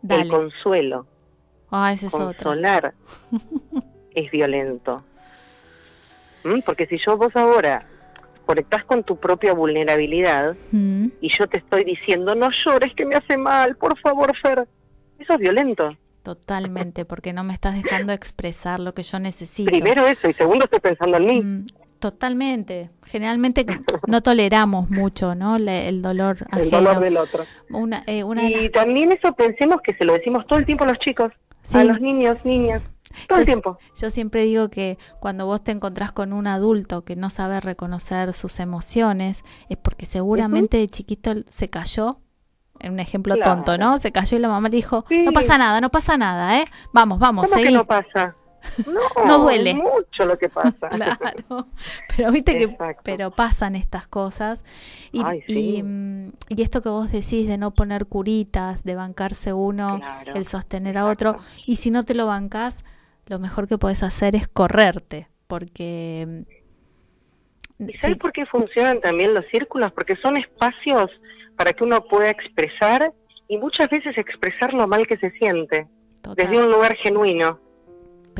el 0.04 0.08
dale. 0.08 0.28
consuelo 0.28 1.06
Ah, 1.70 1.92
ese 1.92 2.06
es 2.06 2.14
otro. 2.14 2.50
consolar 2.50 2.94
es 4.14 4.30
violento 4.30 5.04
¿Mm? 6.44 6.60
porque 6.64 6.86
si 6.86 6.98
yo 6.98 7.16
vos 7.16 7.34
ahora 7.36 7.84
conectás 8.46 8.84
con 8.84 9.04
tu 9.04 9.16
propia 9.16 9.52
vulnerabilidad 9.52 10.56
Mm, 10.72 11.08
y 11.20 11.28
yo 11.28 11.46
te 11.48 11.58
estoy 11.58 11.84
diciendo 11.84 12.34
no 12.34 12.50
llores 12.50 12.92
que 12.94 13.04
me 13.06 13.14
hace 13.14 13.36
mal 13.36 13.76
por 13.76 13.98
favor 13.98 14.36
Fer 14.36 14.66
eso 15.18 15.34
es 15.34 15.38
violento 15.38 15.96
totalmente, 16.22 17.04
porque 17.06 17.32
no 17.32 17.44
me 17.44 17.54
estás 17.54 17.74
dejando 17.74 18.12
expresar 18.12 18.78
lo 18.78 18.92
que 18.92 19.02
yo 19.02 19.18
necesito. 19.18 19.70
primero 19.70 20.06
eso 20.06 20.28
y 20.28 20.34
segundo 20.34 20.64
estoy 20.66 20.80
pensando 20.80 21.16
en 21.16 21.26
mí 21.26 21.40
Mm, 21.42 21.66
totalmente. 21.98 22.90
Generalmente 23.04 23.64
no 24.06 24.22
toleramos 24.22 24.88
mucho, 24.90 25.34
¿no? 25.34 25.58
Le- 25.58 25.88
el 25.88 26.02
dolor 26.02 26.38
ajeno. 26.50 26.62
el 26.62 26.70
dolor 26.70 27.00
del 27.00 27.16
otro 27.16 27.44
Una, 27.70 28.02
eh, 28.06 28.22
una 28.24 28.42
de 28.42 28.48
y 28.48 28.54
las- 28.64 28.72
también 28.72 29.12
eso 29.12 29.34
pensemos 29.34 29.80
que 29.82 29.94
se 29.94 30.04
lo 30.04 30.12
decimos 30.14 30.46
todo 30.46 30.58
el 30.58 30.66
tiempo 30.66 30.84
a 30.84 30.88
los 30.88 30.98
chicos 30.98 31.32
Sí. 31.62 31.78
a 31.78 31.84
los 31.84 32.00
niños 32.00 32.38
niñas 32.44 32.82
todo 33.28 33.38
Yo 33.38 33.40
el 33.40 33.44
tiempo 33.46 33.78
Yo 34.00 34.10
siempre 34.10 34.44
digo 34.44 34.68
que 34.70 34.96
cuando 35.20 35.44
vos 35.46 35.62
te 35.64 35.72
encontrás 35.72 36.12
con 36.12 36.32
un 36.32 36.46
adulto 36.46 37.04
que 37.04 37.16
no 37.16 37.28
sabe 37.30 37.60
reconocer 37.60 38.32
sus 38.32 38.60
emociones, 38.60 39.42
es 39.68 39.76
porque 39.78 40.06
seguramente 40.06 40.76
de 40.76 40.88
chiquito 40.88 41.32
se 41.48 41.68
cayó. 41.68 42.18
Un 42.82 42.98
ejemplo 42.98 43.34
Claro. 43.34 43.56
tonto, 43.56 43.76
¿no? 43.78 43.98
Se 43.98 44.10
cayó 44.10 44.36
y 44.38 44.40
la 44.40 44.48
mamá 44.48 44.68
le 44.70 44.76
dijo, 44.76 45.04
Sí. 45.08 45.22
no 45.22 45.32
pasa 45.32 45.58
nada, 45.58 45.80
no 45.82 45.90
pasa 45.90 46.16
nada, 46.16 46.60
¿eh? 46.60 46.64
Vamos, 46.94 47.18
vamos, 47.18 47.44
¿Cómo 47.44 47.56
que 47.56 47.62
seguí. 47.64 47.74
no 47.74 47.84
pasa? 47.84 48.34
No, 48.86 49.00
No 49.26 49.38
duele. 49.40 49.70
es 49.70 49.76
mucho 49.76 50.24
lo 50.26 50.38
que 50.38 50.48
pasa. 50.48 50.88
Claro, 50.90 51.66
pero 52.16 52.32
viste 52.32 52.58
que 52.58 52.76
pero 53.02 53.30
pasan 53.30 53.76
estas 53.76 54.06
cosas 54.08 54.64
y, 55.12 55.22
Ay, 55.24 55.42
sí. 55.46 55.76
y, 55.76 55.82
mm, 55.82 56.32
y 56.48 56.62
esto 56.62 56.80
que 56.80 56.88
vos 56.88 57.10
decís 57.10 57.46
de 57.46 57.58
no 57.58 57.72
poner 57.72 58.06
curitas, 58.06 58.84
de 58.84 58.94
bancarse 58.94 59.52
uno, 59.52 59.98
Claro, 59.98 60.34
el 60.34 60.46
sostener 60.46 60.98
a 60.98 61.06
otro 61.06 61.36
y 61.66 61.76
si 61.76 61.90
no 61.90 62.04
te 62.04 62.14
lo 62.14 62.26
bancas, 62.26 62.84
lo 63.26 63.38
mejor 63.38 63.68
que 63.68 63.78
puedes 63.78 64.02
hacer 64.02 64.34
es 64.36 64.48
correrte, 64.48 65.28
porque 65.46 66.26
mm, 66.26 66.60
¿Y 67.88 67.96
sabes 67.96 68.14
sí, 68.16 68.20
por 68.20 68.32
qué 68.32 68.44
funcionan 68.46 69.00
también 69.00 69.32
los 69.32 69.46
círculos? 69.46 69.90
Porque 69.92 70.14
son 70.16 70.36
espacios 70.36 71.10
para 71.56 71.72
que 71.72 71.82
uno 71.82 72.04
pueda 72.04 72.28
expresar 72.30 73.12
y 73.48 73.56
muchas 73.56 73.88
veces 73.88 74.16
expresar 74.18 74.74
lo 74.74 74.86
mal 74.86 75.06
que 75.06 75.16
se 75.16 75.30
siente 75.32 75.86
total, 76.20 76.36
desde 76.36 76.62
un 76.62 76.70
lugar 76.70 76.94
genuino. 76.96 77.58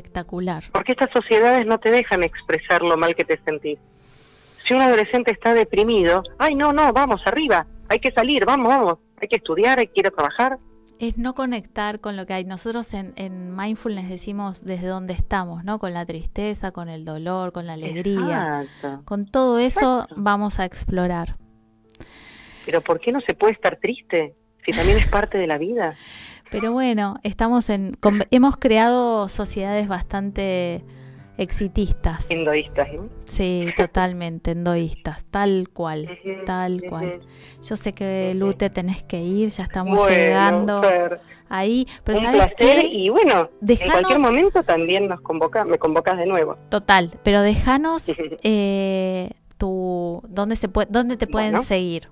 Espectacular. 0.01 0.65
Porque 0.73 0.93
estas 0.93 1.11
sociedades 1.13 1.67
no 1.67 1.79
te 1.79 1.91
dejan 1.91 2.23
expresar 2.23 2.83
lo 2.83 2.97
mal 2.97 3.15
que 3.15 3.25
te 3.25 3.39
sentís. 3.45 3.79
Si 4.65 4.75
un 4.75 4.81
adolescente 4.81 5.31
está 5.31 5.55
deprimido, 5.55 6.23
ay, 6.39 6.55
no, 6.55 6.73
no, 6.73 6.93
vamos, 6.93 7.21
arriba, 7.27 7.67
hay 7.89 7.99
que 7.99 8.13
salir, 8.13 8.45
vamos, 8.45 8.69
vamos, 8.69 8.99
hay 9.21 9.29
que 9.29 9.37
estudiar, 9.37 9.79
hay 9.79 9.87
que 9.89 10.01
ir 10.01 10.07
a 10.07 10.11
trabajar. 10.11 10.59
Es 10.99 11.17
no 11.17 11.35
conectar 11.35 12.01
con 12.01 12.17
lo 12.17 12.27
que 12.27 12.35
hay. 12.35 12.45
Nosotros 12.45 12.93
en, 12.93 13.15
en 13.17 13.57
mindfulness 13.57 14.11
decimos 14.11 14.63
desde 14.63 14.87
dónde 14.87 15.15
estamos, 15.15 15.65
¿no? 15.65 15.79
Con 15.79 15.95
la 15.95 16.05
tristeza, 16.05 16.73
con 16.73 16.91
el 16.91 17.07
dolor, 17.07 17.53
con 17.53 17.67
la 17.67 17.73
alegría. 17.73 18.63
Exacto. 18.63 19.03
Con 19.07 19.27
todo 19.27 19.59
eso 19.59 20.03
Exacto. 20.03 20.15
vamos 20.19 20.61
a 20.61 20.67
explorar. 20.67 21.37
Pero 22.67 22.83
¿por 22.83 23.01
qué 23.01 23.13
no 23.13 23.21
se 23.23 23.33
puede 23.33 23.55
estar 23.55 23.77
triste? 23.77 24.35
Si 24.67 24.73
también 24.73 24.99
es 24.99 25.09
parte 25.09 25.39
de 25.39 25.47
la 25.47 25.57
vida. 25.57 25.97
Pero 26.51 26.73
bueno, 26.73 27.17
estamos 27.23 27.71
en 27.71 27.95
con- 28.01 28.25
hemos 28.31 28.57
creado 28.57 29.29
sociedades 29.29 29.87
bastante 29.89 30.85
exitistas. 31.39 32.31
Hinduistas, 32.31 32.89
¿no? 32.93 33.09
Sí, 33.25 33.69
totalmente 33.77 34.51
endoístas, 34.51 35.25
tal 35.31 35.69
cual, 35.73 36.19
tal 36.45 36.83
cual. 36.83 37.21
Yo 37.63 37.77
sé 37.77 37.93
que 37.95 38.33
Ujú. 38.35 38.39
Lu 38.47 38.53
te 38.53 38.69
tenés 38.69 39.03
que 39.03 39.23
ir, 39.23 39.49
ya 39.51 39.65
estamos 39.65 39.97
Bueno, 39.97 40.15
llegando 40.17 40.83
Fer, 40.83 41.21
ahí, 41.49 41.87
pero 42.05 42.19
un 42.19 42.25
¿sabes 42.27 42.41
placer 42.55 42.81
qué? 42.83 42.87
y 42.93 43.09
bueno, 43.09 43.49
Dejanos- 43.61 43.81
en 43.87 43.91
cualquier 43.93 44.19
momento 44.19 44.63
también 44.65 45.09
nos 45.09 45.21
convoca, 45.23 45.65
me 45.65 45.79
convocas 45.79 46.19
de 46.19 46.27
nuevo. 46.27 46.57
Total, 46.69 47.11
pero 47.23 47.41
déjanos 47.43 48.05
eh, 48.43 49.31
tu 49.57 50.23
dónde 50.29 50.57
se 50.57 50.69
puede 50.69 50.89
dónde 50.91 51.17
te 51.17 51.27
pueden 51.27 51.53
Bueno. 51.53 51.65
seguir. 51.65 52.09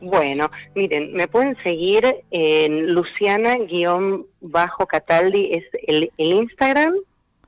Bueno, 0.00 0.50
miren, 0.74 1.12
me 1.12 1.28
pueden 1.28 1.56
seguir 1.62 2.24
en 2.30 2.94
Luciana-Cataldi, 2.94 5.50
es 5.52 5.64
el, 5.86 6.10
el 6.16 6.32
Instagram, 6.32 6.94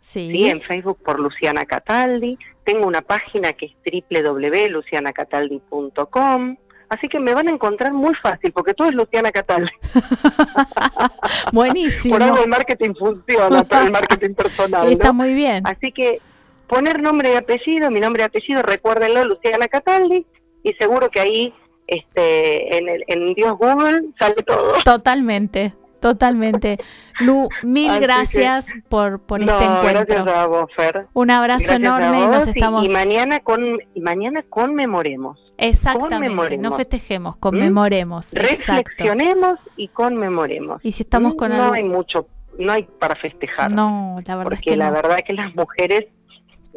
Sí. 0.00 0.30
¿sí? 0.32 0.48
en 0.48 0.60
Facebook 0.62 0.98
por 1.04 1.20
Luciana 1.20 1.66
Cataldi. 1.66 2.38
Tengo 2.64 2.86
una 2.86 3.02
página 3.02 3.52
que 3.52 3.66
es 3.66 3.72
www.lucianacataldi.com. 4.10 6.56
Así 6.88 7.08
que 7.08 7.20
me 7.20 7.34
van 7.34 7.46
a 7.46 7.52
encontrar 7.52 7.92
muy 7.92 8.14
fácil, 8.16 8.50
porque 8.52 8.74
todo 8.74 8.88
es 8.88 8.94
Luciana 8.94 9.30
Cataldi. 9.30 9.70
Buenísimo. 11.52 12.16
Por 12.16 12.22
algo 12.24 12.42
el 12.42 12.48
marketing 12.48 12.94
funciona, 12.98 13.62
para 13.62 13.84
el 13.86 13.92
marketing 13.92 14.34
personal. 14.34 14.86
¿no? 14.86 14.90
Está 14.90 15.12
muy 15.12 15.34
bien. 15.34 15.62
Así 15.66 15.92
que 15.92 16.20
poner 16.66 17.00
nombre 17.00 17.32
y 17.32 17.36
apellido, 17.36 17.92
mi 17.92 18.00
nombre 18.00 18.22
y 18.22 18.24
apellido, 18.26 18.62
recuérdenlo, 18.62 19.24
Luciana 19.24 19.68
Cataldi, 19.68 20.26
y 20.64 20.72
seguro 20.74 21.10
que 21.10 21.20
ahí 21.20 21.54
este, 21.90 22.76
en, 22.78 22.88
el, 22.88 23.04
en 23.08 23.34
Dios 23.34 23.56
Google 23.58 24.04
sale 24.18 24.42
todo. 24.46 24.72
Totalmente, 24.84 25.74
totalmente. 26.00 26.78
Lu, 27.20 27.48
mil 27.62 27.90
Así 27.90 28.00
que- 28.00 28.06
gracias 28.06 28.66
por, 28.88 29.20
por 29.20 29.40
no, 29.44 29.52
este 29.52 29.64
encuentro. 29.64 30.04
gracias 30.24 30.36
a 30.38 30.46
vos, 30.46 30.70
Fer. 30.76 31.06
Un 31.12 31.30
abrazo 31.30 31.58
Gracias 31.66 31.80
enorme 31.80 32.22
y 32.24 32.26
nos 32.26 32.46
estamos. 32.48 32.84
y, 32.84 32.88
mañana 32.88 33.40
con 33.40 33.78
y 33.94 34.00
mañana 34.00 34.42
conmemoremos. 34.48 35.38
Exactamente, 35.58 36.14
no 36.14 36.20
conmemoremos. 36.36 36.76
festejemos, 36.78 37.36
conmemoremos. 37.36 38.32
Exacto. 38.32 38.72
Reflexionemos 38.72 39.58
y 39.76 39.88
conmemoremos. 39.88 40.80
Y 40.82 40.92
si 40.92 41.02
estamos 41.02 41.34
con 41.34 41.50
no 41.50 41.62
algo- 41.64 41.74
hay 41.74 41.84
mucho, 41.84 42.28
no 42.58 42.72
hay 42.72 42.84
para 42.84 43.14
festejar. 43.16 43.70
No, 43.72 44.20
la 44.24 44.36
verdad 44.36 44.52
es 44.54 44.58
porque 44.60 44.70
que 44.70 44.76
la 44.76 44.86
no. 44.88 44.94
verdad 44.94 45.18
que 45.26 45.34
las 45.34 45.54
mujeres 45.54 46.06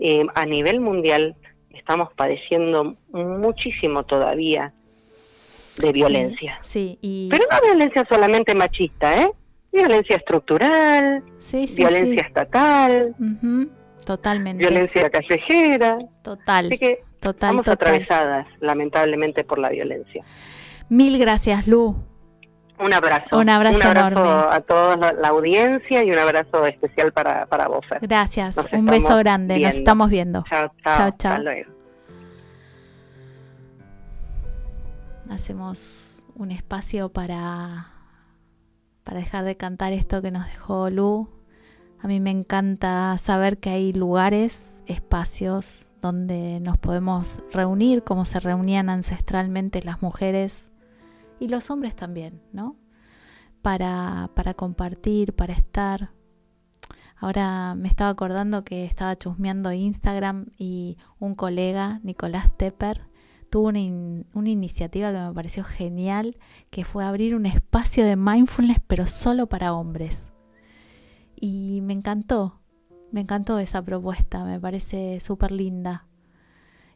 eh, 0.01 0.25
a 0.35 0.45
nivel 0.45 0.81
mundial 0.81 1.35
estamos 1.69 2.09
padeciendo 2.15 2.97
muchísimo 3.13 4.03
todavía 4.03 4.73
de 5.77 5.91
violencia. 5.91 6.59
Sí, 6.61 6.97
sí, 6.99 6.99
y 7.01 7.29
Pero 7.29 7.45
no 7.49 7.61
violencia 7.61 8.05
solamente 8.07 8.53
machista, 8.55 9.21
¿eh? 9.21 9.31
Violencia 9.71 10.17
estructural, 10.17 11.23
sí, 11.39 11.67
sí, 11.67 11.77
violencia 11.77 12.21
estatal, 12.21 13.15
Totalmente. 14.05 14.67
violencia 14.67 15.09
callejera. 15.09 15.97
Total. 16.21 16.67
Así 16.67 16.77
que 16.77 17.03
Total, 17.23 17.55
Estamos 17.55 17.67
atravesadas, 17.69 18.47
lamentablemente, 18.59 19.45
por 19.45 19.57
la 19.57 19.69
violencia. 19.69 20.25
Mil 20.89 21.17
gracias, 21.17 21.67
Lu. 21.67 21.95
Un 22.77 22.91
abrazo. 22.91 23.39
Un 23.39 23.47
abrazo, 23.47 23.91
enorme. 23.91 24.29
a 24.29 24.59
toda 24.59 25.13
la, 25.13 25.27
audiencia 25.29 26.03
y 26.03 26.11
un 26.11 26.17
abrazo 26.17 26.65
especial 26.65 27.13
para, 27.13 27.45
para 27.45 27.69
vos. 27.69 27.85
Gracias, 28.01 28.57
un 28.73 28.87
beso 28.87 29.15
grande, 29.17 29.57
nos 29.57 29.75
estamos 29.75 30.09
viendo. 30.09 30.43
Chao, 30.49 30.69
chao. 30.83 31.11
chao, 31.17 31.37
Hacemos 35.29 36.25
un 36.35 36.51
espacio 36.51 37.09
para, 37.09 37.91
para 39.03 39.19
dejar 39.19 39.45
de 39.45 39.57
cantar 39.57 39.93
esto 39.93 40.21
que 40.21 40.31
nos 40.31 40.45
dejó 40.45 40.89
Lu. 40.89 41.29
A 41.99 42.07
mí 42.07 42.19
me 42.19 42.31
encanta 42.31 43.17
saber 43.17 43.59
que 43.59 43.69
hay 43.69 43.93
lugares, 43.93 44.69
espacios 44.85 45.85
donde 46.01 46.59
nos 46.59 46.77
podemos 46.77 47.41
reunir 47.51 48.03
como 48.03 48.25
se 48.25 48.39
reunían 48.41 48.89
ancestralmente 48.89 49.81
las 49.83 50.01
mujeres 50.01 50.71
y 51.39 51.47
los 51.47 51.69
hombres 51.69 51.95
también, 51.95 52.41
¿no? 52.51 52.75
Para, 53.61 54.29
para 54.35 54.53
compartir, 54.53 55.33
para 55.33 55.53
estar. 55.53 56.11
Ahora 57.15 57.73
me 57.75 57.87
estaba 57.87 58.09
acordando 58.09 58.65
que 58.65 58.83
estaba 58.83 59.15
chusmeando 59.15 59.71
Instagram 59.71 60.47
y 60.57 60.97
un 61.19 61.35
colega, 61.35 62.01
Nicolás 62.03 62.51
Tepper, 62.57 63.07
tuvo 63.53 63.67
una, 63.67 63.79
una, 64.33 64.49
iniciativa 64.49 65.11
que 65.11 65.19
me 65.19 65.31
pareció 65.31 65.63
genial, 65.63 66.37
que 66.71 66.83
fue 66.83 67.05
abrir 67.05 67.35
un 67.35 67.45
espacio 67.45 68.03
de 68.03 68.15
mindfulness, 68.15 68.79
pero 68.87 69.05
solo 69.05 69.45
para 69.45 69.75
hombres. 69.75 70.33
Y 71.39 71.81
me 71.83 71.93
encantó, 71.93 72.61
me 73.11 73.21
encantó 73.21 73.59
esa 73.59 73.83
propuesta, 73.83 74.43
me 74.43 74.59
parece 74.59 75.19
súper 75.19 75.51
linda. 75.51 76.07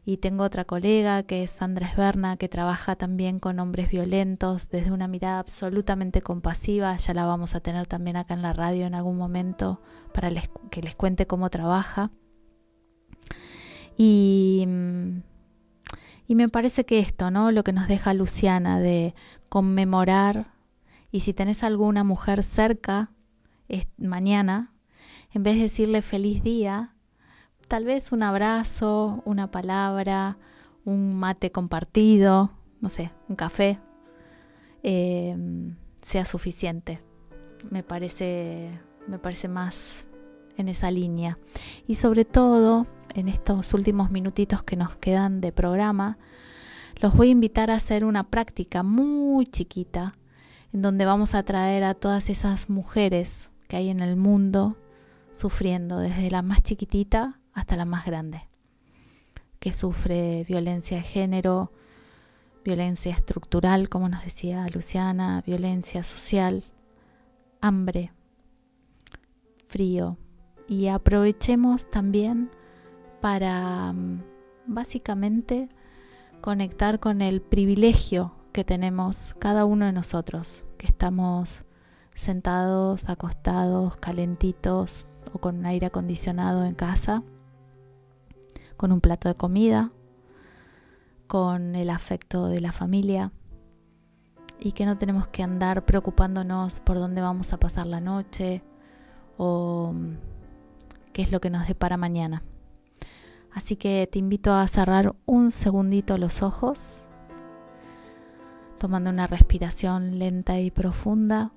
Y 0.04 0.16
tengo 0.16 0.42
otra 0.42 0.64
colega 0.64 1.22
que 1.22 1.44
es 1.44 1.62
Andrés 1.62 1.94
Berna, 1.96 2.36
que 2.36 2.48
trabaja 2.48 2.96
también 2.96 3.38
con 3.38 3.60
hombres 3.60 3.88
violentos 3.88 4.68
desde 4.68 4.90
una 4.90 5.06
mirada 5.06 5.38
absolutamente 5.38 6.22
compasiva. 6.22 6.96
Ya 6.96 7.14
la 7.14 7.24
vamos 7.24 7.54
a 7.54 7.60
tener 7.60 7.86
también 7.86 8.16
acá 8.16 8.34
en 8.34 8.42
la 8.42 8.52
radio 8.52 8.84
en 8.84 8.96
algún 8.96 9.16
momento 9.16 9.80
para 10.12 10.32
que 10.72 10.82
les 10.82 10.96
cuente 10.96 11.28
cómo 11.28 11.50
trabaja. 11.50 12.10
Y, 13.96 14.66
y 16.28 16.34
me 16.34 16.50
parece 16.50 16.84
que 16.84 17.00
esto, 17.00 17.30
¿no? 17.30 17.50
Lo 17.50 17.64
que 17.64 17.72
nos 17.72 17.88
deja 17.88 18.12
Luciana 18.12 18.78
de 18.78 19.14
conmemorar 19.48 20.52
y 21.10 21.20
si 21.20 21.32
tenés 21.32 21.62
alguna 21.62 22.04
mujer 22.04 22.42
cerca 22.42 23.10
es, 23.66 23.88
mañana, 23.96 24.74
en 25.32 25.42
vez 25.42 25.56
de 25.56 25.62
decirle 25.62 26.02
feliz 26.02 26.42
día, 26.42 26.94
tal 27.66 27.86
vez 27.86 28.12
un 28.12 28.22
abrazo, 28.22 29.22
una 29.24 29.50
palabra, 29.50 30.36
un 30.84 31.14
mate 31.18 31.50
compartido, 31.50 32.50
no 32.82 32.90
sé, 32.90 33.10
un 33.30 33.34
café, 33.34 33.78
em, 34.82 35.76
sea 36.02 36.26
suficiente. 36.26 37.00
Me 37.70 37.82
parece, 37.82 38.78
me 39.06 39.18
parece 39.18 39.48
más 39.48 40.06
en 40.58 40.68
esa 40.68 40.90
línea. 40.90 41.38
Y 41.86 41.94
sobre 41.94 42.26
todo, 42.26 42.86
en 43.14 43.28
estos 43.28 43.74
últimos 43.74 44.10
minutitos 44.10 44.62
que 44.62 44.76
nos 44.76 44.96
quedan 44.96 45.40
de 45.40 45.52
programa, 45.52 46.18
los 47.00 47.14
voy 47.14 47.28
a 47.28 47.32
invitar 47.32 47.70
a 47.70 47.76
hacer 47.76 48.04
una 48.04 48.24
práctica 48.24 48.82
muy 48.82 49.46
chiquita, 49.46 50.14
en 50.72 50.82
donde 50.82 51.04
vamos 51.04 51.34
a 51.34 51.42
traer 51.42 51.84
a 51.84 51.94
todas 51.94 52.28
esas 52.28 52.68
mujeres 52.68 53.50
que 53.68 53.76
hay 53.76 53.88
en 53.88 54.00
el 54.00 54.16
mundo 54.16 54.76
sufriendo, 55.32 55.98
desde 55.98 56.30
la 56.30 56.42
más 56.42 56.62
chiquitita 56.62 57.38
hasta 57.52 57.76
la 57.76 57.84
más 57.84 58.04
grande, 58.04 58.48
que 59.60 59.72
sufre 59.72 60.44
violencia 60.48 60.98
de 60.98 61.02
género, 61.04 61.72
violencia 62.64 63.12
estructural, 63.12 63.88
como 63.88 64.08
nos 64.08 64.24
decía 64.24 64.66
Luciana, 64.74 65.42
violencia 65.46 66.02
social, 66.02 66.64
hambre, 67.60 68.12
frío. 69.66 70.18
Y 70.66 70.88
aprovechemos 70.88 71.88
también 71.90 72.50
para 73.20 73.92
mm, 73.92 74.22
básicamente 74.66 75.68
conectar 76.40 77.00
con 77.00 77.22
el 77.22 77.40
privilegio 77.40 78.34
que 78.52 78.64
tenemos 78.64 79.34
cada 79.38 79.64
uno 79.64 79.86
de 79.86 79.92
nosotros, 79.92 80.64
que 80.76 80.86
estamos 80.86 81.64
sentados, 82.14 83.08
acostados, 83.08 83.96
calentitos 83.96 85.08
o 85.32 85.38
con 85.38 85.66
aire 85.66 85.86
acondicionado 85.86 86.64
en 86.64 86.74
casa 86.74 87.22
con 88.78 88.92
un 88.92 89.00
plato 89.00 89.28
de 89.28 89.34
comida, 89.34 89.90
con 91.26 91.74
el 91.74 91.90
afecto 91.90 92.46
de 92.46 92.62
la 92.62 92.72
familia 92.72 93.32
y 94.60 94.72
que 94.72 94.86
no 94.86 94.96
tenemos 94.96 95.28
que 95.28 95.42
andar 95.42 95.84
preocupándonos 95.84 96.80
por 96.80 96.96
dónde 96.98 97.20
vamos 97.20 97.52
a 97.52 97.58
pasar 97.58 97.86
la 97.86 98.00
noche 98.00 98.62
o 99.36 99.92
mm, 99.92 100.16
qué 101.12 101.22
es 101.22 101.30
lo 101.30 101.40
que 101.40 101.50
nos 101.50 101.68
depara 101.68 101.96
mañana. 101.98 102.42
Así 103.58 103.74
que 103.74 104.08
te 104.08 104.20
invito 104.20 104.52
a 104.52 104.68
cerrar 104.68 105.16
un 105.26 105.50
segundito 105.50 106.16
los 106.16 106.44
ojos, 106.44 107.04
tomando 108.78 109.10
una 109.10 109.26
respiración 109.26 110.20
lenta 110.20 110.60
y 110.60 110.70
profunda. 110.70 111.50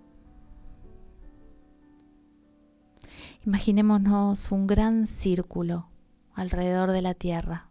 Imaginémonos 3.46 4.52
un 4.52 4.66
gran 4.66 5.06
círculo 5.06 5.90
alrededor 6.34 6.92
de 6.92 7.04
la 7.04 7.14
tierra, 7.14 7.70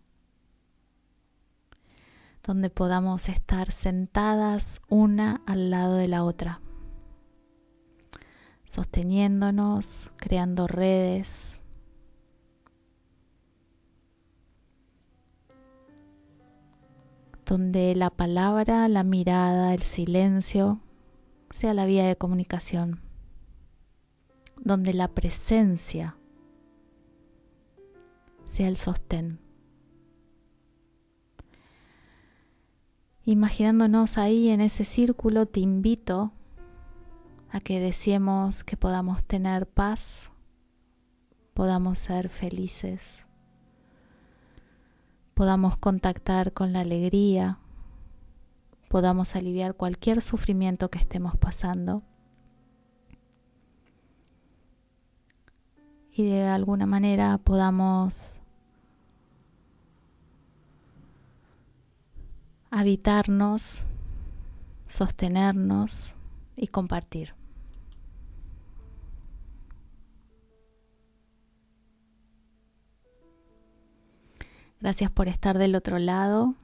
donde 2.44 2.70
podamos 2.70 3.28
estar 3.28 3.72
sentadas 3.72 4.80
una 4.88 5.42
al 5.44 5.70
lado 5.70 5.96
de 5.96 6.06
la 6.06 6.22
otra, 6.22 6.60
sosteniéndonos, 8.62 10.12
creando 10.18 10.68
redes. 10.68 11.59
Donde 17.50 17.96
la 17.96 18.10
palabra, 18.10 18.86
la 18.86 19.02
mirada, 19.02 19.74
el 19.74 19.82
silencio 19.82 20.78
sea 21.50 21.74
la 21.74 21.84
vía 21.84 22.06
de 22.06 22.14
comunicación, 22.14 23.00
donde 24.56 24.94
la 24.94 25.08
presencia 25.08 26.16
sea 28.44 28.68
el 28.68 28.76
sostén. 28.76 29.40
Imaginándonos 33.24 34.16
ahí 34.16 34.50
en 34.50 34.60
ese 34.60 34.84
círculo, 34.84 35.46
te 35.46 35.58
invito 35.58 36.32
a 37.50 37.58
que 37.58 37.80
deseemos 37.80 38.62
que 38.62 38.76
podamos 38.76 39.24
tener 39.24 39.66
paz, 39.66 40.30
podamos 41.52 41.98
ser 41.98 42.28
felices, 42.28 43.26
podamos 45.40 45.78
contactar 45.78 46.52
con 46.52 46.74
la 46.74 46.80
alegría, 46.80 47.56
podamos 48.88 49.34
aliviar 49.34 49.74
cualquier 49.74 50.20
sufrimiento 50.20 50.90
que 50.90 50.98
estemos 50.98 51.34
pasando 51.38 52.02
y 56.12 56.24
de 56.24 56.44
alguna 56.44 56.84
manera 56.84 57.38
podamos 57.38 58.38
habitarnos, 62.70 63.86
sostenernos 64.88 66.14
y 66.54 66.66
compartir. 66.66 67.39
Gracias 74.80 75.10
por 75.10 75.28
estar 75.28 75.58
del 75.58 75.74
otro 75.74 75.98
lado. 75.98 76.54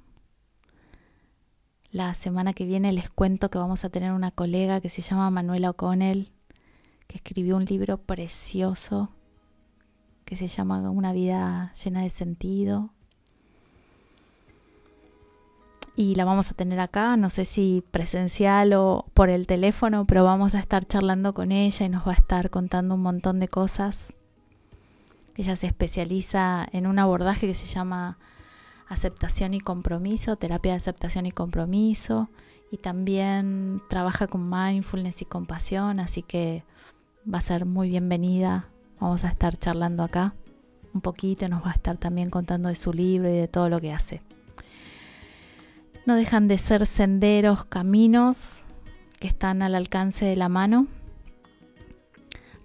La 1.91 2.14
semana 2.14 2.53
que 2.53 2.64
viene 2.64 2.93
les 2.93 3.11
cuento 3.11 3.51
que 3.51 3.59
vamos 3.59 3.85
a 3.85 3.91
tener 3.91 4.12
una 4.12 4.31
colega 4.31 4.81
que 4.81 4.89
se 4.89 5.03
llama 5.03 5.31
Manuela 5.31 5.71
O'Connell, 5.71 6.33
que 7.07 7.17
escribió 7.17 7.57
un 7.57 7.64
libro 7.64 7.99
precioso 7.99 9.11
que 10.25 10.35
se 10.35 10.49
llama 10.49 10.91
Una 10.91 11.12
vida 11.12 11.73
llena 11.75 12.03
de 12.03 12.11
sentido 12.11 12.91
y 15.97 16.14
la 16.14 16.27
vamos 16.27 16.51
a 16.51 16.55
tener 16.55 16.79
acá, 16.79 17.17
no 17.17 17.31
sé 17.31 17.47
si 17.47 17.83
presencial 17.91 18.75
o 18.75 19.07
por 19.14 19.31
el 19.31 19.47
teléfono, 19.47 20.07
pero 20.07 20.25
vamos 20.25 20.55
a 20.55 20.61
estar 20.61 20.87
charlando 20.87 21.33
con 21.33 21.53
ella 21.53 21.87
y 21.87 21.89
nos 21.89 22.07
va 22.07 22.12
a 22.12 22.17
estar 22.17 22.51
contando 22.51 22.95
un 22.95 23.03
montón 23.03 23.41
de 23.41 23.49
cosas. 23.49 24.12
Ella 25.37 25.57
se 25.57 25.66
especializa 25.66 26.66
en 26.72 26.87
un 26.87 26.99
abordaje 26.99 27.47
que 27.47 27.55
se 27.55 27.66
llama 27.66 28.18
aceptación 28.89 29.55
y 29.55 29.61
compromiso, 29.61 30.37
terapia 30.37 30.72
de 30.72 30.78
aceptación 30.78 31.26
y 31.26 31.32
compromiso, 31.32 32.30
y 32.70 32.78
también 32.78 33.82
trabaja 33.89 34.26
con 34.26 34.49
mindfulness 34.49 35.22
y 35.22 35.24
compasión, 35.24 36.01
así 36.01 36.22
que 36.22 36.64
va 37.32 37.39
a 37.39 37.43
ser 37.43 37.66
muy 37.66 37.89
bienvenida. 37.89 38.68
Vamos 38.99 39.24
a 39.24 39.28
estar 39.28 39.59
charlando 39.59 40.03
acá. 40.03 40.34
un 40.95 41.03
poquito, 41.03 41.47
nos 41.51 41.62
va 41.62 41.72
a 41.72 41.74
estar 41.74 41.99
también 41.99 42.30
contando 42.30 42.70
de 42.70 42.74
su 42.74 42.91
libro 42.91 43.28
y 43.28 43.34
de 43.34 43.49
todo 43.49 43.68
lo 43.68 43.80
que 43.80 43.93
hace. 43.93 44.22
No 46.07 46.14
dejan 46.14 46.49
de 46.49 46.57
ser 46.57 46.87
senderos, 46.87 47.66
caminos 47.66 48.64
que 49.20 49.28
están 49.28 49.61
al 49.61 49.74
alcance 49.74 50.24
de 50.24 50.37
la 50.37 50.49
mano. 50.49 50.87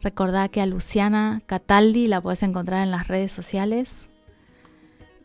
Recordá 0.01 0.49
que 0.49 0.61
a 0.61 0.65
Luciana 0.65 1.43
Cataldi 1.45 2.07
la 2.07 2.21
puedes 2.21 2.41
encontrar 2.41 2.81
en 2.81 2.89
las 2.89 3.07
redes 3.07 3.31
sociales 3.31 4.09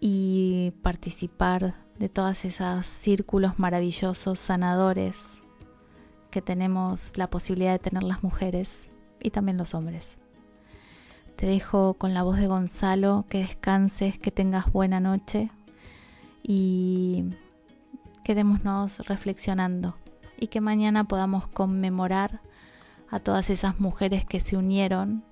y 0.01 0.72
participar 0.83 1.74
de 1.99 2.11
todos 2.11 2.45
esos 2.45 2.85
círculos 2.85 3.59
maravillosos, 3.59 4.39
sanadores 4.39 5.16
que 6.31 6.43
tenemos 6.43 7.16
la 7.16 7.31
posibilidad 7.31 7.72
de 7.72 7.79
tener 7.79 8.03
las 8.03 8.22
mujeres 8.22 8.91
y 9.22 9.31
también 9.31 9.57
los 9.57 9.72
hombres. 9.72 10.18
Te 11.37 11.47
dejo 11.47 11.95
con 11.95 12.12
la 12.12 12.22
voz 12.22 12.37
de 12.37 12.47
Gonzalo, 12.47 13.24
que 13.31 13.39
descanses, 13.39 14.18
que 14.18 14.31
tengas 14.31 14.70
buena 14.70 15.01
noche 15.01 15.51
y 16.43 17.24
quedémonos 18.24 18.99
reflexionando 19.07 19.97
y 20.39 20.49
que 20.49 20.61
mañana 20.61 21.05
podamos 21.05 21.49
conmemorar 21.49 22.43
a 23.11 23.21
todas 23.21 23.51
esas 23.51 23.79
mujeres 23.81 24.25
que 24.25 24.41
se 24.41 24.57
unieron 24.57 25.25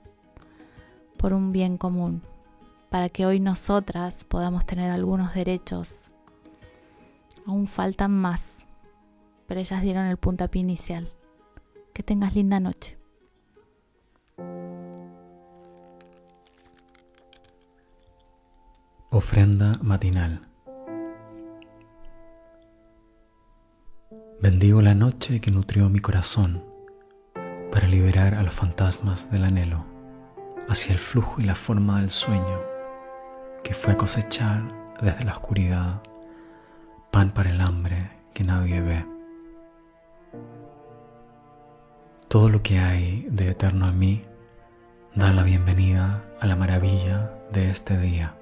por 1.16 1.32
un 1.32 1.52
bien 1.52 1.78
común, 1.78 2.22
para 2.90 3.08
que 3.08 3.26
hoy 3.26 3.40
nosotras 3.40 4.24
podamos 4.24 4.66
tener 4.66 4.90
algunos 4.90 5.34
derechos. 5.34 6.10
Aún 7.46 7.66
faltan 7.66 8.12
más, 8.12 8.64
pero 9.46 9.60
ellas 9.60 9.82
dieron 9.82 10.06
el 10.06 10.16
puntapié 10.16 10.60
inicial. 10.60 11.08
Que 11.92 12.02
tengas 12.02 12.34
linda 12.34 12.58
noche. 12.58 12.98
Ofrenda 19.10 19.78
matinal. 19.80 20.48
Bendigo 24.42 24.82
la 24.82 24.94
noche 24.94 25.40
que 25.40 25.52
nutrió 25.52 25.88
mi 25.88 26.00
corazón 26.00 26.73
para 27.74 27.88
liberar 27.88 28.36
a 28.36 28.44
los 28.44 28.54
fantasmas 28.54 29.28
del 29.32 29.42
anhelo 29.42 29.84
hacia 30.68 30.92
el 30.92 30.98
flujo 31.00 31.40
y 31.40 31.44
la 31.44 31.56
forma 31.56 32.00
del 32.00 32.08
sueño 32.08 32.62
que 33.64 33.74
fue 33.74 33.96
cosechar 33.96 34.62
desde 35.02 35.24
la 35.24 35.32
oscuridad 35.32 36.00
pan 37.10 37.32
para 37.32 37.50
el 37.50 37.60
hambre 37.60 38.12
que 38.32 38.44
nadie 38.44 38.80
ve. 38.80 39.04
Todo 42.28 42.48
lo 42.48 42.62
que 42.62 42.78
hay 42.78 43.26
de 43.28 43.50
eterno 43.50 43.88
en 43.88 43.98
mí 43.98 44.24
da 45.16 45.32
la 45.32 45.42
bienvenida 45.42 46.22
a 46.40 46.46
la 46.46 46.54
maravilla 46.54 47.32
de 47.52 47.70
este 47.70 47.98
día 47.98 48.36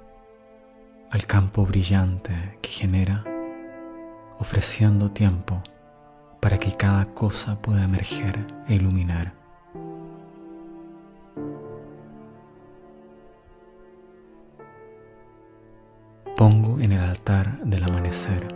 al 1.10 1.24
campo 1.24 1.64
brillante 1.64 2.58
que 2.60 2.68
genera, 2.68 3.24
ofreciendo 4.38 5.10
tiempo 5.10 5.62
para 6.42 6.58
que 6.58 6.72
cada 6.72 7.04
cosa 7.14 7.54
pueda 7.62 7.84
emerger 7.84 8.44
e 8.66 8.74
iluminar. 8.74 9.32
Pongo 16.36 16.80
en 16.80 16.90
el 16.90 17.00
altar 17.00 17.58
del 17.58 17.84
amanecer 17.84 18.52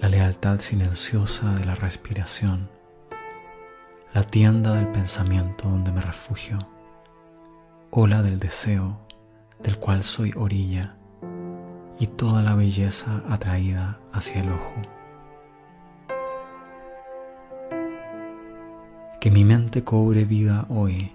la 0.00 0.08
lealtad 0.08 0.58
silenciosa 0.58 1.54
de 1.54 1.64
la 1.66 1.76
respiración, 1.76 2.68
la 4.12 4.24
tienda 4.24 4.74
del 4.74 4.88
pensamiento 4.88 5.68
donde 5.68 5.92
me 5.92 6.00
refugio, 6.00 6.66
ola 7.92 8.22
del 8.22 8.40
deseo 8.40 8.98
del 9.60 9.78
cual 9.78 10.02
soy 10.02 10.32
orilla 10.34 10.96
y 12.00 12.08
toda 12.08 12.42
la 12.42 12.56
belleza 12.56 13.22
atraída 13.28 14.00
hacia 14.12 14.40
el 14.40 14.50
ojo. 14.50 15.01
Que 19.22 19.30
mi 19.30 19.44
mente 19.44 19.84
cobre 19.84 20.24
vida 20.24 20.66
hoy 20.68 21.12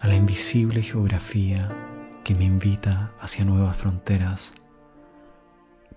a 0.00 0.08
la 0.08 0.14
invisible 0.14 0.80
geografía 0.80 1.68
que 2.24 2.34
me 2.34 2.44
invita 2.44 3.12
hacia 3.20 3.44
nuevas 3.44 3.76
fronteras 3.76 4.54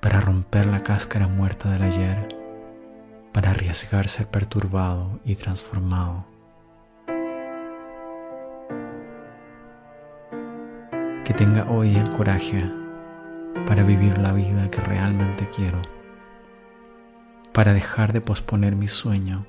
para 0.01 0.19
romper 0.19 0.65
la 0.65 0.83
cáscara 0.83 1.29
muerta 1.29 1.71
del 1.71 1.83
ayer, 1.83 2.35
para 3.31 3.51
arriesgar 3.51 4.09
ser 4.09 4.27
perturbado 4.27 5.21
y 5.23 5.35
transformado. 5.35 6.25
Que 11.23 11.33
tenga 11.33 11.71
hoy 11.71 11.95
el 11.95 12.09
coraje 12.09 12.69
para 13.65 13.83
vivir 13.83 14.17
la 14.17 14.33
vida 14.33 14.69
que 14.69 14.81
realmente 14.81 15.49
quiero, 15.55 15.81
para 17.53 17.71
dejar 17.71 18.11
de 18.11 18.19
posponer 18.19 18.75
mi 18.75 18.89
sueño 18.89 19.45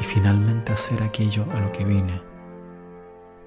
y 0.00 0.04
finalmente 0.04 0.72
hacer 0.72 1.02
aquello 1.02 1.44
a 1.52 1.60
lo 1.60 1.72
que 1.72 1.84
vine 1.84 2.20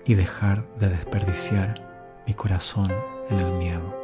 y 0.06 0.16
dejar 0.16 0.66
de 0.78 0.90
desperdiciar 0.90 2.24
mi 2.28 2.34
corazón 2.34 2.92
en 3.30 3.40
el 3.40 3.52
miedo. 3.54 4.01